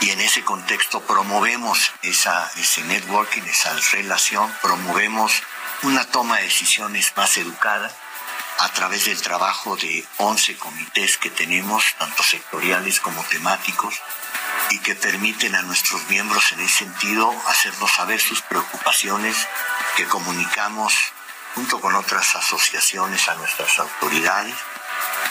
y 0.00 0.10
en 0.10 0.20
ese 0.20 0.44
contexto 0.44 1.00
promovemos 1.02 1.92
esa, 2.02 2.50
ese 2.56 2.82
networking, 2.84 3.42
esa 3.42 3.74
relación, 3.92 4.52
promovemos 4.62 5.42
una 5.82 6.04
toma 6.04 6.36
de 6.38 6.44
decisiones 6.44 7.12
más 7.16 7.36
educada 7.36 7.90
a 8.58 8.68
través 8.70 9.06
del 9.06 9.20
trabajo 9.20 9.76
de 9.76 10.06
11 10.18 10.56
comités 10.56 11.18
que 11.18 11.30
tenemos, 11.30 11.84
tanto 11.98 12.22
sectoriales 12.22 13.00
como 13.00 13.22
temáticos, 13.24 13.94
y 14.70 14.78
que 14.78 14.94
permiten 14.94 15.54
a 15.54 15.62
nuestros 15.62 16.08
miembros 16.08 16.52
en 16.52 16.60
ese 16.60 16.84
sentido 16.84 17.32
hacernos 17.48 17.90
saber 17.92 18.20
sus 18.20 18.42
preocupaciones 18.42 19.36
que 19.96 20.04
comunicamos 20.06 20.94
junto 21.54 21.80
con 21.80 21.94
otras 21.94 22.34
asociaciones 22.34 23.28
a 23.28 23.34
nuestras 23.36 23.78
autoridades, 23.78 24.54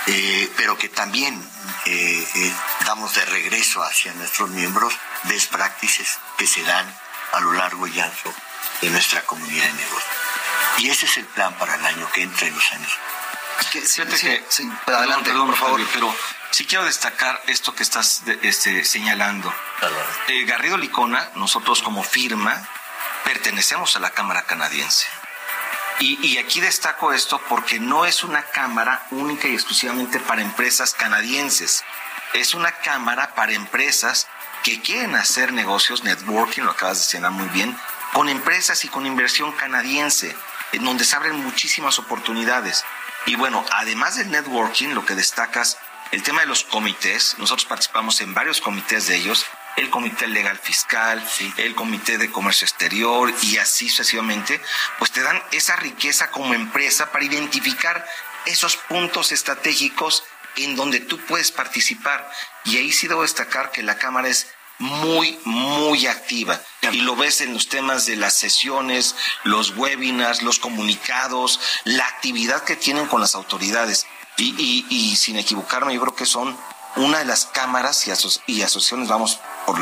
eh, 0.08 0.52
pero 0.56 0.78
que 0.78 0.90
también 0.90 1.36
eh, 1.86 2.28
eh, 2.36 2.54
damos 2.86 3.14
de 3.16 3.26
regreso 3.26 3.84
hacia 3.84 4.14
nuestros 4.14 4.50
miembros 4.50 4.94
best 5.24 5.52
practices 5.52 6.20
que 6.38 6.48
se 6.48 6.64
dan 6.64 6.86
a 7.34 7.40
lo 7.42 7.54
largo 7.54 7.88
y 7.88 8.00
ancho 8.00 8.34
de 8.82 8.90
nuestra 8.90 9.22
comunidad 9.26 9.66
de 9.66 9.74
negocios. 9.74 10.23
Y 10.78 10.90
ese 10.90 11.06
es 11.06 11.18
el 11.18 11.26
plan 11.26 11.54
para 11.56 11.76
el 11.76 11.86
año 11.86 12.10
que 12.12 12.24
entra 12.24 12.48
en 12.48 12.56
los 12.56 12.72
años. 12.72 12.92
adelante, 14.86 15.32
por 15.32 15.56
favor. 15.56 15.82
Pero 15.94 16.16
sí 16.52 16.66
quiero 16.66 16.86
destacar 16.86 17.42
esto 17.48 17.74
que 17.76 17.84
estás 17.84 18.24
este, 18.42 18.84
señalando. 18.84 19.54
Garrido 20.46 20.78
Licona, 20.78 21.30
nosotros 21.36 21.82
como 21.82 22.04
firma, 22.04 22.68
pertenecemos 23.24 23.96
a 23.96 24.00
la 24.00 24.12
Cámara 24.12 24.44
canadiense. 24.44 25.08
Y, 26.00 26.38
aquí 26.38 26.60
destaco 26.60 27.14
esto 27.14 27.40
porque 27.48 27.80
no 27.80 28.06
es 28.06 28.24
una 28.24 28.44
cámara 28.44 29.06
única 29.12 29.48
y 29.48 29.54
exclusivamente 29.54 30.20
para 30.20 30.42
empresas 30.42 30.94
canadienses. 30.94 31.84
Es 32.34 32.54
una 32.54 32.72
cámara 32.72 33.36
para 33.36 33.54
empresas 33.54 34.28
que 34.64 34.82
quieren 34.82 35.16
hacer 35.16 35.54
negocios, 35.54 36.04
networking, 36.04 36.64
lo 36.64 36.72
acabas 36.72 36.98
de 36.98 37.04
señalar 37.06 37.32
muy 37.32 37.48
bien, 37.50 37.78
con 38.12 38.28
empresas 38.28 38.84
y 38.84 38.90
con 38.90 39.06
inversión 39.06 39.52
canadiense, 39.54 40.36
en 40.74 40.84
donde 40.84 41.06
se 41.06 41.16
abren 41.16 41.42
muchísimas 41.44 42.00
oportunidades. 42.00 42.84
Y 43.26 43.36
bueno, 43.36 43.66
además 43.72 44.18
del 44.18 44.32
networking, 44.32 44.90
lo 44.90 45.06
que 45.06 45.16
destacas, 45.16 45.78
el 46.12 46.24
tema 46.24 46.42
de 46.42 46.48
los 46.48 46.66
comités, 46.66 47.36
nosotros 47.38 47.66
participamos 47.66 48.20
en 48.22 48.34
varios 48.34 48.60
comités 48.60 49.08
de 49.08 49.16
ellos, 49.16 49.46
el 49.78 49.90
Comité 49.90 50.28
Legal 50.28 50.60
Fiscal, 50.60 51.26
el 51.58 51.74
Comité 51.74 52.18
de 52.18 52.30
Comercio 52.30 52.66
Exterior 52.66 53.34
y 53.42 53.58
así 53.58 53.90
sucesivamente, 53.90 54.62
pues 55.00 55.12
te 55.12 55.22
dan 55.22 55.42
esa 55.52 55.76
riqueza 55.78 56.30
como 56.30 56.54
empresa 56.54 57.12
para 57.12 57.26
identificar 57.26 58.06
esos 58.46 58.76
puntos 58.76 59.32
estratégicos 59.32 60.24
en 60.58 60.76
donde 60.76 61.00
tú 61.00 61.18
puedes 61.26 61.52
participar. 61.52 62.30
Y 62.66 62.78
ahí 62.78 62.92
sí 62.92 63.08
debo 63.08 63.24
destacar 63.24 63.72
que 63.72 63.82
la 63.84 63.98
Cámara 63.98 64.28
es 64.28 64.48
muy, 64.84 65.40
muy 65.46 66.08
activa. 66.08 66.60
Y 66.92 67.02
lo 67.02 67.16
ves 67.16 67.42
en 67.42 67.54
los 67.54 67.70
temas 67.70 68.06
de 68.06 68.16
las 68.16 68.34
sesiones, 68.34 69.16
los 69.44 69.76
webinars, 69.78 70.44
los 70.44 70.60
comunicados, 70.60 71.60
la 71.86 72.06
actividad 72.06 72.64
que 72.64 72.76
tienen 72.76 73.08
con 73.08 73.22
las 73.22 73.36
autoridades. 73.36 74.06
Y, 74.38 74.86
y 74.90 75.16
sin 75.16 75.38
equivocarme, 75.38 75.94
yo 75.94 76.02
creo 76.02 76.16
que 76.16 76.26
son 76.26 76.58
una 76.96 77.20
de 77.20 77.26
las 77.26 77.46
cámaras 77.46 78.08
y, 78.08 78.12
y 78.52 78.62
asociaciones, 78.62 79.08
vamos, 79.08 79.40
por, 79.66 79.78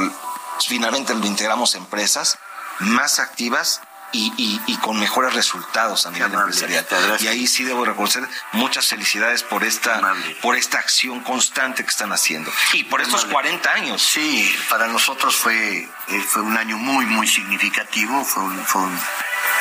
finalmente 0.68 1.14
lo 1.14 1.26
integramos 1.26 1.76
empresas 1.76 2.38
más 2.80 3.20
activas 3.20 3.82
y, 4.12 4.78
con 4.82 5.00
mejores 5.00 5.34
resultados 5.34 6.06
a 6.06 6.12
nivel 6.12 6.34
empresarial. 6.34 6.86
Y 7.20 7.28
ahí 7.28 7.48
sí 7.48 7.64
debo 7.64 7.86
reconocer 7.86 8.28
muchas 8.54 8.88
felicidades 8.88 9.44
por 9.44 9.64
esta, 9.64 10.02
por 10.42 10.56
esta 10.56 10.80
acción 10.80 11.22
constante 11.22 11.84
que 11.84 11.90
están 11.90 12.12
haciendo. 12.12 12.52
Y 12.74 12.84
por 12.86 13.02
estos 13.02 13.26
40 13.26 13.72
años. 13.72 14.02
Sí, 14.02 14.54
para 14.70 14.88
nosotros 14.88 15.36
fue, 15.36 15.80
eh, 16.08 16.26
fue 16.28 16.42
un 16.42 16.58
año 16.58 16.78
muy, 16.78 17.06
muy 17.06 17.28
significativo. 17.28 18.24
Fue 18.26 18.44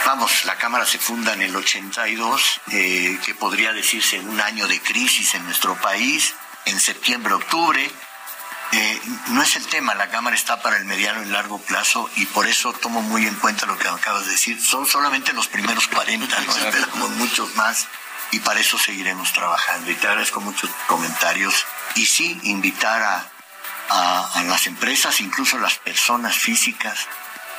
vamos, 0.07 0.45
la 0.45 0.57
Cámara 0.57 0.87
se 0.87 0.99
funda 0.99 1.35
en 1.35 1.43
el 1.43 1.55
82, 1.55 2.61
eh, 2.73 3.19
que 3.25 3.35
podría 3.35 3.73
decirse 3.73 4.19
un 4.19 4.41
año 4.41 4.67
de 4.67 4.81
crisis 4.81 5.35
en 5.35 5.45
nuestro 5.45 5.75
país, 5.77 6.35
en 6.65 6.81
septiembre, 6.81 7.35
octubre 7.35 7.91
eh, 8.73 9.01
no 9.29 9.43
es 9.43 9.57
el 9.57 9.67
tema, 9.67 9.95
la 9.95 10.11
Cámara 10.11 10.37
está 10.37 10.63
para 10.63 10.77
el 10.77 10.85
mediano 10.85 11.23
y 11.23 11.27
largo 11.27 11.59
plazo 11.59 12.09
y 12.17 12.27
por 12.27 12.47
eso 12.47 12.73
tomo 12.73 13.03
muy 13.03 13.27
en 13.27 13.35
cuenta 13.35 13.67
lo 13.67 13.77
que 13.77 13.89
acabas 13.89 14.27
de 14.27 14.33
decir. 14.33 14.63
Son 14.63 14.87
solamente 14.87 15.33
los 15.33 15.49
primeros 15.49 15.89
40, 15.89 16.41
no 16.41 16.57
esperamos 16.57 17.11
muchos 17.11 17.55
más 17.57 17.89
y 18.31 18.39
para 18.39 18.61
eso 18.61 18.79
seguiremos 18.79 19.33
trabajando. 19.33 19.91
Y 19.91 19.95
te 19.95 20.07
agradezco 20.07 20.41
muchos 20.41 20.71
comentarios 20.87 21.67
y 21.97 22.07
sí, 22.07 22.39
invitar 22.45 23.03
a, 23.03 23.27
las 24.45 24.69
empresas, 24.69 25.21
incluso 25.21 25.59
las 25.59 25.79
personas 25.79 26.37
físicas 26.37 27.09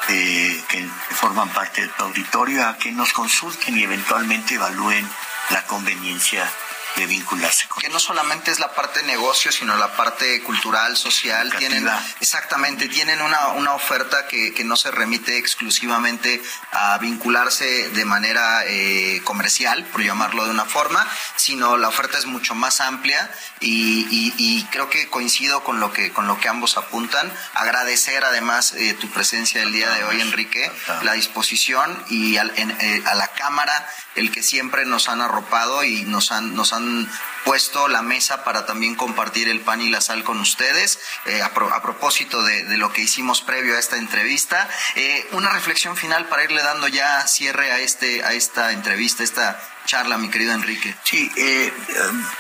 eh, 0.08 0.64
que 0.70 0.88
forman 1.12 1.50
parte 1.50 1.82
de 1.82 1.88
tu 1.90 2.04
auditorio, 2.04 2.68
a 2.68 2.78
que 2.78 2.92
nos 2.94 3.12
consulten 3.12 3.78
y 3.78 3.84
eventualmente 3.84 4.56
evalúen 4.56 5.10
la 5.50 5.64
conveniencia 5.66 6.50
de 6.96 7.06
vincularse 7.06 7.68
Que 7.80 7.90
no 7.90 8.00
solamente 8.00 8.52
es 8.52 8.60
la 8.60 8.74
parte 8.74 9.00
de 9.00 9.08
negocio, 9.08 9.52
sino 9.52 9.76
la 9.78 9.96
parte 9.96 10.42
cultural, 10.44 10.98
social. 10.98 11.54
Tienen, 11.58 11.88
exactamente, 12.20 12.88
tienen 12.88 13.22
una, 13.22 13.48
una 13.50 13.74
oferta 13.74 14.28
que, 14.28 14.54
que, 14.54 14.64
no 14.64 14.76
se 14.76 14.92
remite 14.92 15.38
exclusivamente 15.38 16.42
a 16.72 16.98
vincularse 16.98 17.90
de 17.90 18.06
manera 18.06 18.64
eh, 18.66 19.22
comercial, 19.24 19.84
por 19.86 20.04
llamarlo 20.04 20.46
de 20.46 20.52
una 20.52 20.66
forma, 20.66 21.08
sino 21.36 21.78
la 21.78 21.88
oferta 21.88 22.18
es 22.18 22.26
mucho 22.26 22.56
más 22.56 22.82
amplia 22.82 23.30
y, 23.60 24.34
y, 24.38 24.64
creo 24.72 24.90
que 24.90 25.08
coincido 25.10 25.64
con 25.64 25.80
lo 25.80 25.92
que, 25.94 26.12
con 26.12 26.28
lo 26.28 26.40
que 26.40 26.50
ambos 26.50 26.78
apuntan. 26.78 27.32
Agradecer 27.54 28.24
además 28.24 28.74
eh, 28.74 28.94
tu 28.94 29.10
presencia 29.10 29.62
el 29.62 29.72
día 29.72 29.90
de 29.90 30.04
hoy, 30.04 30.22
Enrique, 30.22 30.72
la 31.04 31.14
disposición 31.14 32.04
y 32.10 32.38
eh, 32.38 33.04
a 33.06 33.16
la 33.16 33.28
Cámara 33.30 33.88
el 34.16 34.32
que 34.32 34.44
siempre 34.44 34.86
nos 34.86 35.08
han 35.08 35.22
arropado 35.22 35.84
y 35.84 36.04
nos 36.04 36.32
han, 36.32 36.56
nos 36.56 36.74
han 36.74 37.10
puesto 37.46 37.61
la 37.90 38.02
mesa 38.02 38.44
para 38.44 38.66
también 38.66 38.96
compartir 38.96 39.48
el 39.48 39.62
pan 39.62 39.82
y 39.82 39.90
la 39.90 40.02
sal 40.02 40.24
con 40.24 40.40
ustedes. 40.40 41.00
Eh, 41.26 41.42
a, 41.42 41.54
propósito 41.82 42.42
de, 42.44 42.78
lo 42.78 42.92
que 42.92 43.02
hicimos 43.02 43.42
previo 43.42 43.76
a 43.76 43.80
esta 43.80 43.98
entrevista, 43.98 44.68
eh, 44.96 45.28
una 45.32 45.52
reflexión 45.52 45.96
final 45.96 46.28
para 46.28 46.44
irle 46.44 46.64
dando 46.64 46.88
ya 46.88 47.28
cierre 47.28 47.72
a, 47.72 47.80
este, 47.80 48.24
a 48.24 48.34
esta 48.34 48.72
entrevista, 48.72 49.24
esta 49.24 49.62
charla, 49.86 50.18
mi 50.18 50.30
querido 50.30 50.54
Enrique. 50.54 50.96
Sí, 51.04 51.32
eh, 51.36 51.72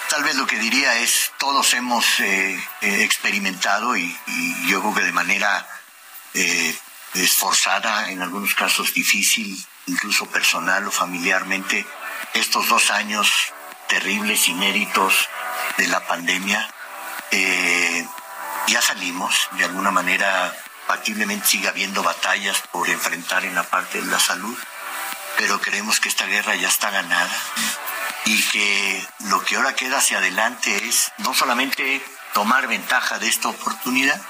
tal 0.10 0.24
vez 0.24 0.36
lo 0.36 0.48
que 0.48 0.58
diría 0.58 0.98
es, 1.00 1.32
todos 1.38 1.74
hemos 1.74 2.06
experimentado 2.82 3.96
y, 3.96 4.18
y, 4.28 4.68
yo 4.68 4.82
creo 4.82 4.96
que 4.96 5.04
de 5.04 5.12
manera 5.12 5.68
esforzada, 7.14 8.10
en 8.10 8.22
algunos 8.22 8.56
casos 8.56 8.94
difícil, 8.94 9.58
incluso 9.86 10.26
personal 10.28 10.88
o 10.88 10.92
familiarmente, 10.92 11.86
estos 12.34 12.68
dos 12.70 12.92
años 12.92 13.54
terribles, 13.92 14.48
inéditos 14.48 15.28
de 15.78 15.88
la 15.88 16.00
pandemia. 16.08 16.66
Eh, 17.30 18.08
ya 18.68 18.82
salimos, 18.82 19.50
de 19.58 19.66
alguna 19.66 19.92
manera, 19.92 20.56
factiblemente 20.88 21.46
sigue 21.46 21.68
habiendo 21.68 22.02
batallas 22.02 22.64
por 22.72 22.90
enfrentar 22.90 23.44
en 23.44 23.54
la 23.54 23.64
parte 23.64 24.02
de 24.02 24.08
la 24.08 24.20
salud, 24.20 24.58
pero 25.36 25.60
creemos 25.60 26.00
que 26.00 26.08
esta 26.08 26.26
guerra 26.26 26.56
ya 26.56 26.70
está 26.70 26.90
ganada 26.90 27.30
y 28.24 28.42
que 28.44 29.06
lo 29.26 29.44
que 29.44 29.58
ahora 29.58 29.76
queda 29.76 29.98
hacia 29.98 30.20
adelante 30.20 30.88
es 30.88 31.12
no 31.18 31.34
solamente 31.34 32.02
tomar 32.34 32.68
ventaja 32.68 33.20
de 33.20 33.28
esta 33.28 33.50
oportunidad, 33.50 34.22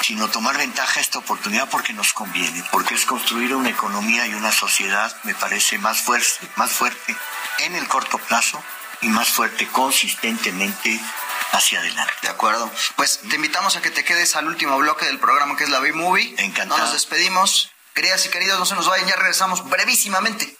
sino 0.00 0.28
tomar 0.28 0.56
ventaja 0.56 0.94
de 0.94 1.00
esta 1.02 1.18
oportunidad 1.18 1.68
porque 1.68 1.92
nos 1.92 2.14
conviene, 2.14 2.64
porque 2.72 2.94
es 2.94 3.04
construir 3.04 3.54
una 3.54 3.68
economía 3.68 4.26
y 4.26 4.32
una 4.32 4.50
sociedad, 4.50 5.14
me 5.24 5.34
parece, 5.34 5.76
más 5.76 6.00
fuerte, 6.00 6.48
más 6.56 6.70
fuerte 6.70 7.14
en 7.58 7.74
el 7.74 7.86
corto 7.86 8.16
plazo 8.16 8.64
y 9.00 9.08
más 9.08 9.28
fuerte 9.28 9.66
consistentemente 9.68 11.00
hacia 11.52 11.80
adelante. 11.80 12.12
De 12.22 12.28
acuerdo. 12.28 12.70
Pues 12.96 13.20
te 13.28 13.36
invitamos 13.36 13.76
a 13.76 13.82
que 13.82 13.90
te 13.90 14.04
quedes 14.04 14.36
al 14.36 14.46
último 14.46 14.76
bloque 14.78 15.06
del 15.06 15.18
programa 15.18 15.56
que 15.56 15.64
es 15.64 15.70
la 15.70 15.80
B-Movie. 15.80 16.34
Encantado. 16.38 16.78
No 16.78 16.84
nos 16.84 16.92
despedimos. 16.92 17.70
Queridas 17.94 18.26
y 18.26 18.28
queridos, 18.28 18.58
no 18.58 18.66
se 18.66 18.74
nos 18.74 18.86
vayan, 18.86 19.08
ya 19.08 19.16
regresamos 19.16 19.68
brevísimamente. 19.68 20.57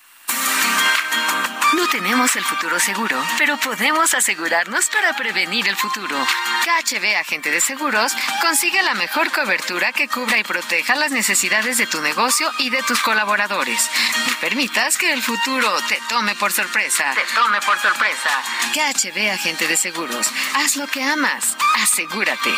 Tenemos 1.90 2.36
el 2.36 2.44
futuro 2.44 2.78
seguro, 2.78 3.18
pero 3.38 3.56
podemos 3.56 4.12
asegurarnos 4.12 4.90
para 4.90 5.16
prevenir 5.16 5.66
el 5.68 5.76
futuro. 5.76 6.18
KHB 6.64 7.16
Agente 7.18 7.50
de 7.50 7.62
Seguros 7.62 8.12
consigue 8.42 8.82
la 8.82 8.92
mejor 8.94 9.32
cobertura 9.32 9.90
que 9.92 10.06
cubra 10.06 10.36
y 10.38 10.44
proteja 10.44 10.96
las 10.96 11.12
necesidades 11.12 11.78
de 11.78 11.86
tu 11.86 12.02
negocio 12.02 12.52
y 12.58 12.68
de 12.68 12.82
tus 12.82 13.00
colaboradores. 13.00 13.88
No 14.26 14.34
permitas 14.40 14.98
que 14.98 15.10
el 15.12 15.22
futuro 15.22 15.80
te 15.88 15.98
tome 16.10 16.34
por 16.34 16.52
sorpresa. 16.52 17.14
Te 17.14 17.24
tome 17.34 17.58
por 17.62 17.78
sorpresa. 17.78 18.42
KHB 18.74 19.30
Agente 19.32 19.66
de 19.66 19.78
Seguros. 19.78 20.30
Haz 20.54 20.76
lo 20.76 20.86
que 20.88 21.02
amas. 21.02 21.56
Asegúrate. 21.76 22.52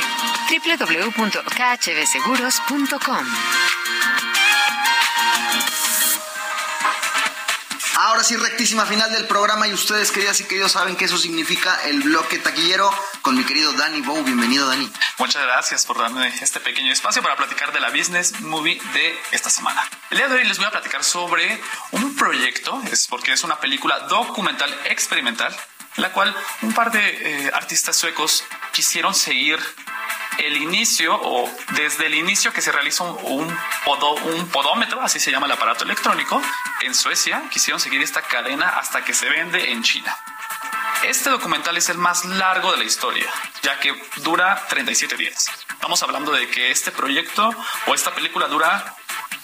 www.khbseguros.com 0.51 3.27
Ahora 8.21 8.29
sí, 8.29 8.37
rectísima 8.37 8.85
final 8.85 9.11
del 9.11 9.27
programa 9.27 9.67
y 9.67 9.73
ustedes, 9.73 10.13
queridas 10.13 10.39
y 10.41 10.45
queridos, 10.45 10.73
saben 10.73 10.95
que 10.95 11.07
eso 11.07 11.17
significa 11.17 11.75
el 11.87 12.03
bloque 12.03 12.39
taquillero 12.39 12.93
con 13.23 13.35
mi 13.35 13.45
querido 13.45 13.73
Dani 13.73 14.03
Bow. 14.03 14.23
Bienvenido, 14.23 14.69
Dani. 14.69 14.93
Muchas 15.17 15.43
gracias 15.43 15.87
por 15.87 15.97
darme 15.97 16.29
este 16.43 16.61
pequeño 16.61 16.93
espacio 16.93 17.23
para 17.23 17.35
platicar 17.37 17.73
de 17.73 17.81
la 17.81 17.89
Business 17.89 18.39
Movie 18.43 18.79
de 18.93 19.19
esta 19.33 19.49
semana. 19.49 19.83
El 20.11 20.19
día 20.19 20.29
de 20.29 20.35
hoy 20.35 20.45
les 20.45 20.59
voy 20.59 20.67
a 20.67 20.71
platicar 20.71 21.03
sobre 21.03 21.63
un 21.93 22.15
proyecto, 22.15 22.83
es 22.93 23.07
porque 23.07 23.33
es 23.33 23.43
una 23.43 23.59
película 23.59 24.01
documental 24.01 24.71
experimental, 24.85 25.57
en 25.97 26.03
la 26.03 26.13
cual 26.13 26.37
un 26.61 26.75
par 26.75 26.93
de 26.93 27.01
eh, 27.01 27.51
artistas 27.55 27.97
suecos 27.97 28.45
quisieron 28.73 29.15
seguir 29.15 29.59
el 30.47 30.57
inicio 30.57 31.15
o 31.15 31.51
desde 31.75 32.07
el 32.07 32.15
inicio 32.15 32.53
que 32.53 32.63
se 32.63 32.73
realizó 32.73 33.05
un, 33.05 33.47
un 33.47 34.49
podómetro, 34.49 35.01
así 35.03 35.21
se 35.21 35.31
llama 35.31 35.47
el 35.47 35.53
aparato 35.53 35.85
electrónico, 35.85 36.41
en 36.83 36.95
Suecia, 36.95 37.43
quisieron 37.51 37.81
seguir 37.81 38.03
esta 38.03 38.23
cadena 38.23 38.69
hasta 38.69 39.05
que 39.05 39.15
se 39.15 39.29
vende 39.29 39.71
en 39.73 39.83
China. 39.83 40.17
Este 41.05 41.31
documental 41.31 41.77
es 41.77 41.89
el 41.89 41.97
más 41.97 42.25
largo 42.25 42.73
de 42.73 42.79
la 42.79 42.85
historia, 42.85 43.27
ya 43.63 43.79
que 43.81 43.95
dura 44.17 44.67
37 44.69 45.17
días. 45.17 45.51
Estamos 45.71 46.03
hablando 46.03 46.31
de 46.33 46.49
que 46.51 46.71
este 46.71 46.91
proyecto 46.91 47.55
o 47.87 47.95
esta 47.95 48.15
película 48.15 48.49
dura 48.49 48.97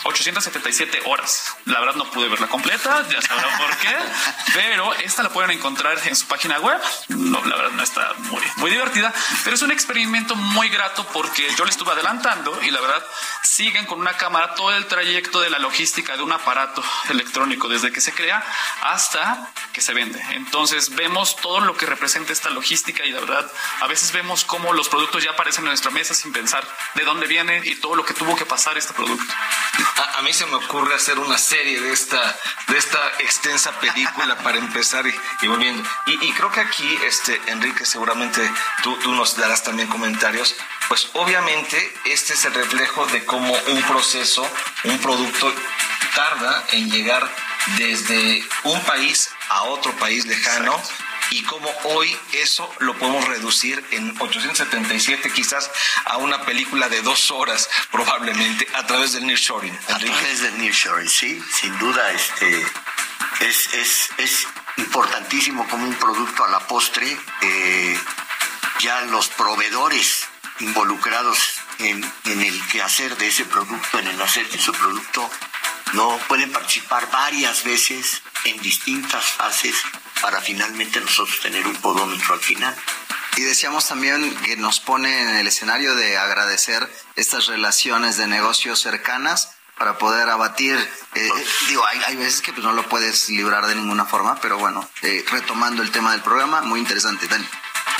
877 0.05 1.03
horas. 1.07 1.57
La 1.64 1.80
verdad 1.80 1.97
no 1.97 2.11
pude 2.11 2.28
verla 2.28 2.49
completa, 2.49 3.07
ya 3.11 3.20
sabrán 3.22 3.59
por 3.59 3.76
qué, 3.78 3.94
pero 4.55 4.94
esta 4.94 5.22
la 5.22 5.30
pueden 5.30 5.51
encontrar 5.51 5.99
en 6.07 6.16
su 6.16 6.26
página 6.26 6.59
web. 6.61 6.80
No, 7.09 7.44
la 7.44 7.57
verdad 7.57 7.72
no 7.72 7.82
está 7.82 8.14
muy, 8.18 8.42
muy 8.57 8.70
divertida, 8.70 9.12
pero 9.44 9.57
es 9.57 9.62
un 9.62 9.72
experimento 9.72 10.34
muy 10.36 10.68
grato 10.68 11.07
porque 11.12 11.49
yo 11.57 11.64
le 11.64 11.70
estuve 11.70 11.92
adelantando 11.92 12.62
y 12.62 12.70
la 12.70 12.80
verdad 12.80 13.05
siguen 13.42 13.86
con 13.86 14.01
una 14.01 14.16
cámara 14.16 14.55
todo 14.55 14.72
el 14.76 14.86
trayecto 14.86 15.40
de 15.40 15.51
la 15.51 15.59
logística 15.59 16.16
de 16.16 16.22
un 16.22 16.32
aparato 16.32 16.82
electrónico 17.09 17.68
desde 17.68 17.92
que 17.92 18.01
se 18.01 18.12
crea 18.12 18.44
hasta 18.82 19.51
que 19.72 19.80
se 19.80 19.94
vende. 19.94 20.20
Entonces 20.32 20.94
vemos 20.94 21.36
todo 21.36 21.61
lo 21.61 21.76
que 21.76 21.86
representa 21.86 22.32
esta 22.32 22.51
logística 22.51 23.05
y 23.05 23.12
la 23.12 23.20
verdad 23.20 23.51
a 23.80 23.86
veces 23.86 24.12
vemos 24.12 24.44
cómo 24.44 24.72
los 24.72 24.88
productos 24.88 25.24
ya 25.24 25.30
aparecen 25.30 25.64
en 25.64 25.68
nuestra 25.68 25.90
mesa 25.90 26.14
sin 26.14 26.32
pensar 26.32 26.66
de 26.94 27.05
dónde 27.05 27.26
viene 27.26 27.62
y 27.64 27.76
todo 27.76 27.94
lo 27.94 28.05
que 28.05 28.14
tuvo 28.14 28.36
que 28.36 28.47
pasar 28.47 28.76
este 28.78 28.92
producto. 28.92 29.32
A, 30.16 30.22
mí 30.22 30.32
se 30.32 30.46
me 30.46 30.54
ocurre 30.54 30.94
hacer 30.94 31.18
una 31.18 31.38
serie 31.38 31.80
de 31.80 31.92
esta, 31.92 32.36
de 32.68 32.78
esta 32.78 32.98
extensa 33.18 33.72
película 33.80 34.36
para 34.38 34.58
empezar 34.58 35.04
y, 35.06 35.46
volviendo. 35.46 35.82
Y, 36.06 36.32
creo 36.32 36.50
que 36.50 36.60
aquí, 36.60 36.98
este, 37.04 37.40
Enrique, 37.46 37.84
seguramente 37.84 38.40
tú, 38.82 38.96
nos 39.12 39.36
darás 39.36 39.62
también 39.62 39.88
comentarios. 39.88 40.56
Pues 40.88 41.10
obviamente 41.14 41.94
este 42.04 42.34
es 42.34 42.44
el 42.44 42.54
reflejo 42.54 43.06
de 43.06 43.24
cómo 43.24 43.52
un 43.68 43.82
proceso, 43.82 44.48
un 44.84 44.98
producto 44.98 45.52
tarda 46.14 46.64
en 46.72 46.90
llegar 46.90 47.28
desde 47.76 48.44
un 48.64 48.80
país 48.82 49.30
a 49.48 49.62
otro 49.64 49.92
país 49.96 50.26
lejano 50.26 50.80
y 51.30 51.42
cómo 51.42 51.70
hoy 51.84 52.16
eso 52.32 52.72
lo 52.78 52.96
podemos 52.98 53.26
reducir 53.26 53.84
en 53.90 54.14
877 54.18 55.30
quizás 55.32 55.70
a 56.04 56.16
una 56.18 56.44
película 56.44 56.88
de 56.88 57.02
dos 57.02 57.30
horas 57.30 57.68
probablemente 57.90 58.66
a 58.74 58.86
través 58.86 59.12
del 59.12 59.26
nearshoring. 59.26 59.76
A 59.88 59.98
través 59.98 60.42
del 60.42 60.58
nearshoring, 60.58 61.08
sí, 61.08 61.42
sin 61.60 61.78
duda 61.78 62.10
este 62.12 62.66
es, 63.40 63.74
es, 63.74 64.10
es 64.18 64.46
importantísimo 64.78 65.66
como 65.68 65.86
un 65.86 65.94
producto 65.94 66.44
a 66.44 66.48
la 66.48 66.60
postre 66.60 67.16
eh, 67.42 67.98
ya 68.80 69.02
los 69.02 69.28
proveedores 69.28 70.26
involucrados 70.60 71.38
en, 71.78 72.12
en 72.24 72.42
el 72.42 72.66
quehacer 72.68 73.16
de 73.16 73.28
ese 73.28 73.44
producto, 73.44 73.98
en 73.98 74.06
el 74.06 74.20
hacer 74.20 74.48
de 74.48 74.58
su 74.58 74.72
producto, 74.72 75.30
no 75.92 76.18
pueden 76.28 76.52
participar 76.52 77.10
varias 77.10 77.64
veces 77.64 78.22
en 78.47 78.61
distintas 78.62 79.24
fases 79.24 79.76
para 80.22 80.40
finalmente 80.40 81.01
nosotros 81.01 81.40
tener 81.40 81.66
un 81.66 81.76
podómetro 81.76 82.34
al 82.34 82.40
final. 82.40 82.74
Y 83.36 83.42
decíamos 83.42 83.86
también 83.86 84.34
que 84.36 84.57
nos 84.57 84.80
pone 84.80 85.20
en 85.20 85.36
el 85.36 85.47
escenario 85.47 85.94
de 85.94 86.16
agradecer 86.16 86.88
estas 87.16 87.47
relaciones 87.47 88.16
de 88.16 88.26
negocios 88.26 88.80
cercanas 88.80 89.51
para 89.76 89.99
poder 89.99 90.30
abatir, 90.30 90.74
eh, 91.14 91.28
eh, 91.28 91.47
digo, 91.68 91.84
hay, 91.84 92.01
hay, 92.07 92.16
veces 92.16 92.40
que 92.40 92.53
pues, 92.53 92.64
no 92.64 92.72
lo 92.72 92.88
puedes 92.88 93.28
librar 93.28 93.66
de 93.66 93.74
ninguna 93.74 94.07
forma, 94.07 94.40
pero 94.40 94.57
bueno, 94.57 94.88
eh, 95.03 95.22
retomando 95.30 95.82
el 95.82 95.90
tema 95.90 96.12
del 96.12 96.22
programa, 96.22 96.62
muy 96.62 96.80
interesante, 96.80 97.28
Dani. 97.28 97.47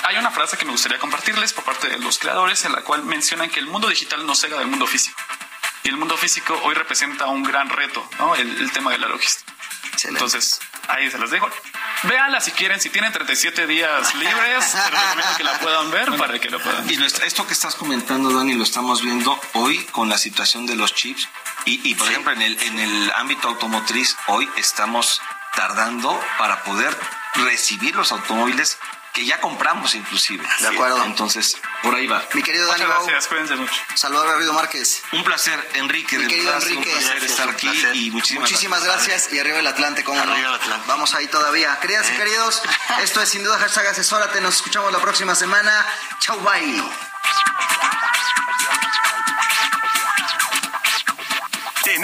Hay 0.05 0.17
una 0.17 0.31
frase 0.31 0.57
que 0.57 0.65
me 0.65 0.71
gustaría 0.71 0.99
compartirles 0.99 1.53
por 1.53 1.65
parte 1.65 1.89
de 1.89 1.99
los 1.99 2.19
creadores 2.19 2.65
en 2.65 2.73
la 2.73 2.83
cual 2.83 3.05
mencionan 3.05 3.51
que 3.51 3.61
el 3.61 3.67
mundo 3.67 3.89
digital 3.89 4.25
no 4.25 4.35
cega 4.35 4.59
del 4.59 4.69
mundo 4.69 4.87
físico. 4.87 5.21
Y 5.83 5.89
el 5.89 5.99
mundo 5.99 6.17
físico 6.17 6.59
hoy 6.65 6.75
representa 6.75 7.27
un 7.27 7.43
gran 7.43 7.69
reto, 7.69 8.09
¿no? 8.19 8.35
el, 8.37 8.59
el 8.59 8.73
tema 8.73 8.93
de 8.93 8.99
la 8.99 9.09
logística. 9.09 9.56
Excelente. 9.93 10.25
Entonces, 10.25 10.61
ahí 10.89 11.11
se 11.11 11.19
las 11.19 11.31
dejo. 11.31 11.49
Véanla 12.03 12.41
si 12.41 12.53
quieren, 12.53 12.81
si 12.81 12.91
tienen 12.91 13.13
37 13.13 13.67
días 13.67 14.15
libres, 14.15 14.73
te 14.73 14.91
recomiendo 14.91 15.37
que 15.37 15.45
la 15.45 15.59
puedan 15.59 15.91
ver 15.91 16.09
bueno, 16.11 16.25
para 16.25 16.39
que 16.39 16.51
lo 16.51 16.61
puedan. 16.61 16.89
Y 16.91 17.03
esto 17.05 17.47
que 17.47 17.53
estás 17.53 17.75
comentando, 17.75 18.33
Dani, 18.33 18.55
lo 18.55 18.65
estamos 18.65 19.03
viendo 19.03 19.39
hoy 19.55 19.85
con 19.87 20.09
la 20.09 20.19
situación 20.19 20.67
de 20.67 20.77
los 20.77 20.95
chips. 20.95 21.29
Y, 21.65 21.89
y 21.89 21.95
por 21.95 22.07
sí. 22.07 22.13
ejemplo, 22.13 22.33
en 22.33 22.43
el, 22.43 22.63
en 22.63 22.79
el 22.79 23.11
ámbito 23.13 23.49
automotriz, 23.49 24.17
hoy 24.29 24.49
estamos 24.57 25.21
tardando 25.55 26.21
para 26.39 26.63
poder 26.63 26.97
recibir 27.35 27.97
los 27.97 28.13
automóviles 28.13 28.79
que 29.17 29.25
ya 29.25 29.41
compramos 29.41 29.95
inclusive. 29.95 30.47
De 30.61 30.69
acuerdo. 30.69 31.03
Entonces, 31.05 31.57
por 31.83 31.95
ahí 31.95 32.07
va. 32.07 32.23
Mi 32.35 32.43
querido 32.43 32.67
Muchas 32.67 32.87
Dani 32.87 32.93
gracias, 32.93 33.27
cuídense 33.29 33.57
mucho. 33.57 33.81
Salvador 33.95 34.29
Garrido 34.29 34.53
Márquez. 34.53 35.03
Un 35.13 35.25
placer, 35.25 35.71
Enrique. 35.73 36.19
Mi 36.19 36.27
querido 36.27 36.53
Enrique. 36.53 36.93
Un 36.93 37.01
placer 37.01 37.25
estar 37.25 37.49
aquí 37.49 37.67
placer. 37.67 37.97
y 37.97 38.11
muchísimas, 38.11 38.43
Muchísimas 38.43 38.85
gracias. 38.85 39.09
gracias. 39.09 39.33
Y 39.33 39.39
arriba 39.39 39.59
el 39.61 39.67
Atlante, 39.67 40.05
¿cómo 40.05 40.21
arriba 40.21 40.37
no? 40.37 40.49
el 40.49 40.61
Atlante. 40.61 40.87
Vamos 40.87 41.15
ahí 41.15 41.29
todavía. 41.29 41.79
Queridas 41.81 42.11
eh. 42.11 42.13
y 42.13 42.17
queridos, 42.19 42.61
esto 43.01 43.23
es 43.23 43.29
sin 43.31 43.43
duda 43.43 43.59
hashtag 43.59 43.87
asesórate. 43.87 44.39
Nos 44.43 44.57
escuchamos 44.57 44.93
la 44.93 44.99
próxima 45.01 45.35
semana. 45.35 45.87
Chau, 46.21 46.39
bye. 46.41 46.85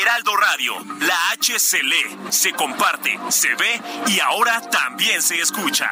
Heraldo 0.00 0.36
Radio, 0.36 0.74
la 1.00 1.32
H 1.32 1.58
se 1.58 1.82
lee, 1.82 2.30
se 2.30 2.52
comparte, 2.52 3.18
se 3.30 3.48
ve 3.56 3.80
y 4.06 4.20
ahora 4.20 4.60
también 4.70 5.20
se 5.20 5.40
escucha. 5.40 5.90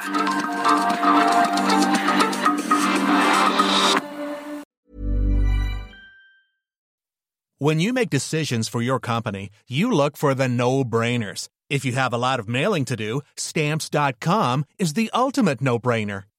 When 7.59 7.81
you 7.81 7.93
make 7.93 8.11
decisions 8.11 8.69
for 8.69 8.83
your 8.83 9.01
company, 9.01 9.51
you 9.67 9.91
look 9.91 10.17
for 10.17 10.35
the 10.35 10.47
no-brainers. 10.49 11.49
If 11.69 11.85
you 11.85 11.93
have 11.93 12.13
a 12.13 12.19
lot 12.19 12.39
of 12.39 12.49
mailing 12.49 12.85
to 12.85 12.97
do, 12.97 13.23
stamps.com 13.37 14.67
is 14.79 14.93
the 14.93 15.11
ultimate 15.15 15.61
no-brainer. 15.61 16.25